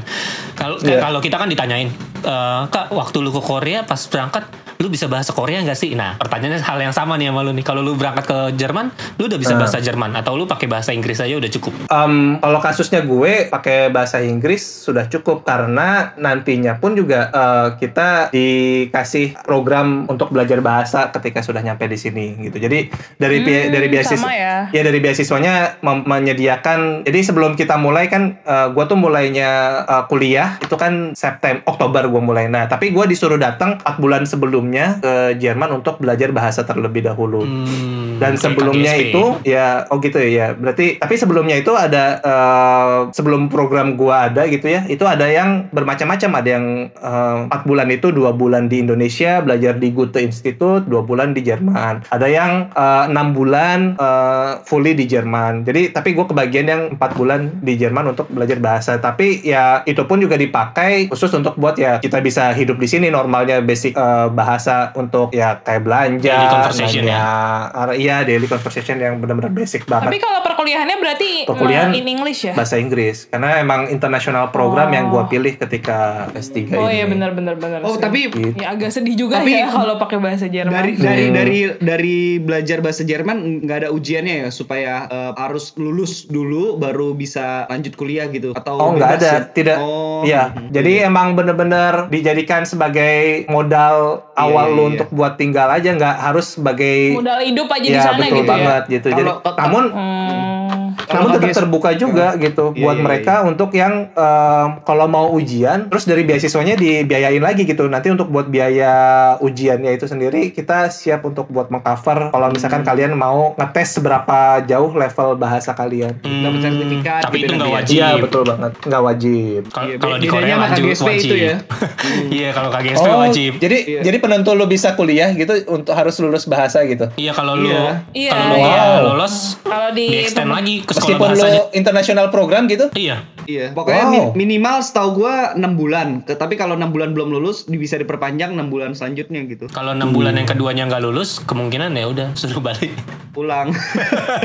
kalau 0.54 0.80
Iya. 0.80 1.02
kalau 1.02 1.20
kita 1.20 1.36
kan 1.36 1.48
ditanyain 1.48 1.92
"Eh, 2.18 2.62
kak 2.66 2.90
waktu 2.90 3.18
lu 3.20 3.30
ke 3.30 3.42
Korea 3.42 3.84
pas 3.86 4.02
berangkat 4.02 4.44
lu 4.76 4.88
bisa 4.88 5.06
bahasa 5.06 5.32
Korea 5.32 5.62
nggak 5.62 5.74
sih 5.74 5.94
nah 5.94 6.14
pertanyaannya 6.16 6.60
hal 6.60 6.80
yang 6.82 6.92
sama 6.92 7.16
nih 7.16 7.30
sama 7.30 7.42
lu 7.42 7.52
nih 7.52 7.64
kalau 7.64 7.80
lu 7.80 7.94
berangkat 7.94 8.26
ke 8.26 8.38
Jerman 8.56 8.90
lu 9.16 9.26
udah 9.26 9.38
bisa 9.38 9.54
Ah. 9.54 9.60
bahasa 9.62 9.80
Jerman 9.80 10.12
atau 10.14 10.36
lu 10.36 10.44
pakai 10.44 10.66
bahasa 10.66 10.92
Inggris 10.92 11.18
aja 11.18 11.32
udah 11.32 11.48
cukup 11.50 11.74
Em, 11.88 12.14
kalau 12.38 12.60
kasusnya 12.60 13.00
gue 13.02 13.48
pakai 13.48 13.88
bahasa 13.88 14.20
Inggris 14.20 14.60
sudah 14.60 15.08
cukup 15.08 15.42
karena 15.42 15.86
nantinya 16.16 16.76
pun 16.76 16.92
juga 16.94 17.30
eh, 17.30 17.68
kita 17.78 18.28
dikasih 18.30 19.40
program 19.40 20.06
untuk 20.06 20.30
belajar 20.30 20.60
bahasa 20.60 21.08
ketika 21.10 21.40
sudah 21.40 21.62
nyampe 21.62 21.86
di 21.86 21.96
sini 21.96 22.36
gitu. 22.42 22.58
Jadi 22.58 22.90
dari 23.16 23.38
Hmm, 23.38 23.72
dari 23.72 23.88
beasiswa 23.88 24.18
sama 24.18 24.34
ya. 24.34 24.68
dari 24.68 25.00
beasiswanya 25.00 25.54
mem- 25.80 26.04
menyediakan. 26.04 27.04
Jadi 27.04 27.20
sebelum 27.22 27.54
kita 27.54 27.78
mulai 27.78 28.08
kan 28.08 28.36
eh, 28.38 28.68
gue 28.68 28.84
tuh 28.86 28.98
mulainya 28.98 29.50
eh, 29.84 30.04
kuliah 30.08 30.58
itu 30.58 30.76
kan 30.76 31.14
September 31.14 31.64
Oktober 31.66 32.04
gue 32.06 32.22
mulai. 32.22 32.46
Nah 32.48 32.66
tapi 32.66 32.90
gue 32.90 33.06
disuruh 33.06 33.38
datang 33.38 33.75
4 33.82 34.02
bulan 34.04 34.24
sebelumnya 34.24 35.00
ke 35.02 35.40
Jerman 35.40 35.82
untuk 35.82 36.00
belajar 36.00 36.30
bahasa 36.32 36.64
terlebih 36.64 37.06
dahulu. 37.06 37.44
Hmm, 37.44 38.18
Dan 38.22 38.40
sebelumnya 38.40 38.96
KGSP. 38.96 39.12
itu 39.12 39.24
ya 39.44 39.84
oh 39.92 40.00
gitu 40.00 40.18
ya. 40.22 40.30
ya. 40.30 40.48
Berarti 40.56 41.02
tapi 41.02 41.16
sebelumnya 41.20 41.60
itu 41.60 41.72
ada 41.76 42.20
eh, 42.24 43.00
sebelum 43.12 43.52
program 43.52 44.00
gua 44.00 44.32
ada 44.32 44.48
gitu 44.48 44.68
ya. 44.70 44.88
Itu 44.88 45.04
ada 45.04 45.28
yang 45.28 45.68
bermacam-macam. 45.72 46.32
Ada 46.40 46.50
yang 46.50 46.66
eh, 46.94 47.36
empat 47.50 47.62
bulan 47.68 47.88
itu 47.92 48.14
dua 48.14 48.32
bulan 48.32 48.72
di 48.72 48.80
Indonesia 48.80 49.44
belajar 49.44 49.76
di 49.76 49.92
Goethe 49.92 50.22
Institute, 50.24 50.88
dua 50.88 51.04
bulan 51.04 51.36
di 51.36 51.42
Jerman. 51.44 52.08
Ada 52.12 52.28
yang 52.30 52.52
eh, 52.72 53.04
enam 53.12 53.36
bulan 53.36 54.00
eh, 54.00 54.52
fully 54.64 54.96
di 54.96 55.10
Jerman. 55.10 55.66
Jadi 55.66 55.92
tapi 55.92 56.16
gue 56.16 56.26
kebagian 56.28 56.68
yang 56.70 56.82
empat 56.96 57.18
bulan 57.18 57.52
di 57.60 57.76
Jerman 57.76 58.14
untuk 58.14 58.30
belajar 58.32 58.62
bahasa. 58.62 58.98
Tapi 59.02 59.42
ya 59.44 59.82
itu 59.84 60.04
pun 60.06 60.22
juga 60.22 60.38
dipakai 60.40 61.10
khusus 61.10 61.34
untuk 61.34 61.58
buat 61.58 61.76
ya 61.76 61.98
kita 62.00 62.22
bisa 62.22 62.54
hidup 62.54 62.78
di 62.78 62.88
sini 62.88 63.08
normalnya 63.10 63.65
basic 63.66 63.94
eh, 63.94 64.28
bahasa 64.30 64.76
untuk 64.94 65.30
ya 65.32 65.60
kayak 65.60 65.82
belanja, 65.82 66.32
Daily 66.32 66.50
conversation 66.50 67.02
nanya, 67.04 67.26
ar- 67.70 67.96
iya 67.96 68.22
daily 68.22 68.46
conversation 68.46 68.96
yang 68.96 69.18
benar-benar 69.18 69.52
basic 69.52 69.84
banget 69.84 70.08
Tapi 70.08 70.20
kalau 70.20 70.40
perkuliahannya 70.42 70.98
berarti 70.98 71.32
Perkuliahan 71.44 71.90
uh, 71.90 71.98
in 71.98 72.06
English 72.08 72.42
ya? 72.44 72.54
bahasa 72.54 72.76
Inggris 72.76 73.26
karena 73.28 73.58
emang 73.58 73.90
international 73.90 74.50
program 74.50 74.86
Oh. 74.86 74.94
yang 74.94 75.06
gua 75.08 75.26
pilih 75.26 75.56
ketika 75.56 75.98
S3 76.32 76.70
Oh 76.72 76.86
ini. 76.86 76.96
iya 76.96 77.06
benar 77.06 77.34
benar. 77.34 77.58
Oh 77.82 77.92
sih. 77.92 78.00
tapi 78.00 78.20
Gitu. 78.28 78.54
ya 78.56 78.72
agak 78.72 78.90
sedih 78.90 79.16
juga 79.16 79.40
Tapi- 79.40 79.56
ya 79.56 79.68
kalau 79.76 79.96
pakai 79.96 80.18
bahasa 80.18 80.46
Jerman. 80.46 80.70
dari 80.70 80.92
dari 80.96 81.24
Hmm. 81.24 81.34
dari 81.34 81.58
dari 81.80 82.18
belajar 82.38 82.80
bahasa 82.80 83.02
Jerman 83.02 83.38
nggak 83.60 83.78
ada 83.78 83.90
ujiannya 83.90 84.36
ya 84.38 84.50
supaya 84.50 84.94
eh, 85.08 85.32
harus 85.36 85.74
lulus 85.76 86.26
dulu 86.26 86.76
baru 86.76 87.14
bisa 87.14 87.66
lanjut 87.66 87.96
kuliah 87.96 88.28
gitu 88.28 88.54
atau 88.54 88.76
Oh 88.76 88.94
nggak 88.94 89.12
ada, 89.16 89.32
ya? 89.32 89.40
tidak. 89.48 89.78
Oh, 89.78 90.22
Iya, 90.22 90.44
mhm. 90.50 90.70
jadi 90.70 90.92
emang 91.06 91.34
bener-bener 91.34 92.08
dijadikan 92.08 92.64
sebagai 92.64 93.46
modal 93.56 93.98
awal 94.36 94.66
iya, 94.68 94.76
lu 94.76 94.82
iya. 94.84 94.90
untuk 94.92 95.10
buat 95.16 95.34
tinggal 95.40 95.68
aja, 95.72 95.90
nggak 95.96 96.16
harus 96.20 96.60
sebagai 96.60 97.16
modal 97.16 97.40
hidup 97.40 97.68
aja 97.72 97.88
di 97.88 97.96
ya 97.96 98.04
sana 98.04 98.20
betul 98.20 98.38
gitu 98.44 98.52
banget 98.52 98.84
gitu. 98.92 99.08
Jadi, 99.16 99.30
Kalau- 99.32 99.40
kalau- 99.40 99.58
namun 99.64 99.84
ya. 99.96 100.65
Namun 101.08 101.30
tetap 101.34 101.52
terbuka 101.56 101.90
juga 101.94 102.34
gitu 102.36 102.72
Iya, 102.72 102.82
buat 102.82 102.96
iya, 102.96 103.04
mereka 103.04 103.34
untuk 103.44 103.70
yang 103.72 104.10
em, 104.10 104.68
kalau 104.82 105.06
mau 105.06 105.30
ujian 105.32 105.86
terus 105.86 106.04
dari 106.04 106.24
beasiswanya 106.24 106.74
dibiayain 106.74 107.40
lagi 107.40 107.64
gitu 107.64 107.86
nanti 107.86 108.08
untuk 108.08 108.28
buat 108.28 108.48
biaya 108.48 108.94
ujiannya 109.38 109.92
itu 109.92 110.06
sendiri 110.06 110.50
kita 110.50 110.90
siap 110.90 111.22
untuk 111.22 111.48
buat 111.48 111.68
mengcover 111.68 112.30
kalau 112.30 112.48
misalkan 112.50 112.78
Hmm. 112.78 112.88
kalian 112.88 113.12
mau 113.14 113.54
ngetes 113.56 113.96
seberapa 113.96 114.38
jauh 114.62 114.92
level 114.92 115.30
bahasa 115.36 115.72
kalian 115.72 116.18
Dapat 116.18 116.60
sertifikat 116.62 117.12
Hmm, 117.16 117.24
tapi 117.24 117.36
gitu 117.38 117.46
itu 117.46 117.54
nggak 117.56 117.68
ya. 117.68 117.76
wajib 117.76 117.96
iya 117.96 118.10
betul 118.18 118.42
banget 118.44 118.72
nggak 118.82 119.04
wajib 119.04 119.62
Kalau 119.68 119.86
Iya, 119.86 119.96
kalau 119.98 120.16
di 120.18 120.28
Korea 120.28 120.56
wajib, 120.58 120.84
KGSP 120.84 121.06
wajib. 121.06 121.22
itu 121.24 121.36
ya. 121.38 121.56
iya, 122.38 122.50
kalau 122.50 122.70
KGSP 122.70 123.08
wajib. 123.16 123.52
jadi 123.58 123.78
Iya. 123.86 124.02
jadi 124.04 124.18
penentu 124.18 124.52
lu 124.52 124.66
bisa 124.66 124.94
kuliah 124.94 125.30
gitu 125.32 125.54
untuk 125.68 125.92
harus 125.92 126.16
lulus 126.18 126.46
bahasa 126.46 126.82
gitu 126.84 127.06
Iya, 127.16 127.32
kalau 127.32 127.54
lu 127.54 127.68
Iya. 127.68 127.92
Iya, 128.12 128.32
kalau 128.34 128.56
iya. 128.58 128.74
Wow. 128.76 129.00
lolos 129.08 129.36
Kalau 129.62 129.90
di 129.92 130.06
di 130.06 130.18
extend 130.22 130.50
lagi 130.50 130.76
ke 130.82 130.94
meskipun 130.96 131.28
lu 131.28 131.38
bahasanya. 131.38 131.62
international 131.76 132.26
program 132.32 132.66
gitu 132.66 132.88
Iya. 132.96 133.35
Iya, 133.46 133.72
pokoknya 133.72 134.04
Wow. 134.04 134.14
mi- 134.32 134.44
minimal 134.44 134.78
setahu 134.80 135.10
gua 135.20 135.54
6 135.54 135.74
bulan. 135.74 136.08
Ke- 136.20 136.34
Tapi 136.36 136.54
kalau 136.56 136.74
6 136.74 136.90
bulan 136.90 137.10
belum 137.12 137.30
lulus 137.30 137.66
bisa 137.66 137.96
diperpanjang 137.96 138.52
6 138.52 138.68
bulan 138.68 138.92
selanjutnya 138.92 139.46
gitu. 139.46 139.66
Kalau 139.68 139.92
enam 139.92 140.10
bulan 140.10 140.34
yang 140.34 140.46
keduanya 140.46 140.86
nggak 140.86 141.02
lulus, 141.02 141.40
kemungkinan 141.42 141.92
ya 141.92 142.06
udah 142.06 142.28
suruh 142.40 142.60
balik. 142.60 142.92
Pulang. 143.32 143.70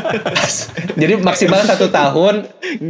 jadi 0.96 1.14
maksimal 1.16 1.62
satu 1.62 1.88
tahun 1.88 2.42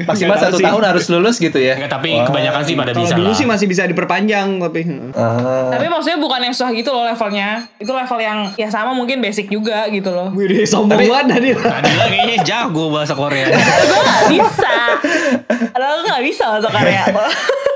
maksimal 0.03 0.33
satu 0.35 0.57
sih. 0.57 0.65
tahun 0.65 0.83
harus 0.83 1.05
lulus 1.09 1.37
gitu 1.37 1.57
ya 1.57 1.77
Enggak, 1.77 1.93
tapi 1.93 2.11
Wah. 2.11 2.25
kebanyakan 2.25 2.63
sih 2.63 2.75
pada 2.75 2.93
bisa 2.93 3.15
dulu 3.15 3.29
lah. 3.29 3.37
sih 3.37 3.45
masih 3.45 3.67
bisa 3.67 3.85
diperpanjang 3.85 4.49
tapi 4.59 4.81
Ah. 5.13 5.69
Tapi 5.71 5.87
maksudnya 5.87 6.17
bukan 6.17 6.41
yang 6.41 6.51
susah 6.51 6.73
gitu 6.73 6.91
loh 6.91 7.05
levelnya. 7.05 7.69
Itu 7.77 7.91
level 7.91 8.19
yang 8.19 8.39
ya 8.55 8.69
sama 8.69 8.91
mungkin 8.91 9.21
basic 9.21 9.49
juga 9.49 9.87
gitu 9.89 10.09
loh. 10.09 10.33
Wih, 10.33 10.65
sombong 10.65 10.99
banget 11.03 11.27
tadi. 11.31 11.49
Nadila 11.53 12.07
kayaknya 12.07 12.37
jago 12.43 12.89
bahasa 12.89 13.13
Korea. 13.13 13.47
gue 13.47 13.61
gak 14.01 14.23
bisa. 14.31 14.75
Padahal 15.81 16.05
gue 16.05 16.13
gak 16.13 16.25
bisa 16.29 16.45
masuk 16.53 16.69
Korea. 16.77 17.09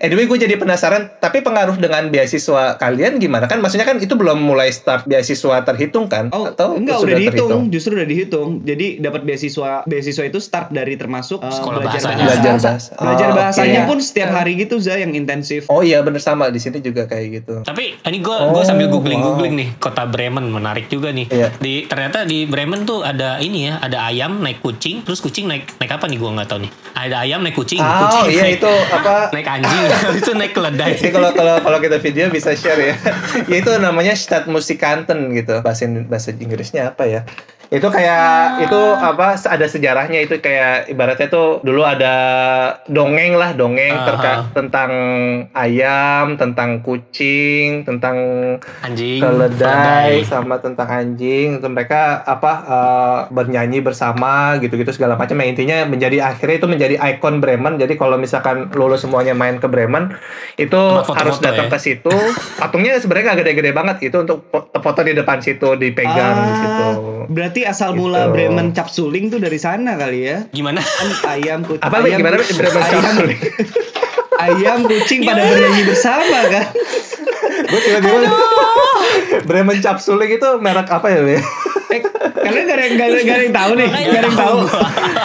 anyway 0.00 0.24
gue 0.24 0.38
jadi 0.40 0.54
penasaran. 0.54 1.12
Tapi 1.14 1.40
pengaruh 1.40 1.76
dengan 1.76 2.08
beasiswa 2.08 2.74
kalian 2.74 3.16
gimana 3.16 3.44
kan? 3.44 3.58
Maksudnya 3.58 3.84
kan 3.84 3.96
itu 3.96 4.12
belum 4.12 4.36
mulai 4.36 4.68
start 4.68 5.04
beasiswa 5.04 5.62
terhitung 5.62 6.06
kan? 6.06 6.28
Oh, 6.30 6.48
Atau 6.48 6.74
enggak 6.74 6.98
sudah 6.98 7.06
udah 7.06 7.18
dihitung, 7.18 7.36
terhitung? 7.46 7.62
justru 7.68 7.90
udah 7.94 8.08
dihitung. 8.08 8.48
Jadi 8.62 8.86
dapat 8.98 9.22
beasiswa 9.22 9.84
beasiswa 9.84 10.24
itu 10.24 10.38
start 10.38 10.68
dari 10.70 10.94
termasuk 10.94 11.38
eh, 11.38 11.48
Sekolah 11.50 11.78
belajar 11.78 12.00
bahasanya. 12.00 12.16
bahasa. 12.18 12.32
Belajar 12.32 12.58
bahasa. 12.58 12.90
Belajar 12.96 13.28
Oh, 13.28 13.36
bahasanya 13.36 13.80
oke. 13.80 13.88
pun 13.88 13.98
setiap 14.00 14.30
hari 14.32 14.52
gitu 14.56 14.74
za 14.76 14.96
yang 14.96 15.12
intensif. 15.12 15.66
Oh 15.66 15.80
iya 15.80 16.00
bener 16.00 16.18
sama 16.18 16.48
di 16.48 16.58
sini 16.58 16.80
juga 16.80 17.04
kayak 17.04 17.26
gitu. 17.36 17.54
Tapi 17.62 18.00
ini 18.00 18.18
gue 18.18 18.36
Oh, 18.40 18.64
sambil 18.64 18.88
googling 18.88 19.18
wow. 19.18 19.34
googling 19.34 19.54
nih 19.54 19.68
kota 19.76 20.04
Bremen 20.04 20.48
menarik 20.48 20.86
juga 20.86 21.10
nih. 21.10 21.28
Iya. 21.28 21.48
Di 21.54 21.84
ternyata 21.84 22.24
di 22.24 22.44
Bremen 22.44 22.82
tuh 22.82 23.02
ada 23.02 23.36
ini 23.38 23.66
ya, 23.66 23.78
ada 23.78 24.04
ayam 24.04 24.40
naik 24.40 24.58
kucing, 24.58 25.02
terus 25.02 25.18
kucing 25.18 25.44
naik 25.44 25.68
naik 25.76 25.90
apa 25.90 26.04
nih 26.04 26.16
gue 26.16 26.30
nggak 26.30 26.48
tahu 26.48 26.60
nih. 26.60 26.72
Ada 26.92 27.16
ayam 27.20 27.40
naik 27.40 27.54
kucing, 27.54 27.78
Oh 27.78 27.96
kucing 28.02 28.22
iya 28.30 28.42
naik, 28.44 28.58
itu 28.58 28.72
apa? 28.90 29.14
naik 29.34 29.46
anjing, 29.46 29.82
itu 30.20 30.30
naik 30.36 30.52
keledai. 30.52 30.96
Jadi 30.98 31.10
kalau 31.12 31.30
kalau 31.32 31.54
kalau 31.62 31.78
kita 31.80 31.96
video 31.98 32.28
bisa 32.28 32.52
share 32.54 32.78
ya. 32.78 32.94
ya 33.50 33.56
itu 33.60 33.70
namanya 33.80 34.14
Stadtmusikanten 34.14 35.32
gitu. 35.34 35.60
Bahasa 35.64 35.88
bahasa 36.06 36.30
Inggrisnya 36.34 36.92
apa 36.92 37.06
ya? 37.08 37.22
Itu 37.70 37.86
kayak 37.86 38.66
itu 38.66 38.80
apa 38.98 39.38
ada 39.38 39.66
sejarahnya 39.70 40.26
itu 40.26 40.42
kayak 40.42 40.90
ibaratnya 40.90 41.30
tuh 41.30 41.62
dulu 41.62 41.86
ada 41.86 42.14
dongeng 42.90 43.38
lah, 43.38 43.54
dongeng 43.54 43.94
Aha. 43.94 44.06
terka- 44.10 44.42
tentang 44.58 44.90
ayam, 45.54 46.34
tentang 46.34 46.82
kucing, 46.82 47.86
tentang 47.86 48.16
Anjing, 48.82 49.22
keledai 49.22 50.26
sama 50.26 50.58
tentang 50.58 50.90
anjing 50.90 51.62
itu 51.62 51.68
mereka 51.70 52.26
apa 52.26 52.52
eh, 52.66 53.18
bernyanyi 53.30 53.78
bersama 53.86 54.58
gitu-gitu 54.58 54.90
segala 54.90 55.14
macam 55.14 55.38
yang 55.38 55.54
intinya 55.54 55.86
menjadi 55.86 56.26
akhirnya 56.26 56.58
itu 56.58 56.66
menjadi 56.66 56.94
ikon 56.98 57.38
Bremen 57.38 57.78
jadi 57.78 57.94
kalau 57.94 58.18
misalkan 58.18 58.66
lulus 58.74 59.06
semuanya 59.06 59.30
main 59.30 59.62
ke 59.62 59.70
Bremen 59.70 59.79
itu 60.56 60.68
Tempat 60.72 61.06
foto-foto 61.06 61.16
harus 61.16 61.36
datang 61.38 61.66
ya? 61.66 61.72
ke 61.72 61.78
situ 61.78 62.14
patungnya 62.54 62.92
sebenarnya 62.96 63.24
nggak 63.26 63.38
gede-gede 63.40 63.70
banget 63.70 63.96
gitu 64.00 64.16
untuk 64.20 64.38
fo- 64.46 64.68
foto 64.70 65.00
di 65.00 65.12
depan 65.12 65.38
situ 65.38 65.68
dipegang 65.74 66.36
di 66.42 66.54
situ 66.54 66.88
Berarti 67.30 67.60
asal 67.62 67.88
Gitu. 67.90 68.02
mula 68.02 68.26
Bremen 68.28 68.70
capsuling 68.70 69.28
tuh 69.28 69.38
dari 69.38 69.54
sana 69.54 69.94
kali 69.94 70.26
ya. 70.26 70.50
Gimana? 70.50 70.82
Kan 70.82 71.08
ayam 71.30 71.62
kucing. 71.62 71.78
apa 71.80 71.96
ayam, 72.00 72.18
gimana? 72.18 72.36
Bremen 72.36 72.74
ayam, 72.76 72.90
capsuling 72.98 73.40
ayam 74.36 74.78
kucing 74.82 75.20
pada 75.22 75.42
bernyanyi 75.44 75.82
bersama 75.84 76.38
kan. 76.48 76.64
gue 77.62 77.80
tiba-tiba 77.80 78.18
Bremen 79.46 79.78
capsuling 79.78 80.30
itu 80.32 80.48
merek 80.58 80.88
apa 80.88 81.06
ya 81.08 81.20
Be? 81.20 81.38
Eh, 81.90 82.00
kalian 82.36 82.64
gak 82.64 82.76
ada 82.76 82.82
yang 82.82 82.94
gak 82.94 83.06
ada, 83.06 83.18
gak 83.20 83.30
ada 83.32 83.44
yang 83.44 83.56
tahu 83.56 83.70
nih, 83.74 83.86
Makanya 83.86 84.06
gak 84.06 84.14
ada 84.16 84.26
yang 84.26 84.38
tahu. 84.38 84.56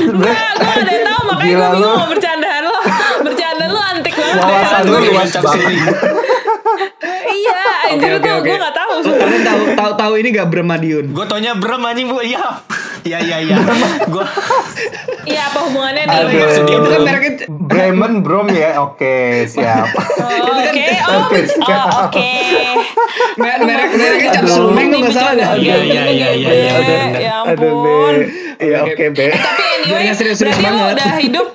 Enggak, 0.07 0.33
gue 0.55 0.73
ada 0.75 0.91
yang 0.91 1.05
tahu 1.05 1.21
makanya 1.23 1.53
gue 1.55 1.69
bingung 1.71 1.95
mau 1.95 2.07
bercandaan 2.07 2.61
lo. 2.63 2.77
Bercandaan 3.23 3.69
lo 3.69 3.81
antik 3.83 4.13
banget. 4.13 4.24
Wawasan 4.37 4.81
lu 4.85 4.97
luas 5.05 5.29
capsuling. 5.29 5.79
Iya, 7.25 7.57
anjir 7.87 8.11
Oke, 8.11 8.17
oke, 8.17 8.23
tuh 8.23 8.33
oke. 8.35 8.47
gue 8.47 8.57
gak 8.57 8.75
tahu. 8.75 8.93
Oh, 8.95 9.15
Kalian 9.15 9.43
tahu 9.43 9.61
tahu 9.75 9.91
tahu 9.95 10.13
ini 10.15 10.27
gak 10.31 10.47
Bremadiun? 10.47 11.05
Gue 11.11 11.25
taunya 11.25 11.51
Brem 11.53 11.81
anjing 11.81 12.07
bu, 12.07 12.19
iya. 12.19 12.61
Iya 13.01 13.17
iya 13.21 13.37
iya. 13.39 13.55
Gue 14.07 14.25
Iya 15.25 15.41
apa 15.45 15.59
hubungannya 15.61 16.03
nih? 16.03 16.17
Aduh. 16.17 16.37
maksud 16.39 16.63
dia 16.63 16.73
Itu 16.75 16.87
kan 16.87 17.01
mereknya 17.03 17.31
Bremen 17.47 18.13
Brom 18.21 18.47
ya 18.49 18.77
oke 18.79 19.15
siap 19.45 19.89
Oke, 20.17 20.37
Oke, 21.05 21.41
oke. 22.01 22.31
merek 23.35 23.61
merek 23.61 23.89
mereknya 23.91 24.29
Aduh. 24.31 24.37
capsuling 24.41 24.73
tuh 24.73 24.89
Ini 24.89 24.97
nggak 24.99 25.13
salah. 25.13 25.33
Iya, 25.53 25.75
iya, 25.77 26.03
iya, 26.07 26.29
iya, 26.31 26.49
iya. 26.49 26.73
Ya 27.19 27.33
ampun. 27.43 28.15
Iya 28.57 28.77
oke 28.83 29.05
Be 29.11 29.25
Tapi 29.29 29.63
anyway, 29.81 30.09
berarti 30.09 30.41
lu 30.57 30.65
banget. 30.65 30.93
udah 30.95 31.11
hidup 31.19 31.47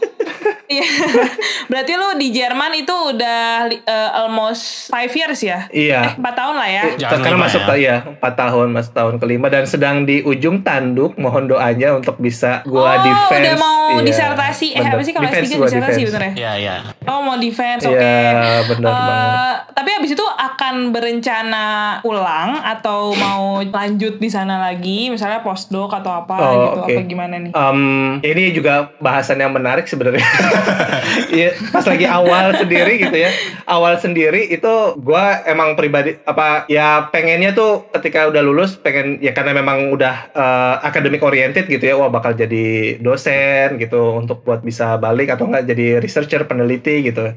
Iya. 0.70 0.86
berarti 1.70 1.92
lu 1.92 2.08
di 2.14 2.30
Jerman 2.30 2.70
itu 2.76 2.94
udah 2.94 3.42
uh, 3.66 4.10
almost 4.16 4.86
five 4.86 5.10
years 5.10 5.42
ya? 5.42 5.66
Iya. 5.68 6.14
Eh, 6.14 6.22
4 6.22 6.30
tahun 6.30 6.54
lah 6.54 6.68
ya. 6.70 6.84
Jangan 6.96 7.10
Karena 7.18 7.34
lima 7.34 7.44
masuk 7.44 7.62
ya. 7.62 7.74
ya. 7.74 7.96
ya 8.06 8.22
4 8.22 8.40
tahun, 8.40 8.66
masuk 8.70 8.92
tahun 8.94 9.14
kelima 9.18 9.46
dan 9.46 9.66
sedang 9.66 10.06
di 10.06 10.22
ujung 10.22 10.62
tanduk. 10.62 11.18
Mohon 11.18 11.50
doanya 11.50 11.88
untuk 11.92 12.16
bisa 12.16 12.62
oh, 12.64 12.78
gua 12.78 13.02
defense. 13.02 13.42
udah 13.42 13.56
mau 13.58 13.78
Iya, 13.90 14.06
disertasi. 14.06 14.66
Eh, 14.70 14.78
bener. 14.78 14.94
apa 14.94 15.02
sih 15.02 15.10
kalau 15.10 15.26
S3 15.26 15.34
Defense 15.34 15.50
gua, 15.52 15.66
disertasi 15.66 16.00
bener 16.06 16.22
ya? 16.22 16.32
Iya 16.32 16.52
iya. 16.56 16.74
Oh, 17.04 17.20
mau 17.20 17.34
defense, 17.34 17.82
oke. 17.84 17.98
Iya, 17.98 18.38
bener 18.64 18.86
Eh, 18.86 18.94
banget. 18.94 19.56
Tapi 19.74 19.90
abis 19.92 20.10
itu 20.12 20.26
akan 20.30 20.74
berencana 20.94 21.64
pulang 22.00 22.62
atau 22.62 23.10
mau 23.12 23.58
lanjut 23.60 24.16
di 24.16 24.30
sana 24.30 24.62
lagi, 24.62 25.10
misalnya 25.10 25.42
postdoc 25.42 25.90
atau 25.90 26.12
apa 26.16 26.34
Oh, 26.38 26.52
gitu, 26.62 26.78
oke. 26.80 26.92
apa 26.92 27.00
gimana 27.02 27.34
nih? 27.36 27.50
Em, 27.50 27.80
ini 28.22 28.54
juga 28.54 28.94
bahasan 28.96 29.36
yang 29.36 29.50
menarik 29.50 29.84
sebenarnya. 29.84 30.22
Iya, 31.30 31.54
pas 31.70 31.86
lagi 31.86 32.06
awal 32.06 32.54
sendiri 32.58 32.98
gitu 32.98 33.16
ya. 33.16 33.30
Awal 33.66 33.98
sendiri 34.02 34.50
itu 34.50 34.72
gua 34.98 35.42
emang 35.46 35.78
pribadi 35.78 36.18
apa 36.26 36.66
ya 36.66 37.10
pengennya 37.10 37.54
tuh 37.54 37.86
ketika 37.94 38.26
udah 38.30 38.42
lulus 38.42 38.74
pengen 38.78 39.22
ya 39.22 39.30
karena 39.30 39.54
memang 39.54 39.94
udah 39.94 40.34
eh, 40.34 40.74
academic 40.86 41.22
oriented 41.22 41.66
gitu 41.70 41.82
ya. 41.82 41.94
Wah, 41.98 42.10
bakal 42.10 42.34
jadi 42.34 42.98
dosen 42.98 43.78
gitu 43.78 44.18
untuk 44.18 44.42
buat 44.42 44.62
bisa 44.64 44.98
balik 44.98 45.30
atau 45.34 45.46
enggak 45.46 45.70
jadi 45.70 46.02
researcher 46.02 46.46
peneliti 46.46 47.06
gitu. 47.06 47.34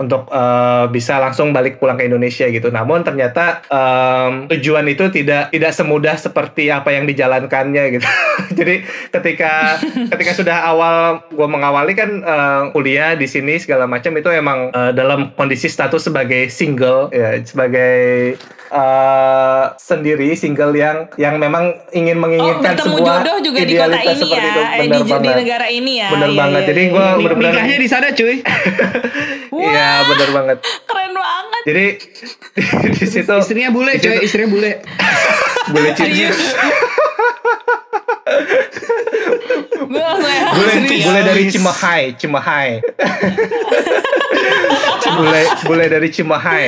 Untuk 0.00 0.28
eh, 0.32 0.84
bisa 0.88 1.20
langsung 1.20 1.52
balik 1.52 1.76
pulang 1.80 2.00
ke 2.00 2.08
Indonesia 2.08 2.48
gitu. 2.48 2.68
Namun 2.72 3.04
ternyata 3.04 3.64
em, 3.68 4.32
tujuan 4.50 4.86
itu 4.88 5.08
tidak 5.12 5.52
tidak 5.52 5.72
semudah 5.72 6.16
seperti 6.16 6.72
apa 6.72 6.90
yang 6.94 7.04
dijalankannya 7.04 7.98
gitu. 7.98 8.08
Jadi 8.58 8.74
ketika 9.12 9.78
ketika 10.10 10.32
sudah 10.34 10.56
awal 10.66 11.24
gue 11.30 11.48
mengawali 11.48 11.92
kan 11.94 12.10
eh, 12.64 12.70
kuliah 12.70 13.12
di 13.12 13.24
sini 13.24 13.56
segala 13.56 13.84
macam 13.84 14.12
itu 14.12 14.28
emang 14.28 14.68
eh, 14.68 14.92
dalam 14.92 15.32
kondisi 15.32 15.66
status 15.66 16.00
sebagai 16.02 16.48
single 16.48 17.08
ya 17.10 17.36
sebagai 17.40 17.94
eh, 18.66 19.64
sendiri 19.76 20.32
single 20.32 20.72
yang 20.72 20.96
yang 21.14 21.36
memang 21.36 21.64
ingin 21.90 22.16
Oh, 22.16 22.22
menginginkan 22.22 22.72
bertemu 22.72 22.96
sebuah 22.96 23.16
jodoh 23.18 23.36
juga 23.42 23.60
di 23.60 23.74
kota 23.74 23.98
ini 23.98 24.14
seperti 24.14 24.32
ya, 24.38 24.50
itu. 24.50 24.60
eh, 24.60 24.78
Bener 24.78 24.94
di, 24.94 25.00
di 25.00 25.12
banget. 25.12 25.34
negara 25.36 25.66
ini 25.68 25.92
ya. 25.96 26.08
Bener 26.10 26.28
Iya, 26.28 26.38
banget. 26.38 26.58
iya, 26.58 26.68
Jadi 26.68 26.80
iya. 26.80 26.90
gue 26.90 27.04
Nik- 27.04 27.16
bener-bener 27.18 27.52
Nikahnya 27.54 27.76
di 27.76 27.88
sana 27.88 28.06
cuy. 28.10 28.36
Iya 29.54 29.88
bener 30.04 30.28
banget. 30.32 30.58
Keren 30.84 31.12
banget. 31.14 31.62
Jadi 31.64 31.84
di 32.94 33.06
situ 33.06 33.32
Istrinya 33.32 33.70
bule 33.70 33.92
di 33.92 34.02
cuy, 34.02 34.16
istrinya 34.20 34.50
bule. 34.50 34.70
boleh 35.72 35.90
cici. 35.94 36.24
Gue 39.88 40.00
langsung. 40.00 40.54
Bule, 40.54 40.72
Serius. 40.72 41.04
bule 41.06 41.20
dari 41.22 41.42
Cimahai, 41.50 42.02
Cimahai. 42.16 42.68
bule, 45.16 45.42
bule 45.66 45.84
dari 45.88 46.08
Cimahai. 46.10 46.66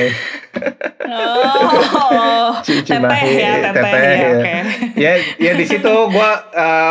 Oh, 1.07 2.51
Cimahi, 2.65 3.39
ya, 3.39 3.71
teteh, 3.71 3.85
ya, 3.85 4.11
ya. 4.11 4.29
oke. 4.33 4.55
ya, 4.97 5.11
ya 5.39 5.51
di 5.55 5.65
situ 5.69 5.87
gue 5.87 6.29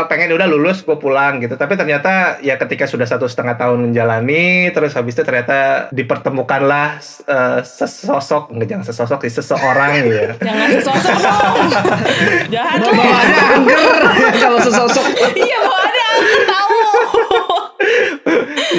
pengen 0.09 0.33
udah 0.33 0.47
lulus, 0.49 0.81
gue 0.87 0.97
pulang 0.97 1.43
gitu. 1.43 1.59
Tapi 1.59 1.77
ternyata 1.77 2.41
ya 2.41 2.57
ketika 2.57 2.89
sudah 2.89 3.05
satu 3.05 3.29
setengah 3.29 3.59
tahun 3.61 3.91
menjalani, 3.91 4.71
terus 4.73 4.97
habis 4.97 5.19
itu 5.19 5.23
ternyata 5.27 5.91
dipertemukanlah 5.93 7.03
eh, 7.27 7.61
sesosok, 7.61 8.57
enggak 8.57 8.69
jangan 8.73 8.85
sesosok 8.89 9.21
sih, 9.29 9.33
seseorang 9.37 9.91
ya. 10.07 10.33
Jangan 10.41 10.69
sesosok 10.81 11.17
dong. 11.21 11.67
Jahat. 12.55 12.79
Bawaannya 12.87 13.41
angker 13.59 13.83
kalau 14.43 14.59
sesosok. 14.63 15.07
Iya, 15.37 15.59
tahu. 15.61 15.86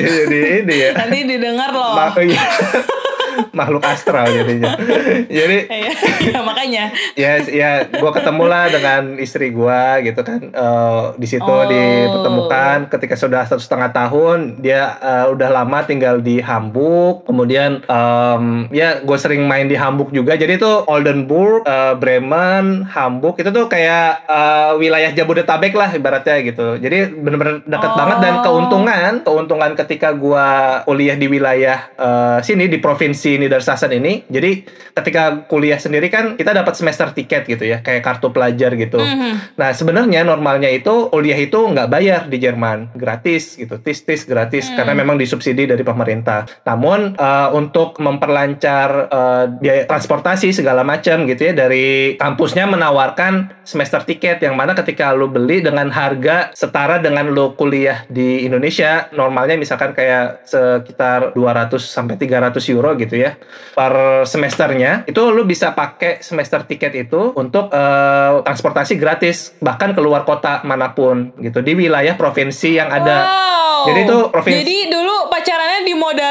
Jadi 0.04 0.39
ini 0.62 0.76
ya. 0.78 0.91
Nanti 0.93 1.18
didengar 1.26 1.70
loh. 1.74 1.93
Ma- 1.98 2.14
iya. 2.22 2.43
makhluk 3.58 3.82
astral 3.84 4.30
jadinya. 4.30 4.78
Jadi 5.38 5.58
iya, 5.66 6.39
makanya. 6.39 6.93
ya 7.14 7.32
ya 7.43 7.70
gue 7.84 8.12
ketemu 8.14 8.43
lah 8.45 8.70
dengan 8.70 9.01
istri 9.18 9.49
gue 9.49 9.82
gitu 10.03 10.22
kan 10.22 10.39
Eh, 10.47 11.03
di 11.16 11.26
situ 11.26 11.43
Oh. 11.47 11.66
dipertemukan 11.66 12.88
ketika 12.89 13.16
sudah 13.16 13.41
satu 13.43 13.58
setengah 13.58 13.89
tahun 13.89 14.38
dia 14.60 14.93
eh, 14.97 15.26
udah 15.28 15.49
lama 15.49 15.82
tinggal 15.82 16.20
di 16.20 16.38
Hamburg 16.38 17.24
kemudian 17.24 17.82
em, 17.82 18.43
ya 18.70 18.99
gue 18.99 19.18
sering 19.18 19.43
main 19.43 19.66
di 19.66 19.74
Hamburg 19.74 20.12
juga 20.12 20.36
jadi 20.36 20.55
itu 20.55 20.72
Oldenburg 20.86 21.64
eh, 21.64 21.93
Bremen 21.93 22.86
Hamburg 22.86 23.38
itu 23.38 23.49
tuh 23.49 23.66
kayak 23.66 24.24
eh, 24.24 24.72
wilayah 24.76 25.10
Jabodetabek 25.10 25.74
lah 25.74 25.89
ibaratnya 25.89 26.38
gitu 26.41 26.78
jadi 26.78 27.10
bener-bener 27.10 27.64
deket 27.64 27.86
Oh. 27.88 27.95
banget 27.95 28.18
dan 28.20 28.36
keuntungan 28.41 29.12
keuntungan 29.22 29.72
ketika 29.74 30.12
gue 30.12 30.47
kuliah 30.84 31.16
di 31.16 31.28
wilayah 31.28 31.80
eh, 31.89 32.38
sini 32.41 32.68
di 32.68 32.78
provinsi 32.78 33.30
ini 33.34 33.47
Niedersachsen 33.48 33.95
ini. 33.95 34.28
Jadi 34.28 34.68
ketika 34.91 35.48
kuliah 35.48 35.80
sendiri 35.80 36.12
kan 36.12 36.36
kita 36.36 36.52
dapat 36.52 36.76
semester 36.76 37.16
tiket 37.16 37.48
gitu 37.48 37.64
ya, 37.64 37.80
kayak 37.80 38.04
kartu 38.04 38.30
pelajar 38.36 38.76
gitu. 38.76 39.00
Mhm. 39.00 39.56
Nah 39.56 39.72
sebenarnya 39.72 40.28
normalnya 40.28 40.68
itu 40.68 41.08
kuliah 41.08 41.39
itu 41.39 41.58
nggak 41.58 41.88
bayar 41.88 42.22
di 42.28 42.38
Jerman, 42.43 42.91
gratis 42.91 43.56
gitu, 43.56 43.80
tis-tis 43.80 44.28
gratis 44.28 44.68
karena 44.76 44.91
memang 44.91 45.16
disubsidi 45.16 45.64
dari 45.64 45.82
pemerintah. 45.82 46.43
Namun 46.68 47.16
eh, 47.16 47.50
untuk 47.56 47.95
memperlancar 48.04 48.89
eh, 49.08 49.45
biaya 49.64 49.84
transportasi 49.88 50.52
segala 50.52 50.84
macam 50.84 51.24
gitu 51.24 51.48
ya 51.48 51.54
dari 51.56 52.18
kampusnya 52.20 52.68
menawarkan 52.68 53.64
semester 53.64 54.04
tiket 54.04 54.43
yang 54.43 54.60
mana 54.60 54.76
ketika 54.76 55.14
lu 55.16 55.32
beli 55.32 55.64
dengan 55.64 55.88
harga 55.93 56.52
setara 56.52 57.00
dengan 57.00 57.30
lu 57.32 57.54
kuliah 57.56 58.04
di 58.12 58.43
Indonesia 58.43 59.08
normalnya 59.14 59.56
misalkan 59.56 59.93
kayak 59.93 60.43
sekitar 60.43 61.38
200 61.38 61.78
sampai 61.78 62.18
300 62.18 62.58
euro 62.74 62.98
gitu 62.98 63.16
ya 63.22 63.37
per 63.74 63.94
semesternya 64.24 65.06
itu 65.06 65.22
lu 65.30 65.44
bisa 65.44 65.72
pakai 65.72 66.20
semester 66.20 66.64
tiket 66.64 66.94
itu 66.94 67.34
untuk 67.34 67.70
eh, 67.70 68.34
transportasi 68.42 68.94
gratis 68.96 69.58
bahkan 69.58 69.94
keluar 69.94 70.22
kota 70.22 70.62
mana 70.62 70.94
pun 70.94 71.34
gitu 71.40 71.62
di 71.62 71.74
wilayah 71.74 72.14
provinsi 72.14 72.78
yang 72.78 72.90
ada. 72.90 73.18
Wow. 73.24 73.86
Jadi 73.88 74.00
itu 74.04 74.18
provinsi- 74.30 74.60
Jadi 74.62 74.78
dulu 74.90 75.16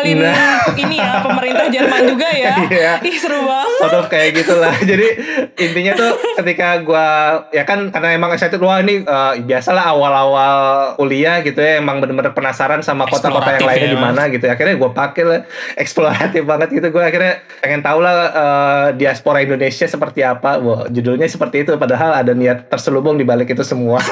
dimodalin 0.06 0.34
Nah. 0.36 0.74
ini 0.74 0.96
ya 0.98 1.12
pemerintah 1.22 1.66
Jerman 1.68 2.02
juga 2.06 2.28
ya. 2.30 2.54
Iya. 2.76 2.92
Ih 3.00 3.16
seru 3.16 3.40
banget. 3.42 3.78
sort 3.78 3.94
of 3.94 4.06
kayak 4.08 4.30
gitulah. 4.34 4.74
Jadi 4.90 5.08
intinya 5.56 5.92
tuh 5.94 6.12
ketika 6.36 6.82
gua 6.82 7.06
ya 7.50 7.62
kan 7.62 7.88
karena 7.90 8.14
emang 8.14 8.30
excited 8.32 8.58
wah 8.58 8.78
ini 8.78 9.02
eh, 9.02 9.32
biasalah 9.42 9.86
awal-awal 9.86 10.56
kuliah 10.96 11.40
gitu 11.40 11.58
ya 11.58 11.78
emang 11.78 12.00
bener-bener 12.00 12.32
penasaran 12.32 12.80
sama 12.80 13.06
kota-kota 13.06 13.56
yang 13.56 13.64
lainnya 13.64 13.88
ya. 13.88 13.94
di 13.94 14.00
mana 14.00 14.22
gitu. 14.28 14.44
Akhirnya 14.46 14.74
gua 14.76 14.90
pakai 14.92 15.22
lah 15.24 15.40
eksploratif 15.76 16.42
banget 16.42 16.68
gitu. 16.72 16.86
Gua 16.90 17.06
akhirnya 17.06 17.42
pengen 17.60 17.80
tahu 17.80 17.98
lah 18.02 18.14
eh, 18.28 18.86
diaspora 18.96 19.40
Indonesia 19.40 19.86
seperti 19.86 20.20
apa. 20.22 20.58
Wah, 20.58 20.88
judulnya 20.88 21.26
seperti 21.26 21.62
itu 21.62 21.74
padahal 21.76 22.16
ada 22.16 22.32
niat 22.32 22.66
terselubung 22.68 23.16
di 23.16 23.24
balik 23.24 23.52
itu 23.52 23.62
semua. 23.62 23.98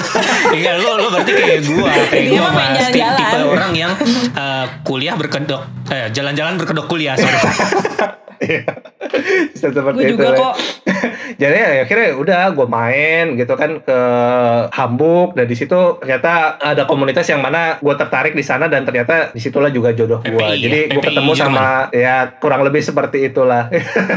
Iya 0.55 0.77
lu 0.79 0.87
lu 1.01 1.09
berarti 1.11 1.33
kayak 1.35 1.61
gua 1.67 1.91
kayak 1.91 2.25
Dia 2.31 2.39
gua 2.39 2.51
mas 2.55 2.89
tipe 2.93 3.39
orang 3.43 3.73
yang 3.75 3.93
eh, 4.37 4.65
kuliah 4.87 5.17
berkedok 5.19 5.63
eh 5.87 6.09
jalan-jalan 6.11 6.57
berkedok 6.57 6.87
kuliah 6.87 7.15
sorry. 7.15 7.35
Bisa 9.55 9.71
seperti 9.71 9.97
Gue 9.97 10.07
itu. 10.07 10.15
juga 10.17 10.29
lah. 10.29 10.39
kok. 10.39 10.55
Jadi 11.41 11.57
ya 11.57 11.83
akhirnya 11.83 12.09
udah 12.15 12.43
gue 12.53 12.67
main 12.69 13.25
gitu 13.35 13.55
kan 13.55 13.81
ke 13.81 13.99
Hamburg 14.71 15.35
dan 15.35 15.47
di 15.47 15.57
situ 15.57 15.77
ternyata 15.99 16.59
ada 16.59 16.85
komunitas 16.85 17.25
yang 17.27 17.41
mana 17.41 17.79
gue 17.79 17.95
tertarik 17.95 18.33
di 18.33 18.45
sana 18.45 18.67
dan 18.67 18.85
ternyata 18.85 19.33
di 19.33 19.41
situlah 19.41 19.69
juga 19.69 19.91
jodoh 19.91 20.21
gue. 20.21 20.35
PPI 20.35 20.51
ya? 20.51 20.57
Jadi 20.61 20.79
gue 20.91 21.01
PPI 21.01 21.09
ketemu 21.11 21.33
sama 21.33 21.67
ya 21.91 22.17
kurang 22.37 22.63
lebih 22.63 22.81
seperti 22.81 23.25
itulah. 23.25 23.71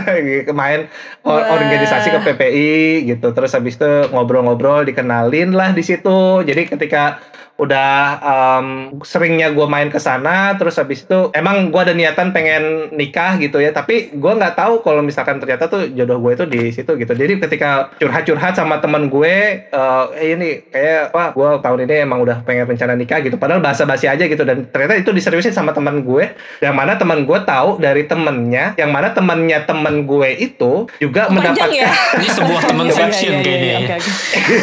Main 0.59 0.91
or- 1.23 1.37
Wah. 1.37 1.53
organisasi 1.53 2.07
ke 2.11 2.19
PPI 2.23 2.73
gitu. 3.07 3.27
Terus 3.31 3.51
habis 3.53 3.75
itu 3.75 3.91
ngobrol-ngobrol 4.11 4.83
dikenalin 4.83 5.53
lah 5.53 5.71
di 5.71 5.81
situ. 5.81 6.43
Jadi 6.43 6.67
ketika 6.67 7.21
udah 7.57 7.91
em, 8.19 8.67
seringnya 9.01 9.49
gue 9.49 9.65
main 9.65 9.87
ke 9.87 9.97
sana 9.97 10.53
terus 10.53 10.77
habis 10.77 11.01
itu 11.01 11.29
emang 11.31 11.67
gue 11.67 11.81
ada 11.81 11.91
niatan 11.91 12.29
pengen 12.29 12.63
nikah 12.91 13.35
gitu 13.35 13.57
ya 13.57 13.69
tapi 13.69 14.09
gue 14.11 14.31
nggak 14.31 14.53
tahu 14.53 14.79
kalau 14.79 15.01
misalkan 15.01 15.37
ternyata 15.37 15.65
tuh 15.65 15.89
jodoh 15.89 16.17
gue 16.19 16.31
itu 16.33 16.45
di 16.45 16.61
situ 16.69 16.93
gitu 16.93 17.09
jadi 17.09 17.33
ketika 17.39 17.69
curhat-curhat 17.97 18.53
sama 18.53 18.77
temen 18.77 19.07
gue 19.07 19.33
eh 19.67 20.03
"Eh, 20.15 20.33
ini 20.33 20.49
kayak 20.67 21.09
apa 21.11 21.33
gue 21.33 21.49
tahun 21.59 21.79
ini 21.83 21.95
emang 21.99 22.19
udah 22.19 22.37
pengen 22.41 22.65
rencana 22.67 22.93
nikah 22.93 23.19
gitu 23.19 23.35
padahal 23.35 23.57
bahasa 23.57 23.83
basi 23.83 24.05
aja 24.05 24.23
gitu 24.23 24.41
dan 24.41 24.65
ternyata 24.67 24.93
itu 24.95 25.09
diseriusin 25.09 25.51
sama 25.51 25.73
teman 25.73 26.01
gue 26.01 26.29
yang 26.59 26.73
mana 26.73 26.93
teman 26.93 27.23
gue 27.23 27.39
tahu 27.41 27.77
dari 27.77 28.05
temennya 28.05 28.77
yang 28.77 28.89
mana 28.89 29.09
temennya 29.09 29.63
temen 29.63 30.05
gue 30.05 30.29
itu 30.35 30.85
juga 30.97 31.25
Panjang 31.25 31.53
mendapatkan 31.57 31.69
ya. 31.73 31.89
Ini 32.15 32.27
sebuah 32.37 32.61
teman 32.63 32.85
Iya, 32.85 32.93
section 32.95 33.33
iya, 33.33 33.41
iya, 33.41 33.43
kayaknya. 33.43 33.79
iya, 33.79 33.97
ya. 33.97 33.97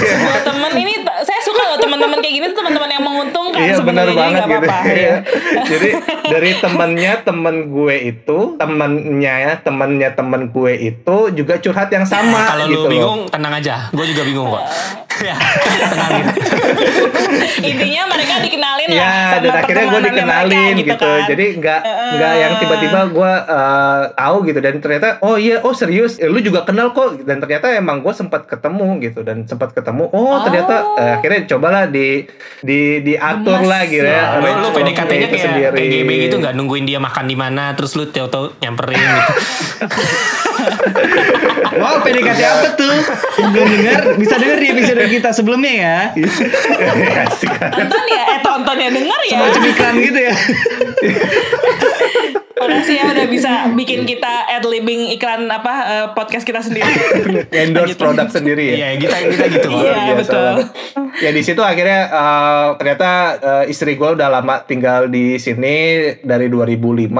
Sebuah 0.06 0.38
teman 0.42 0.72
ini 0.74 0.94
saya 1.20 1.40
suka 1.42 1.62
loh 1.64 1.78
teman-teman 1.78 2.18
kayak 2.18 2.34
gini 2.34 2.46
tuh 2.46 2.56
teman-teman 2.84 2.90
yang 2.92 3.04
menguntungkan 3.04 3.56
Iya 3.56 3.64
benar 3.64 3.78
sebenarnya 3.80 4.04
jadi 4.04 4.20
banget 4.20 4.42
gitu. 4.42 4.54
apa-apa. 4.54 4.76
Iya. 4.84 4.94
Iya. 4.94 5.16
Jadi 5.64 5.88
dari 6.28 6.50
temennya 6.60 7.12
temen 7.24 7.56
gue 7.72 7.96
itu, 8.04 8.38
temennya 8.60 9.34
ya 9.40 9.52
temennya 9.58 10.08
temen 10.12 10.40
gue 10.50 10.72
itu 10.74 11.16
juga 11.32 11.54
curhat 11.58 11.88
yang 11.88 12.04
sama 12.04 12.32
Nah, 12.34 12.46
kalau 12.50 12.66
gitu 12.66 12.74
lu 12.74 12.82
loh. 12.84 12.90
bingung 12.90 13.20
tenang 13.30 13.54
aja, 13.54 13.88
gue 13.88 14.04
juga 14.04 14.22
bingung 14.22 14.48
kok. 14.52 14.64
Ya. 15.14 15.38
Intinya 17.62 18.02
mereka 18.10 18.34
dikenalin 18.42 18.88
lah 18.90 18.98
Iya, 18.98 19.10
sama 19.30 19.40
dan 19.40 19.52
akhirnya 19.62 19.84
gue 19.86 20.00
dikenalin 20.02 20.74
mereka, 20.74 20.86
gitu. 20.90 21.06
kan. 21.06 21.26
Jadi 21.30 21.44
nggak 21.54 21.80
nggak 22.14 22.32
yang 22.34 22.52
tiba-tiba 22.58 23.00
gue 23.10 23.32
eh, 23.46 24.02
tahu 24.12 24.36
gitu 24.44 24.58
dan 24.58 24.74
ternyata 24.78 25.06
oh 25.22 25.36
iya 25.38 25.56
oh 25.62 25.70
serius 25.70 26.18
Eh, 26.18 26.26
lu 26.26 26.38
juga 26.38 26.62
kenal 26.62 26.90
kok 26.90 27.22
dan 27.22 27.38
ternyata 27.38 27.70
emang 27.70 28.02
gue 28.02 28.10
sempat 28.10 28.42
ketemu 28.46 28.86
gitu 29.02 29.22
dan 29.22 29.46
sempat 29.46 29.70
ketemu 29.70 30.10
oh, 30.10 30.34
ternyata 30.42 30.74
eh, 30.98 31.10
akhirnya 31.14 31.40
cobalah 31.46 31.82
di 31.86 32.26
di 32.58 32.73
diatur 33.02 33.58
Gemes. 33.60 33.70
lah 33.70 33.82
gitu 33.86 34.06
ya. 34.06 34.22
Lu, 34.38 34.46
lu 34.46 34.68
oleh 34.70 34.74
PDKT-nya 34.74 35.26
itu 35.26 35.36
kayak 35.36 35.46
sendiri. 35.50 35.78
PGB 35.78 36.10
gitu 36.28 36.36
nggak 36.40 36.54
nungguin 36.54 36.84
dia 36.86 36.98
makan 37.02 37.24
di 37.26 37.36
mana, 37.36 37.74
terus 37.74 37.92
lu 37.98 38.06
tahu-tahu 38.08 38.58
nyamperin 38.62 38.98
gitu. 38.98 39.32
Wow, 41.74 42.00
PDKT 42.00 42.40
apa 42.40 42.68
tuh? 42.74 42.94
Belum 43.50 43.66
dengar, 43.68 44.14
bisa 44.14 44.34
denger 44.36 44.56
di 44.56 44.66
episode 44.70 45.02
kita 45.08 45.30
sebelumnya 45.30 45.72
ya. 45.74 45.96
Asik. 47.24 47.50
Tonton 47.50 48.04
ya, 48.06 48.22
eh 48.28 48.40
tonton 48.40 48.76
ya 48.76 48.88
denger 48.88 49.20
ya. 49.26 49.36
Semacam 49.36 49.62
iklan 49.66 49.94
gitu 50.00 50.20
ya. 50.22 50.34
Makasih 52.54 52.96
ya 52.96 53.04
udah 53.10 53.26
bisa 53.28 53.52
bikin 53.74 54.06
kita 54.06 54.46
ad 54.46 54.64
libbing 54.64 55.12
iklan 55.12 55.44
apa 55.46 55.74
eh, 55.84 56.06
podcast 56.14 56.46
kita 56.46 56.62
sendiri. 56.62 56.86
endorse 57.52 57.92
produk 57.94 58.30
sendiri 58.30 58.72
ya. 58.72 58.74
Iya, 58.74 58.88
kita 58.96 59.16
kita 59.28 59.44
gitu. 59.52 59.68
Iya, 59.74 60.14
betul. 60.16 60.52
Ya 61.20 61.30
di 61.30 61.42
situ 61.42 61.60
akhirnya 61.60 62.08
eh, 62.08 62.68
ternyata 62.76 63.10
eh, 63.36 63.64
istri 63.68 63.94
gue 63.94 64.10
udah 64.14 64.28
lama 64.30 64.62
tinggal 64.64 65.06
di 65.06 65.36
sini 65.36 66.08
dari 66.22 66.46
2005 66.48 67.10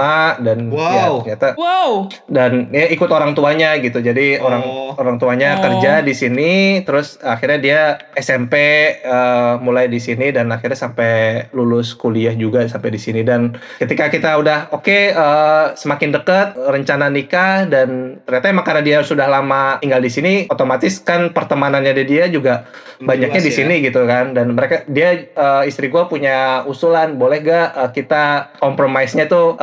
dan 0.41 0.57
ya 0.67 1.05
Wow. 1.05 1.13
ternyata 1.21 1.47
Wow. 1.55 1.91
dan 2.25 2.51
ya 2.71 2.85
ikut 2.89 3.09
orang 3.09 3.24
tuanya 3.33 3.73
gitu. 3.81 3.97
Jadi 3.97 4.37
orang 4.37 4.61
Oh. 4.61 4.93
orang 4.99 5.17
tuanya 5.17 5.57
Oh. 5.57 5.61
kerja 5.63 6.03
di 6.03 6.13
sini 6.13 6.51
terus 6.83 7.15
akhirnya 7.23 7.59
dia 7.59 7.79
SMP 8.13 8.53
eh, 8.99 9.53
mulai 9.59 9.87
di 9.87 9.97
sini 9.97 10.29
dan 10.29 10.51
akhirnya 10.51 10.75
sampai 10.75 11.47
lulus 11.55 11.95
kuliah 11.95 12.35
juga 12.35 12.67
sampai 12.67 12.91
di 12.91 12.99
sini 12.99 13.23
dan 13.23 13.55
ketika 13.79 14.11
kita 14.11 14.35
udah 14.35 14.69
oke 14.75 14.91
eh, 15.15 15.65
semakin 15.73 16.11
dekat 16.11 16.59
rencana 16.59 17.07
nikah 17.07 17.65
dan 17.65 18.19
ternyata 18.27 18.51
emang 18.51 18.65
karena 18.67 18.83
dia 18.83 18.97
sudah 19.01 19.25
lama 19.25 19.79
tinggal 19.79 20.03
di 20.03 20.11
sini 20.11 20.33
otomatis 20.51 20.99
kan 20.99 21.31
pertemanannya 21.31 21.95
dia 22.03 22.27
juga 22.27 22.67
banyaknya 22.99 23.41
di 23.41 23.51
ya. 23.51 23.57
sini 23.63 23.75
gitu 23.79 24.03
kan 24.03 24.31
dan 24.31 24.51
mereka 24.51 24.83
dia 24.87 25.27
eh, 25.31 25.63
istri 25.63 25.87
gue 25.87 26.03
punya 26.07 26.67
usulan 26.67 27.15
boleh 27.15 27.39
gak 27.39 27.67
eh, 27.75 27.89
kita 27.93 28.55
kompromisnya 28.59 29.27
tuh 29.27 29.55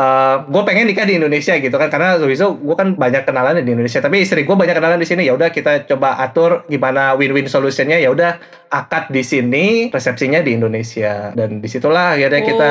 gue 0.49 0.63
pengen 0.65 0.89
nikah 0.89 1.05
di 1.05 1.19
Indonesia 1.19 1.53
gitu 1.59 1.75
kan 1.75 1.91
karena 1.91 2.17
Zoizo 2.17 2.55
gue 2.57 2.77
kan 2.79 2.95
banyak 2.95 3.27
kenalan 3.27 3.52
di 3.61 3.69
Indonesia 3.69 4.01
tapi 4.01 4.25
istri 4.25 4.49
gue 4.49 4.57
banyak 4.57 4.73
kenalan 4.73 4.97
di 4.97 5.05
sini 5.05 5.29
ya 5.29 5.37
udah 5.37 5.53
kita 5.53 5.85
coba 5.85 6.17
atur 6.17 6.65
gimana 6.65 7.13
win-win 7.13 7.45
solutionnya 7.45 8.01
ya 8.01 8.09
udah 8.09 8.41
akad 8.73 9.13
di 9.13 9.21
sini 9.21 9.93
resepsinya 9.93 10.41
di 10.41 10.57
Indonesia 10.57 11.29
dan 11.37 11.61
di 11.61 11.69
situlah 11.69 12.17
akhirnya 12.17 12.41
kita 12.41 12.71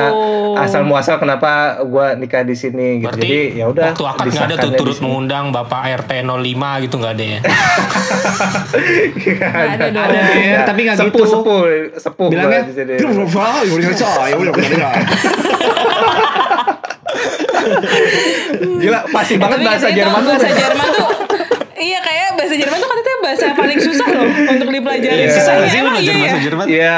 Oh. 0.52 0.58
asal 0.58 0.82
muasal 0.82 1.16
kenapa 1.16 1.80
gue 1.80 2.06
nikah 2.18 2.42
di 2.42 2.52
sini 2.52 3.00
gitu 3.00 3.08
Berarti 3.08 3.24
jadi 3.24 3.40
ya 3.56 3.64
udah 3.70 3.84
waktu 3.94 4.04
akad 4.04 4.26
nggak 4.28 4.46
ada 4.50 4.56
tuh 4.58 4.70
turut 4.74 4.98
mengundang 5.00 5.48
Bapak 5.48 6.04
RT 6.04 6.26
05 6.26 6.84
gitu 6.84 6.94
nggak 6.98 7.12
ada 7.14 7.24
ya. 7.24 7.40
Nggak 9.16 9.52
ada 9.54 9.86
dong. 9.88 10.04
Ada, 10.04 10.20
Ber, 10.28 10.60
tapi 10.66 10.80
nggak 10.84 10.98
sepuh, 10.98 11.08
gitu. 11.12 11.32
sepuh 11.32 11.62
sepuh 11.96 12.26
gua 12.28 12.34
Bilangnya, 12.36 12.60
di 12.66 12.74
sini. 12.74 12.94
"Ya 13.00 13.06
udah, 13.08 13.26
Pak, 13.28 13.58
ya 13.64 13.72
udah, 13.72 13.94
saya, 13.94 14.24
ya 14.28 14.36
udah, 14.36 14.52
udah." 14.52 14.92
Gila, 18.78 19.00
pasti 19.08 19.34
banget 19.36 19.58
bahasa 19.62 19.88
Jerman 19.88 20.20
tuh 20.20 20.30
tuh. 20.30 20.38
bahasa 20.38 20.50
Jerman 20.52 20.88
tuh 20.90 21.08
Iya 21.88 21.98
kayak 21.98 22.26
bahasa 22.38 22.54
Jerman 22.54 22.78
tuh 22.78 22.88
katanya 22.88 23.11
bahasa 23.32 23.46
paling 23.54 23.78
susah 23.80 24.08
loh 24.10 24.26
untuk 24.50 24.68
dipelajari. 24.70 25.22
Iya. 25.22 25.32
Susah 25.32 25.52
ya, 25.54 25.66
sih 25.66 25.78
emang 25.78 25.94
belajar 25.94 26.12
iya 26.12 26.20
bahasa 26.20 26.36
ya? 26.36 26.42
Jerman. 26.42 26.66
Iya, 26.68 26.96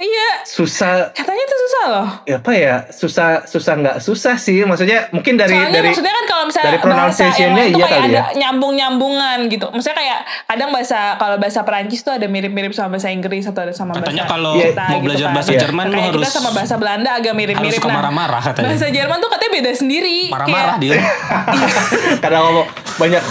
Iya, 0.00 0.28
susah 0.42 1.12
katanya 1.12 1.44
tuh 1.44 1.58
susah 1.60 1.84
loh. 1.86 2.06
ya 2.24 2.40
apa 2.40 2.52
ya 2.54 2.88
susah 2.88 3.44
susah 3.44 3.72
nggak 3.76 3.96
susah 4.00 4.32
sih 4.34 4.64
maksudnya 4.64 5.12
mungkin 5.12 5.36
dari 5.36 5.52
Soalnya 5.52 5.76
dari 5.76 5.88
maksudnya 5.88 6.14
kan 6.14 6.24
kalau 6.26 6.44
misalnya 6.46 6.66
dari 6.66 6.78
pronunciation-nya 6.80 7.64
iya 7.66 7.76
kayak 7.76 7.92
kali 7.92 8.08
ada 8.08 8.16
ya. 8.16 8.24
nyambung-nyambungan 8.40 9.38
gitu. 9.48 9.68
Maksudnya 9.68 9.96
kayak 9.98 10.18
kadang 10.46 10.70
bahasa 10.70 10.98
kalau 11.14 11.36
bahasa 11.36 11.60
Perancis 11.60 12.00
tuh 12.00 12.12
ada 12.12 12.24
mirip-mirip 12.24 12.72
sama 12.72 12.96
bahasa 12.96 13.08
Inggris 13.08 13.44
atau 13.44 13.60
ada 13.60 13.74
sama 13.74 13.92
Katanya 13.92 14.24
bahasa 14.24 14.32
kalau 14.32 14.52
kita 14.56 14.84
mau 14.86 15.00
belajar 15.02 15.20
kan. 15.22 15.34
bahasa 15.34 15.50
Iya. 15.50 15.60
Jerman 15.60 15.84
lu 15.84 15.92
kayak 15.92 16.06
harus 16.06 16.22
kita 16.22 16.30
sama 16.32 16.50
bahasa 16.50 16.74
Belanda 16.76 17.10
agak 17.12 17.32
mirip-mirip. 17.34 17.68
harus 17.68 17.76
suka 17.76 17.88
Nah, 17.90 17.96
marah-marah 18.00 18.40
katanya. 18.42 18.64
Bahasa 18.66 18.86
Jerman 18.88 19.16
tuh 19.18 19.28
katanya 19.28 19.52
beda 19.52 19.72
sendiri. 19.74 20.18
Marah-marah 20.28 20.76
dia. 20.78 20.96
kadang 22.24 22.42
ngomong 22.42 22.66
banyak 22.96 23.22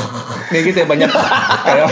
kayak 0.50 0.64
gitu 0.66 0.78
ya 0.78 0.86
banyak 0.86 1.10
kayak 1.66 1.86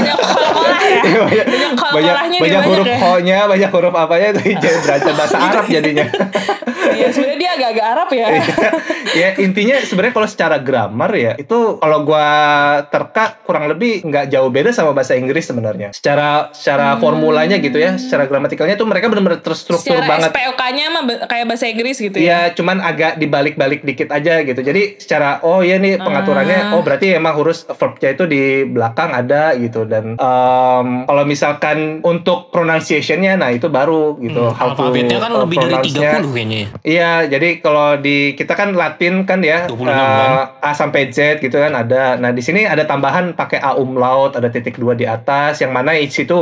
Banyak 0.00 0.16
kolah-kolah 0.16 0.16
ya. 0.16 0.16
Iya, 0.16 0.19
banyak 0.30 1.74
Banyak 1.80 2.14
banyak, 2.14 2.40
banyak 2.40 2.62
huruf 2.66 2.86
ya. 2.86 2.98
ho-nya, 2.98 3.38
banyak 3.46 3.70
huruf 3.70 3.94
apanya 3.94 4.26
itu 4.36 4.40
jadi 4.64 4.78
belajar 4.82 5.12
bahasa 5.14 5.36
Arab 5.38 5.64
jadinya. 5.66 6.06
Iya, 6.90 7.06
sebenarnya 7.14 7.38
dia 7.38 7.50
agak-agak 7.54 7.86
Arab 7.86 8.08
ya. 8.10 8.26
ya 9.14 9.28
intinya 9.38 9.76
sebenarnya 9.78 10.14
kalau 10.16 10.28
secara 10.28 10.56
grammar 10.58 11.10
ya 11.14 11.32
itu 11.38 11.78
kalau 11.78 12.02
gua 12.02 12.26
terka 12.90 13.38
kurang 13.46 13.70
lebih 13.70 14.02
nggak 14.02 14.26
jauh 14.32 14.50
beda 14.50 14.74
sama 14.74 14.90
bahasa 14.90 15.14
Inggris 15.14 15.46
sebenarnya. 15.46 15.94
Secara 15.94 16.50
secara 16.50 16.98
formulanya 16.98 17.62
gitu 17.62 17.78
ya, 17.78 17.94
secara 17.94 18.26
gramatikalnya 18.26 18.74
tuh 18.74 18.90
mereka 18.90 19.06
benar-benar 19.06 19.38
terstruktur 19.38 20.02
Secara 20.02 20.08
banget. 20.08 20.30
SPOK-nya 20.34 20.86
mah 20.90 21.02
kayak 21.30 21.46
bahasa 21.46 21.66
Inggris 21.70 21.96
gitu 22.00 22.16
ya. 22.18 22.26
Iya, 22.26 22.40
cuman 22.58 22.82
agak 22.82 23.22
dibalik-balik 23.22 23.86
dikit 23.86 24.10
aja 24.10 24.42
gitu. 24.42 24.60
Jadi 24.60 24.98
secara 24.98 25.40
oh 25.46 25.62
iya 25.62 25.78
nih 25.78 25.96
pengaturannya, 25.96 26.74
oh 26.74 26.82
berarti 26.82 27.14
emang 27.14 27.38
huruf 27.38 27.70
verbnya 27.70 28.10
itu 28.18 28.24
di 28.26 28.66
belakang 28.66 29.14
ada 29.14 29.54
gitu. 29.54 29.86
Dan 29.86 30.18
em, 30.20 30.86
kalau 31.02 31.24
misalkan 31.24 31.78
untuk 32.02 32.52
pronunciation-nya, 32.52 33.34
nah 33.34 33.48
itu 33.48 33.66
baru 33.66 34.14
gitu. 34.18 34.52
How 34.52 34.76
to, 34.76 34.84
Alfabetnya 34.84 35.16
kan 35.18 35.32
uh, 35.32 35.42
lebih 35.42 35.56
dari 35.58 35.72
pronounce-nya. 35.72 36.10
30 36.20 36.28
kayaknya 36.30 36.58
ya. 36.58 36.68
Iya, 36.82 37.12
jadi 37.30 37.48
kalau 37.58 37.88
di 37.96 38.16
kita 38.34 38.52
kan 38.52 38.72
Latin 38.72 39.24
kan 39.24 39.40
ya 39.40 39.64
26 39.64 39.80
eh, 39.82 39.96
kan? 39.96 40.30
A 40.60 40.70
sampai 40.72 41.08
Z 41.08 41.18
gitu 41.38 41.56
kan 41.56 41.72
ada. 41.74 42.14
Nah 42.14 42.30
di 42.30 42.40
sini 42.40 42.62
ada 42.62 42.84
tambahan 42.84 43.32
pakai 43.32 43.58
A 43.58 43.74
umlaut, 43.74 44.32
ada 44.32 44.46
titik 44.46 44.76
dua 44.76 44.92
di 44.92 45.04
atas. 45.04 45.58
Yang 45.58 45.72
mana 45.72 45.90
di 45.94 46.06
situ 46.06 46.36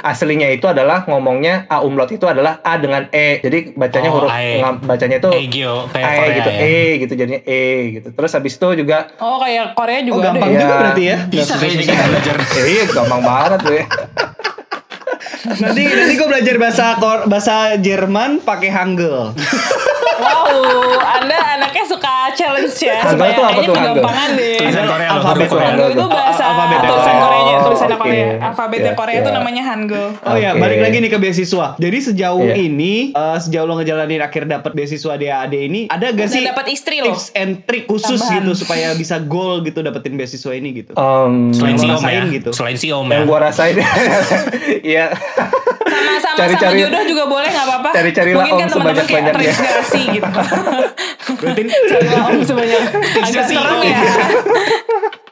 aslinya 0.00 0.48
itu 0.48 0.64
adalah 0.64 1.02
ngomongnya 1.04 1.66
A 1.66 1.80
umlaut 1.80 2.08
itu 2.08 2.24
adalah 2.24 2.62
A 2.62 2.78
dengan 2.78 3.10
E. 3.10 3.40
Jadi 3.40 3.74
bacanya 3.74 4.08
Oh, 4.08 4.14
huruf 4.20 4.30
ngam- 4.30 4.78
bacanya 4.80 5.18
itu 5.18 5.30
Egyo 5.32 5.90
kayak 5.90 6.04
E 6.04 6.14
Korea 6.14 6.34
gitu, 6.36 6.50
ya. 6.50 6.60
E 6.60 6.74
gitu 6.98 7.12
jadinya 7.14 7.40
E 7.42 7.62
gitu. 7.92 8.08
Terus 8.10 8.30
habis 8.30 8.54
itu 8.54 8.68
juga 8.76 9.10
Oh 9.18 9.36
kayak 9.36 9.74
Korea 9.74 9.92
Oh, 9.96 10.04
juga 10.04 10.20
ada 10.22 10.30
gampang 10.32 10.50
ya. 10.50 10.54
juga 10.56 10.64
Iya. 10.66 10.78
berarti 10.78 11.02
ya. 11.02 11.16
Bisa 11.26 11.52
kayaknya 11.56 11.84
kita 11.84 12.04
belajar. 12.06 12.34
eh, 12.36 12.66
iya 12.74 12.84
gampang 12.86 13.13
banget 13.20 13.60
gue. 13.62 13.82
nanti 15.60 15.82
nanti 15.84 16.12
gue 16.16 16.28
belajar 16.28 16.54
bahasa 16.56 16.86
bahasa 17.28 17.76
Jerman 17.78 18.40
pakai 18.42 18.70
Hangul. 18.72 19.30
Wow, 20.14 20.54
Anda 21.00 21.36
anaknya 21.56 21.84
suka 21.84 22.12
challenge 22.32 22.76
ya. 22.78 23.02
Hangul 23.02 23.28
tuh 23.28 23.44
apa 23.44 23.60
tuh, 23.60 23.74
Hangul? 23.74 24.02
deh. 24.34 24.56
Tulisan 24.56 24.84
Korea 24.84 25.08
loh, 25.08 25.14
Alfabet 25.16 25.48
Korea. 25.48 25.66
Hangul 25.66 25.88
itu 25.90 26.06
bahasa 26.06 26.42
Alfabet 26.44 26.76
ya? 26.76 26.88
tulisan 26.88 27.14
Oh, 27.14 27.22
Koreanya, 27.24 27.54
tulisannya 27.60 27.96
oke. 27.96 28.02
Korea. 28.04 28.26
Alfabetnya 28.44 28.84
Iya, 28.86 28.92
Korea 28.94 29.16
itu 29.16 29.26
iya. 29.26 29.36
namanya 29.36 29.62
Hangul. 29.64 30.06
Oh 30.20 30.36
ya, 30.36 30.50
Oke. 30.50 30.60
balik 30.60 30.78
lagi 30.80 30.96
nih 30.98 31.10
ke 31.10 31.18
beasiswa. 31.18 31.66
Jadi 31.76 31.98
sejauh 32.02 32.44
Iya. 32.44 32.54
ini, 32.60 32.94
eh, 33.10 33.38
sejauh 33.38 33.64
lo 33.64 33.74
ngejalanin 33.74 34.20
akhir 34.20 34.42
dapat 34.46 34.72
beasiswa 34.72 35.12
DAAD 35.14 35.54
ini, 35.56 35.80
ada 35.88 36.06
gak 36.08 36.28
sih 36.28 36.42
dapat 36.42 36.66
istri 36.68 36.96
lo. 36.98 37.10
tips 37.10 37.32
and 37.34 37.64
trick 37.64 37.84
khusus 37.84 38.18
Tambahan. 38.18 38.36
gitu 38.40 38.52
supaya 38.56 38.88
bisa 38.92 39.16
goal 39.18 39.60
gitu 39.60 39.80
dapetin 39.80 40.14
beasiswa 40.14 40.52
ini 40.52 40.68
gitu? 40.74 40.92
Em, 40.94 41.50
Selain 41.50 41.76
si 41.76 41.86
Om 41.86 42.02
ya. 42.02 42.22
gitu. 42.30 42.50
Selain 42.50 42.76
si 42.76 42.88
Om 42.88 43.04
ya. 43.04 43.14
yang 43.14 43.24
gua 43.24 43.38
rasain 43.42 43.74
Iya. 44.84 45.06
Sama-sama 45.94 46.36
Cari-cari- 46.36 46.74
sama 46.74 46.82
jodoh 46.82 47.02
juga 47.04 47.24
boleh 47.26 47.48
nggak 47.48 47.66
apa-apa. 47.66 47.90
Cari-carilah 47.92 48.36
Mungkin 48.40 48.54
kan 48.56 48.68
teman-teman 48.68 49.06
kayak 49.06 49.24
terinspirasi 49.32 50.00
gitu. 50.12 50.30
Berarti 51.34 51.62
Carilah 51.86 52.22
om 52.26 52.40
sebanyak. 52.42 52.82
Agak 53.20 53.44
serem 53.46 53.78
ya. 53.80 53.98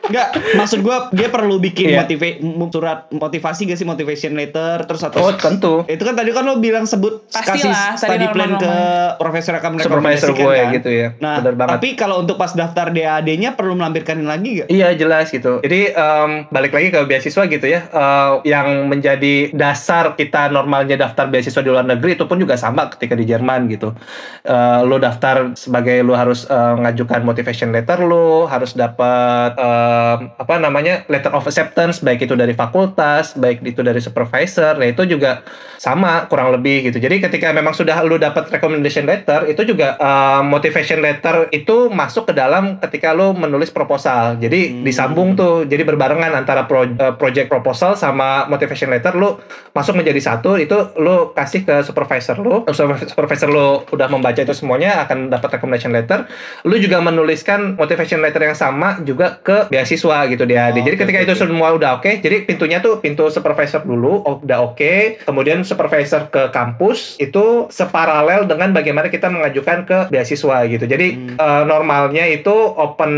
Enggak, 0.03 0.29
maksud 0.53 0.81
gua 0.81 1.07
dia 1.11 1.29
perlu 1.29 1.57
bikin 1.57 1.87
Iya. 1.89 2.03
motiva- 2.03 2.41
surat 2.69 3.07
motivasi 3.09 3.65
gak 3.65 3.77
sih 3.77 3.85
motivation 3.85 4.33
letter 4.33 4.83
terus 4.83 4.99
atau 5.01 5.21
Oh, 5.21 5.33
tentu. 5.33 5.87
itu 5.87 6.01
kan 6.01 6.13
tadi 6.13 6.31
kan 6.31 6.43
lo 6.43 6.59
bilang 6.59 6.83
sebut 6.83 7.23
kasih 7.29 7.71
Pastilah, 7.71 7.89
tadi 7.95 8.03
study 8.19 8.27
plan 8.29 8.51
ke 8.53 8.67
normal-normal. 8.67 9.17
profesor 9.17 9.53
akan 9.55 9.71
Supervisor 9.77 9.95
merekomendasikan 9.95 10.35
gue 10.43 10.57
kan? 10.59 10.71
gitu 10.73 10.91
ya. 10.91 11.09
Nah, 11.17 11.35
Bener 11.39 11.55
banget. 11.55 11.73
tapi 11.73 11.89
kalau 11.95 12.17
untuk 12.19 12.35
pas 12.35 12.51
daftar 12.51 12.87
DAD-nya 12.89 13.55
perlu 13.55 13.73
melampirkan 13.73 14.19
lagi 14.23 14.51
gak? 14.59 14.69
Iya 14.69 14.89
jelas 14.93 15.29
gitu. 15.29 15.61
Jadi 15.61 15.81
em, 15.89 16.31
balik 16.49 16.73
lagi 16.73 16.89
ke 16.89 17.01
beasiswa 17.05 17.43
gitu 17.45 17.67
ya, 17.67 17.81
eh, 17.85 18.33
yang 18.45 18.67
menjadi 18.85 19.53
dasar 19.53 20.13
kita 20.13 20.49
normalnya 20.49 20.97
daftar 20.97 21.29
beasiswa 21.29 21.61
di 21.61 21.71
luar 21.71 21.85
negeri 21.85 22.15
itu 22.15 22.25
pun 22.25 22.37
juga 22.37 22.55
sama 22.55 22.89
ketika 22.89 23.15
di 23.15 23.25
Jerman 23.25 23.69
gitu. 23.69 23.95
Eh, 24.43 24.81
lo 24.83 24.99
daftar 24.99 25.55
sebagai 25.55 26.01
lo 26.01 26.13
harus 26.13 26.45
eh, 26.45 26.75
ngajukan 26.77 27.23
motivation 27.23 27.71
letter 27.71 28.03
lo, 28.03 28.45
harus 28.45 28.73
dapat 28.73 29.55
em, 29.93 30.33
apa 30.33 30.55
namanya 30.57 31.05
letter 31.07 31.33
of 31.33 31.45
acceptance 31.45 32.01
baik 32.01 32.25
itu 32.25 32.33
dari 32.33 32.57
fakultas, 32.57 33.37
baik 33.37 33.61
itu 33.63 33.85
dari 33.85 34.01
supervisor. 34.01 34.81
Nah 34.81 34.89
itu 34.89 35.05
juga 35.05 35.45
sama 35.77 36.31
kurang 36.31 36.55
lebih 36.55 36.89
gitu. 36.89 37.03
Jadi 37.03 37.19
ketika 37.21 37.51
memang 37.51 37.75
sudah 37.75 37.99
lo 38.07 38.15
dapat 38.17 38.47
recommendation 38.49 39.03
letter 39.05 39.45
itu 39.47 39.63
juga 39.67 39.99
eh, 39.99 40.41
motivation 40.43 41.03
letter 41.03 41.51
itu 41.51 41.91
masuk 41.91 42.31
ke 42.31 42.33
dalam 42.33 42.79
ketika 42.79 43.13
lo 43.13 43.35
menulis 43.35 43.69
proposal. 43.69 44.39
Jadi 44.39 44.61
Hmm. 44.63 44.87
disambung 44.87 45.35
tuh. 45.35 45.67
Jadi 45.67 45.83
berbarengan 45.83 46.33
antara 46.33 46.65
pro- 46.65 46.87
eh, 46.87 47.15
project 47.19 47.51
proposal 47.51 47.99
sama 47.99 48.47
motivation 48.47 48.89
letter 48.89 49.13
lo 49.13 49.43
masuk 49.75 49.99
menjadi 49.99 50.23
satu 50.23 50.55
itu 50.55 50.75
lo 51.03 51.35
kasih 51.35 51.67
ke 51.67 51.83
supervisor 51.83 52.39
lo. 52.39 52.63
Eh, 52.65 52.75
Supervisor 53.03 53.51
lo 53.51 53.83
udah 53.91 54.07
membaca 54.07 54.39
itu 54.39 54.55
semuanya 54.55 55.03
akan 55.03 55.29
dapat 55.29 55.59
recommendation 55.59 55.91
letter. 55.91 56.25
Lo 56.63 56.79
juga 56.79 57.03
menuliskan 57.03 57.75
motivation 57.75 58.23
letter 58.23 58.47
yang 58.47 58.55
sama 58.55 59.03
juga 59.03 59.43
ke 59.43 59.67
beasiswa 59.83 60.19
gitu 60.31 60.47
dia. 60.47 60.71
Oh, 60.71 60.79
jadi 60.79 60.95
oke, 60.95 61.01
ketika 61.03 61.19
oke, 61.19 61.27
itu 61.27 61.35
semua 61.35 61.69
udah 61.75 61.99
oke, 61.99 62.23
jadi 62.23 62.47
pintunya 62.47 62.79
tuh 62.79 63.03
pintu 63.03 63.27
supervisor 63.29 63.83
dulu 63.83 64.23
oh, 64.23 64.39
udah 64.39 64.73
oke, 64.73 65.27
kemudian 65.27 65.67
supervisor 65.67 66.31
ke 66.31 66.55
kampus 66.55 67.19
itu 67.19 67.67
separalel 67.67 68.47
dengan 68.47 68.71
bagaimana 68.71 69.11
kita 69.11 69.27
mengajukan 69.27 69.83
ke 69.83 69.99
beasiswa 70.09 70.63
gitu. 70.71 70.87
Jadi 70.87 71.07
Hmm. 71.13 71.35
eh, 71.35 71.65
normalnya 71.67 72.25
itu 72.25 72.55
open 72.55 73.13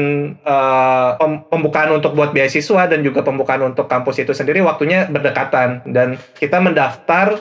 pem- 1.18 1.42
pembukaan 1.46 1.92
untuk 1.92 2.16
buat 2.16 2.32
beasiswa 2.32 2.88
dan 2.88 3.04
juga 3.04 3.20
pembukaan 3.20 3.60
untuk 3.62 3.86
kampus 3.86 4.18
itu 4.18 4.32
sendiri 4.32 4.64
waktunya 4.64 5.04
berdekatan 5.06 5.84
dan 5.90 6.16
kita 6.38 6.58
mendaftar 6.58 7.38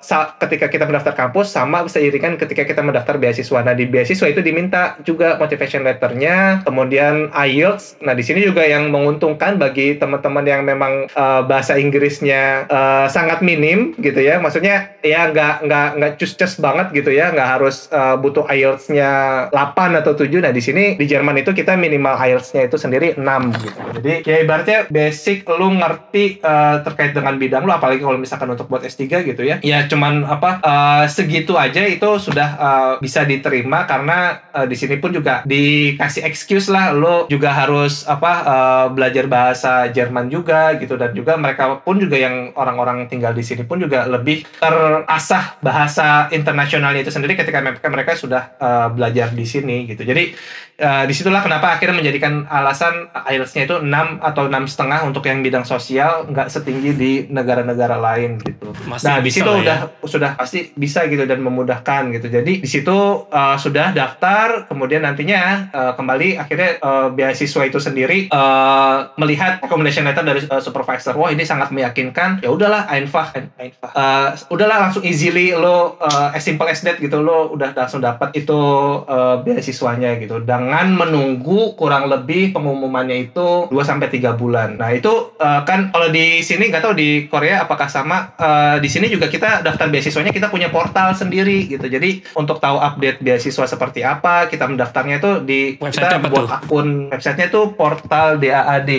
sa- 0.00 0.34
ketika 0.38 0.66
kita 0.66 0.88
mendaftar 0.88 1.12
kampus 1.12 1.50
sama 1.50 1.84
seiringan 1.86 2.38
ketika 2.38 2.64
kita 2.64 2.80
mendaftar 2.80 3.18
beasiswa. 3.18 3.60
Nah 3.62 3.74
di 3.74 3.84
beasiswa 3.84 4.26
itu 4.26 4.40
diminta 4.40 4.96
juga 5.02 5.36
motivation 5.36 5.82
letternya, 5.82 6.62
kemudian 6.62 7.28
IELTS. 7.34 8.00
Nah 8.00 8.14
di 8.14 8.21
sini 8.24 8.40
juga 8.42 8.62
yang 8.64 8.88
menguntungkan 8.88 9.58
bagi 9.58 9.98
teman-teman 9.98 10.44
yang 10.46 10.62
memang 10.66 11.06
eh, 11.10 11.42
bahasa 11.46 11.76
Inggrisnya 11.76 12.66
eh, 12.66 13.06
sangat 13.10 13.44
minim 13.44 13.92
gitu 13.98 14.18
ya. 14.22 14.38
Maksudnya 14.38 14.96
ya 15.02 15.30
nggak 15.30 15.66
nggak 15.66 15.88
nggak 15.98 16.12
cus-cus 16.18 16.58
banget 16.62 16.90
gitu 16.94 17.10
ya, 17.12 17.30
nggak 17.34 17.48
harus 17.58 17.90
eh, 17.90 18.16
butuh 18.18 18.46
IELTS-nya 18.48 19.10
8 19.50 20.00
atau 20.00 20.12
7. 20.14 20.42
Nah 20.42 20.52
di 20.54 20.62
sini 20.62 20.96
di 20.96 21.06
Jerman 21.06 21.40
itu 21.42 21.50
kita 21.52 21.74
minimal 21.74 22.16
IELTS-nya 22.16 22.68
itu 22.70 22.76
sendiri 22.78 23.18
6 23.18 23.22
gitu. 23.62 23.80
Jadi 24.00 24.12
ya 24.26 24.36
ibaratnya 24.42 24.78
basic 24.88 25.44
lu 25.46 25.74
ngerti 25.78 26.40
eh, 26.40 26.76
terkait 26.86 27.12
dengan 27.12 27.36
bidang 27.36 27.64
lu 27.66 27.72
apalagi 27.74 28.00
kalau 28.02 28.18
misalkan 28.18 28.50
untuk 28.52 28.66
buat 28.68 28.82
S3 28.84 29.26
gitu 29.26 29.42
ya. 29.42 29.58
Ya 29.62 29.84
cuman 29.86 30.24
apa 30.26 30.62
eh, 30.62 31.04
segitu 31.10 31.54
aja 31.58 31.84
itu 31.84 32.10
sudah 32.18 32.48
eh, 32.56 32.92
bisa 33.02 33.26
diterima 33.26 33.84
karena 33.84 34.42
eh, 34.54 34.66
di 34.68 34.76
sini 34.78 34.96
pun 34.98 35.10
juga 35.12 35.42
dikasih 35.46 36.22
excuse 36.24 36.70
lah 36.70 36.94
lu 36.94 37.26
juga 37.28 37.52
harus 37.52 38.04
apa 38.12 38.32
eh, 38.44 38.86
belajar 38.92 39.24
bahasa 39.26 39.88
Jerman 39.88 40.28
juga 40.28 40.76
gitu 40.76 41.00
dan 41.00 41.16
juga 41.16 41.40
mereka 41.40 41.80
pun 41.80 41.96
juga 41.96 42.20
yang 42.20 42.52
orang-orang 42.52 43.08
tinggal 43.08 43.32
di 43.32 43.40
sini 43.40 43.64
pun 43.64 43.80
juga 43.80 44.04
lebih 44.04 44.44
terasah 44.60 45.56
bahasa 45.64 46.28
internasionalnya 46.28 47.00
itu 47.00 47.12
sendiri 47.12 47.34
ketika 47.38 47.64
mereka 47.64 47.88
mereka 47.88 48.12
sudah 48.12 48.52
eh, 48.60 48.88
belajar 48.92 49.32
di 49.32 49.44
sini 49.48 49.88
gitu. 49.88 50.04
Jadi 50.04 50.36
eh, 50.76 51.04
di 51.08 51.14
situlah 51.16 51.40
kenapa 51.40 51.72
akhirnya 51.78 51.96
menjadikan 51.96 52.44
alasan 52.48 53.08
IELTS-nya 53.12 53.64
itu 53.64 53.76
6 53.80 53.88
atau 54.20 54.42
enam 54.50 54.64
setengah 54.68 55.00
untuk 55.08 55.24
yang 55.24 55.40
bidang 55.40 55.64
sosial 55.64 56.28
nggak 56.28 56.52
setinggi 56.52 56.90
di 56.92 57.12
negara-negara 57.32 57.96
lain 57.96 58.36
gitu. 58.44 58.74
Masih 58.84 59.06
nah 59.08 59.18
di 59.22 59.30
situ 59.32 59.48
ya. 59.48 59.60
udah 59.62 59.78
sudah 60.04 60.30
pasti 60.36 60.74
bisa 60.76 61.08
gitu 61.08 61.24
dan 61.24 61.40
memudahkan 61.40 62.12
gitu. 62.12 62.28
Jadi 62.28 62.60
di 62.60 62.68
situ 62.68 62.92
uh, 63.30 63.56
sudah 63.56 63.94
daftar, 63.94 64.66
kemudian 64.66 65.06
nantinya 65.06 65.70
uh, 65.70 65.92
kembali 65.94 66.36
akhirnya 66.36 66.82
uh, 66.82 67.08
beasiswa 67.14 67.62
itu 67.62 67.78
sendiri 67.78 68.01
uh, 68.32 69.12
melihat 69.18 69.62
recommendation 69.62 70.06
letter 70.06 70.24
dari 70.24 70.40
uh, 70.48 70.62
supervisor. 70.62 71.14
Wah 71.14 71.30
ini 71.30 71.42
sangat 71.46 71.70
meyakinkan. 71.70 72.42
Ya 72.42 72.50
udahlah, 72.50 72.88
einfach, 72.88 73.34
ein- 73.36 73.52
einfach. 73.58 73.90
Uh, 73.94 74.34
udahlah 74.50 74.88
langsung 74.88 75.02
easily 75.06 75.54
lo 75.54 75.98
uh, 75.98 76.34
as 76.34 76.42
simple 76.42 76.66
as 76.66 76.82
that 76.82 76.98
gitu 76.98 77.22
lo 77.22 77.52
udah 77.54 77.74
langsung 77.76 78.02
dapat 78.02 78.34
itu 78.36 78.60
uh, 79.06 79.40
beasiswanya 79.42 80.18
gitu. 80.18 80.42
Dengan 80.42 80.92
menunggu 80.92 81.74
kurang 81.78 82.08
lebih 82.08 82.52
pengumumannya 82.52 83.30
itu 83.30 83.68
2 83.68 83.74
sampai 83.84 84.08
3 84.10 84.34
bulan. 84.36 84.76
Nah, 84.76 84.92
itu 84.94 85.36
uh, 85.38 85.62
kan 85.62 85.92
kalau 85.92 86.08
di 86.08 86.40
sini 86.42 86.68
nggak 86.68 86.82
tahu 86.82 86.94
di 86.96 87.26
Korea 87.26 87.64
apakah 87.64 87.86
sama 87.86 88.34
uh, 88.36 88.76
di 88.82 88.88
sini 88.88 89.08
juga 89.08 89.28
kita 89.28 89.62
daftar 89.62 89.88
beasiswanya 89.88 90.32
kita 90.34 90.48
punya 90.48 90.68
portal 90.68 91.14
sendiri 91.14 91.68
gitu. 91.68 91.86
Jadi 91.86 92.24
untuk 92.38 92.58
tahu 92.58 92.78
update 92.80 93.20
beasiswa 93.22 93.66
seperti 93.68 94.02
apa, 94.02 94.48
kita 94.48 94.66
mendaftarnya 94.66 95.20
itu 95.22 95.32
di 95.44 95.60
Website 95.78 96.08
kita 96.08 96.18
buat 96.28 96.46
tuh? 96.46 96.50
akun 96.50 96.88
websitenya 97.12 97.48
tuh 97.52 97.74
portal 97.92 98.40
DAAD. 98.40 98.90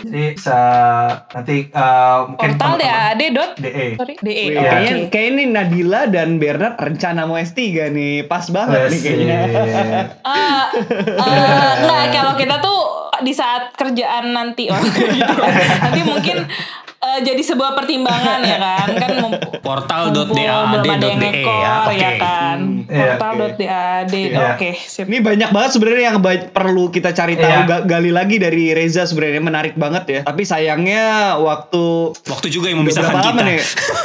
Jadi 0.00 0.24
bisa 0.32 0.60
nanti 1.36 1.68
uh, 1.76 2.32
mungkin 2.32 2.56
Portal 2.56 2.74
DAAD 2.80 3.22
dot 3.36 3.50
DE. 3.60 3.86
sorry 4.00 4.14
DE. 4.24 4.32
Wih, 4.32 4.56
Oke. 4.56 4.64
kayaknya, 4.64 4.92
kayaknya 5.12 5.30
ini 5.36 5.44
Nadila 5.52 6.00
dan 6.08 6.40
Bernard 6.40 6.80
rencana 6.80 7.28
mau 7.28 7.36
S3 7.36 7.92
nih. 7.92 8.24
Pas 8.24 8.48
banget 8.48 8.88
nih 8.88 9.00
kayaknya. 9.04 9.38
Eh, 10.24 10.64
eh, 11.20 11.72
nggak 11.84 12.04
kalau 12.16 12.32
kita 12.40 12.56
tuh 12.64 12.80
di 13.20 13.32
saat 13.36 13.76
kerjaan 13.76 14.32
nanti 14.32 14.72
oh, 14.72 14.80
gitu. 14.80 15.34
nanti 15.84 16.00
mungkin 16.00 16.48
eh, 17.00 17.18
jadi 17.22 17.42
sebuah 17.42 17.72
pertimbangan 17.74 18.40
ya 18.42 18.58
kan 18.58 18.88
kan 19.02 19.10
Portal.dad.de 19.60 20.42
ya. 20.42 21.74
Oke. 21.82 21.96
ya 21.96 22.10
kan 22.16 22.58
Iya, 22.82 23.14
portal.dad 23.14 24.06
Iya. 24.10 24.38
oke 24.50 24.70
sip 24.76 25.06
Ini 25.06 25.18
banyak 25.20 25.48
banget 25.48 25.70
sebenarnya 25.72 26.04
yang 26.08 26.18
ba- 26.18 26.50
perlu 26.50 26.90
kita 26.90 27.10
cari 27.10 27.34
tahu 27.34 27.58
ga- 27.64 27.84
gali 27.84 28.10
lagi 28.10 28.36
dari 28.36 28.72
Reza 28.72 29.06
sebenarnya 29.06 29.38
menarik 29.40 29.74
banget 29.74 30.04
ya. 30.06 30.20
Tapi 30.22 30.42
sayangnya 30.42 31.04
waktu 31.36 32.12
Waktu 32.20 32.46
juga 32.48 32.66
yang 32.68 32.82
memisahkan 32.82 33.22
kita. 33.22 33.40
nih? 33.40 33.58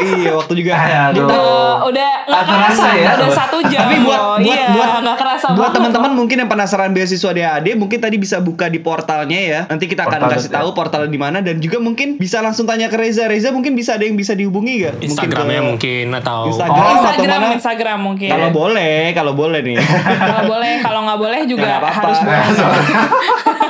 iya, 0.05 0.31
waktu 0.33 0.53
juga. 0.55 0.71
Aduh. 1.09 1.25
Kita- 1.25 1.33
Eh, 1.35 1.75
udah 1.83 2.09
nggak 2.25 2.43
kerasa 2.45 2.87
ya. 2.93 3.07
udah 3.15 3.29
satu 3.31 3.57
jam 3.65 3.81
Tapi 3.83 3.95
buat 3.99 4.21
buat 4.37 4.39
iya, 4.47 4.65
buat 4.71 4.89
nggak 5.01 5.17
kerasa 5.17 5.45
buat 5.51 5.71
teman-teman 5.71 6.11
mungkin 6.13 6.37
yang 6.37 6.47
penasaran 6.47 6.91
beasiswa 6.91 7.31
DAD 7.31 7.67
mungkin 7.75 7.99
tadi 7.99 8.15
bisa 8.15 8.37
buka 8.39 8.65
di 8.67 8.79
portalnya 8.79 9.35
ya. 9.37 9.59
Nanti 9.65 9.85
kita 9.85 10.03
akan 10.03 10.19
Portal 10.21 10.31
kasih 10.31 10.51
tahu 10.51 10.69
portalnya 10.71 11.09
di 11.09 11.17
mana 11.17 11.37
dan 11.39 11.57
juga 11.57 11.77
mungkin 11.77 12.15
bisa 12.15 12.39
langsung 12.39 12.63
tanya 12.63 12.84
ke 12.88 12.97
Reza. 12.97 13.23
Reza 13.25 13.49
mungkin 13.49 13.73
bisa 13.73 13.93
ada 13.93 14.03
yang 14.03 14.13
bisa 14.13 14.31
dihubungi 14.31 14.73
gak? 14.81 14.95
Instagramnya 14.99 15.59
ke- 15.59 15.67
mungkin 15.67 16.05
atau 16.13 16.39
Instagram 16.47 16.75
Oh, 16.75 16.86
atau 16.86 17.03
Instagram 17.05 17.39
mana? 17.39 17.53
Instagram 17.53 17.99
mungkin 18.01 18.29
Kalau 18.29 18.49
boleh, 18.49 18.97
kalau 19.11 19.33
boleh 19.33 19.59
nih. 19.61 19.77
kalau 19.77 20.43
boleh 20.47 20.71
kalau 20.79 20.99
nggak 21.03 21.19
boleh 21.19 21.39
juga 21.45 21.63
Nggak 21.63 21.79
apa-apa. 21.79 21.99
harus 22.01 22.19
boleh 22.19 22.39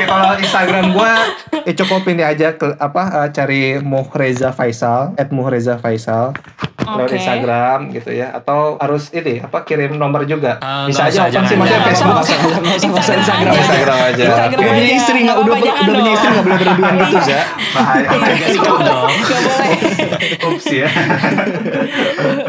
ya 0.00 0.06
kalau 0.06 0.30
Instagram 0.34 0.86
gua 0.90 1.12
ya 1.60 1.72
cukup 1.74 2.02
ini 2.06 2.22
aja 2.22 2.48
ke 2.52 2.72
apa 2.74 3.02
eh, 3.18 3.28
cari 3.30 3.62
Muhreza 3.78 4.50
Faisal 4.50 5.12
@muhreza 5.28 5.76
Faisal 5.76 6.32
lewat 6.80 7.06
Oke. 7.06 7.16
Instagram 7.16 7.78
gitu 7.92 8.10
ya 8.10 8.32
atau 8.32 8.74
harus 8.76 9.12
ini 9.12 9.38
apa 9.38 9.62
kirim 9.62 9.94
nomor 9.94 10.24
juga 10.24 10.56
Ah, 10.58 10.84
bisa 10.84 11.06
aja 11.06 11.28
open 11.28 11.44
sih 11.44 11.54
maksudnya 11.54 11.82
Facebook 11.84 12.16
usah, 12.16 12.36
Instagram 12.40 12.64
Instagram 12.72 13.46
aja. 13.46 13.60
Instagram 13.60 13.98
aja. 14.00 14.24
Instagram 14.24 14.58
Udah 14.58 14.72
punya 14.72 14.90
istri 14.90 15.18
nggak? 15.20 15.36
Nggak 15.36 15.44
Udah 15.44 15.60
udah 15.60 15.94
punya 15.94 16.10
istri 16.10 16.26
dong. 16.26 16.32
nggak 16.32 16.44
boleh 16.44 16.58
berlebihan 16.58 16.94
gitu 16.98 17.16
ya? 17.22 17.42
bahaya 17.70 18.08
jaga 18.10 18.46
sikap 18.48 18.76
dong. 18.80 19.10
Nggak 19.12 19.40
boleh 19.40 19.70
ups 20.50 20.66
ya 20.66 20.88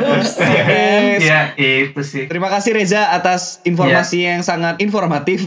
Ups, 0.01 0.33
ya? 1.21 1.39
Oke, 1.51 1.69
itu 1.85 2.01
sih 2.01 2.23
Terima 2.25 2.47
kasih 2.47 2.71
Reza 2.73 3.11
atas 3.11 3.41
informasi 3.63 4.17
Iya. 4.17 4.27
yang 4.31 4.41
sangat 4.41 4.75
informatif. 4.79 5.43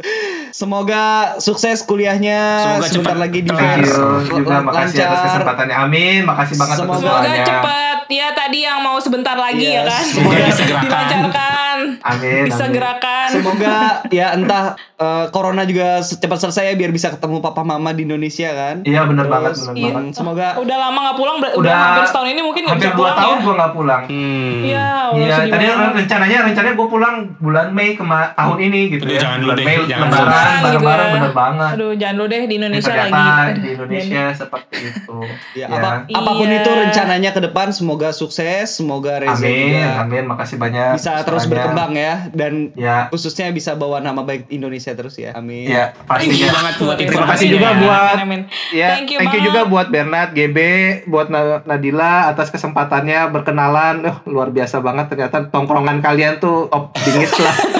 Semoga 0.50 1.36
sukses 1.48 1.80
kuliahnya. 1.82 2.40
Semoga 2.60 2.84
Sebentar 2.84 2.92
cepat 3.08 3.16
lagi 3.18 3.38
di 3.40 3.48
Lan- 3.48 3.80
juga 4.28 4.56
makasih 4.60 4.98
atas 5.00 5.20
kesempatannya 5.26 5.76
amin 5.78 6.20
makasih 6.22 6.54
banget 6.54 6.76
atas 6.76 6.84
Semoga 6.84 7.00
Semoga 7.00 7.40
cepat 7.42 7.98
ya 8.08 8.28
tadi 8.32 8.58
yang 8.60 8.78
mau 8.80 8.98
sebentar 8.98 9.34
lagi 9.34 9.64
Iya, 9.66 9.80
ya 9.80 9.82
kan. 9.86 10.04
semoga 10.06 10.42
disegerakan. 10.44 10.84
Dilancarkan. 10.84 11.67
Amin 11.78 11.98
amin. 12.00 12.42
Disegerakan. 12.46 13.28
Semoga 13.30 13.74
ya 14.08 14.32
entah 14.32 14.64
eh, 14.94 15.26
corona 15.28 15.62
juga 15.62 16.00
cepat 16.00 16.38
selesai 16.40 16.64
ya 16.64 16.74
biar 16.74 16.90
bisa 16.90 17.08
ketemu 17.08 17.38
papa 17.38 17.62
mama 17.62 17.90
di 17.90 18.02
Indonesia 18.02 18.50
kan. 18.50 18.76
iya 18.82 19.04
bener 19.04 19.24
Terus, 19.24 19.32
banget 19.32 19.52
bener 19.54 19.74
Iya. 19.74 19.92
banget 19.92 20.12
Semoga 20.14 20.48
Udah 20.58 20.76
lama 20.78 20.98
nggak 21.00 21.16
pulang, 21.16 21.36
udah, 21.38 21.50
udah 21.54 21.72
hampir 21.74 22.04
setahun 22.04 22.28
ini 22.28 22.40
mungkin 22.40 22.62
nggak 22.64 22.74
hampir 22.74 22.88
bisa 22.88 22.98
dua 22.98 23.10
tahun 23.14 23.30
ya. 23.30 23.42
gua 23.42 23.54
nggak 23.54 23.72
pulang 23.72 24.02
Hmm. 24.08 24.52
Iya, 24.60 24.88
Iya, 25.10 25.34
sedih 25.36 25.52
tadi 25.52 25.64
banget. 25.66 25.92
rencananya 25.98 26.38
rencananya 26.44 26.74
gue 26.74 26.88
pulang 26.88 27.14
bulan 27.38 27.66
Mei 27.70 27.90
ke 27.92 28.04
tahun 28.04 28.58
ini 28.60 28.80
gitu 28.90 29.02
Aduh, 29.02 29.14
ya. 29.14 29.20
jangan 29.20 29.38
bulan 29.40 29.54
deh, 29.54 29.64
Mei 29.64 29.76
jangan 29.84 30.02
lebaran 30.04 30.18
Lebaran 30.18 30.48
gitu 30.48 30.64
bareng-bareng 30.64 31.08
ya. 31.08 31.14
bener 31.14 31.32
banget. 31.34 31.70
Aduh, 31.70 31.92
jangan 31.94 32.14
dulu 32.14 32.26
deh 32.26 32.42
di 32.42 32.54
Indonesia 32.56 32.88
ternyata 32.88 33.08
lagi. 33.10 33.28
Aduh, 33.28 33.54
di 33.58 33.68
Indonesia 33.70 34.22
seperti 34.34 34.76
itu. 34.80 35.16
ya, 35.54 35.66
apa, 35.68 35.90
Iya. 36.04 36.16
apa 36.16 36.30
pun 36.32 36.48
itu 36.50 36.70
rencananya 36.72 37.30
ke 37.30 37.40
depan 37.42 37.66
semoga 37.70 38.08
sukses, 38.10 38.66
semoga 38.70 39.12
Reza 39.18 39.38
Amin, 39.38 39.68
juga 39.74 40.02
amin, 40.02 40.24
makasih 40.26 40.56
banyak. 40.56 40.92
bisa 40.94 41.12
terus 41.22 41.44
Istilahnya. 41.44 41.67
Berkembang 41.70 41.92
ya 41.94 42.14
dan 42.32 42.52
Ya, 42.74 43.08
khususnya 43.08 43.48
bisa 43.50 43.74
bawa 43.74 43.98
nama 43.98 44.20
baik 44.20 44.48
Indonesia 44.48 44.90
terus 44.90 45.14
ya. 45.14 45.32
Amin. 45.32 45.66
ya 45.66 45.92
Thank 46.08 46.32
you 46.32 46.42
pastinya. 46.42 46.50
banget 46.54 46.74
buat 46.78 46.96
Terima 46.96 47.10
Terima 47.10 47.26
kasih 47.28 47.46
juga 47.50 47.68
ya. 47.68 47.78
buat 47.78 48.14
Amin, 48.14 48.22
amin. 48.22 48.40
Ya, 48.70 48.88
Thank 48.90 49.08
you 49.08 49.18
thank 49.18 49.32
you 49.32 49.42
juga 49.42 49.60
buat 49.64 49.86
Bernard 49.88 50.30
GB, 50.32 50.58
buat 51.04 51.26
Na- 51.28 51.62
Nadila 51.62 52.28
atas 52.28 52.48
kesempatannya 52.48 53.28
berkenalan. 53.28 53.96
Uh, 54.00 54.16
luar 54.24 54.48
biasa 54.48 54.78
banget 54.78 55.08
ternyata 55.08 55.44
tongkrongan 55.44 55.98
kalian 55.98 56.38
tuh 56.38 56.66
top 56.66 56.94
bingit 56.96 57.30
lah. 57.34 57.56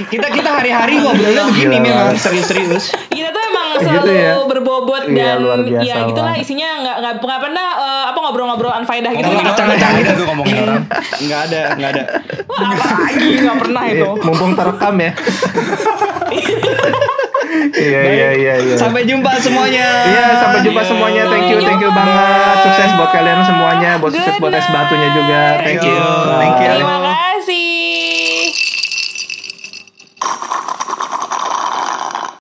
Kita 0.00 0.26
kita 0.28 0.50
hari-hari 0.50 0.98
ngobrolnya 0.98 1.44
begini 1.46 1.76
memang 1.78 2.16
serius-serius. 2.16 2.90
Kita 3.08 3.28
tuh 3.30 3.42
emang 3.42 3.58
Gitu 3.80 3.86
selalu 3.86 4.12
ya. 4.12 4.34
berbobot 4.44 5.02
Iya, 5.08 5.16
dan 5.16 5.36
luar 5.40 5.58
biasa 5.64 5.86
ya 5.86 5.96
gitulah 6.04 6.34
banget. 6.34 6.44
isinya 6.44 6.68
nggak 6.84 6.96
nggak 7.00 7.14
nggak 7.22 7.40
pernah 7.40 7.66
eh, 7.80 8.04
apa 8.12 8.18
ngobrol-ngobrol 8.20 8.72
unfaedah 8.76 9.12
gitu. 9.14 9.28
Nggak 9.30 10.14
Tuh 10.20 10.26
ngomongin 10.28 10.56
orang. 10.60 10.82
Enggak 11.16 11.40
ada, 11.48 11.60
enggak 11.78 11.90
ada. 11.96 12.02
Wah, 12.44 12.60
apa 12.70 12.86
lagi 13.08 13.28
nggak 13.40 13.58
pernah 13.58 13.82
itu. 13.88 14.08
Mumpung 14.20 14.52
terekam 14.52 14.94
ya. 15.00 15.10
Iya, 17.70 18.00
iya, 18.04 18.28
iya, 18.36 18.54
iya. 18.62 18.74
Sampai 18.76 19.02
jumpa 19.08 19.30
semuanya. 19.40 19.86
Iya, 20.06 20.24
sampai 20.38 20.60
jumpa 20.62 20.82
semuanya. 20.84 21.22
Thank 21.26 21.48
you, 21.50 21.58
thank 21.60 21.80
you 21.80 21.90
banget. 21.90 22.56
Sukses 22.62 22.90
buat 22.94 23.10
kalian 23.10 23.40
semuanya, 23.42 23.90
buat 23.98 24.12
sukses 24.12 24.36
buat 24.38 24.52
es 24.52 24.66
batunya 24.68 25.08
juga. 25.14 25.40
Thank 25.64 25.82
you. 25.82 25.98
Thank 26.38 26.58
you. 26.60 26.70
Terima 26.76 26.96
kasih. 27.00 27.29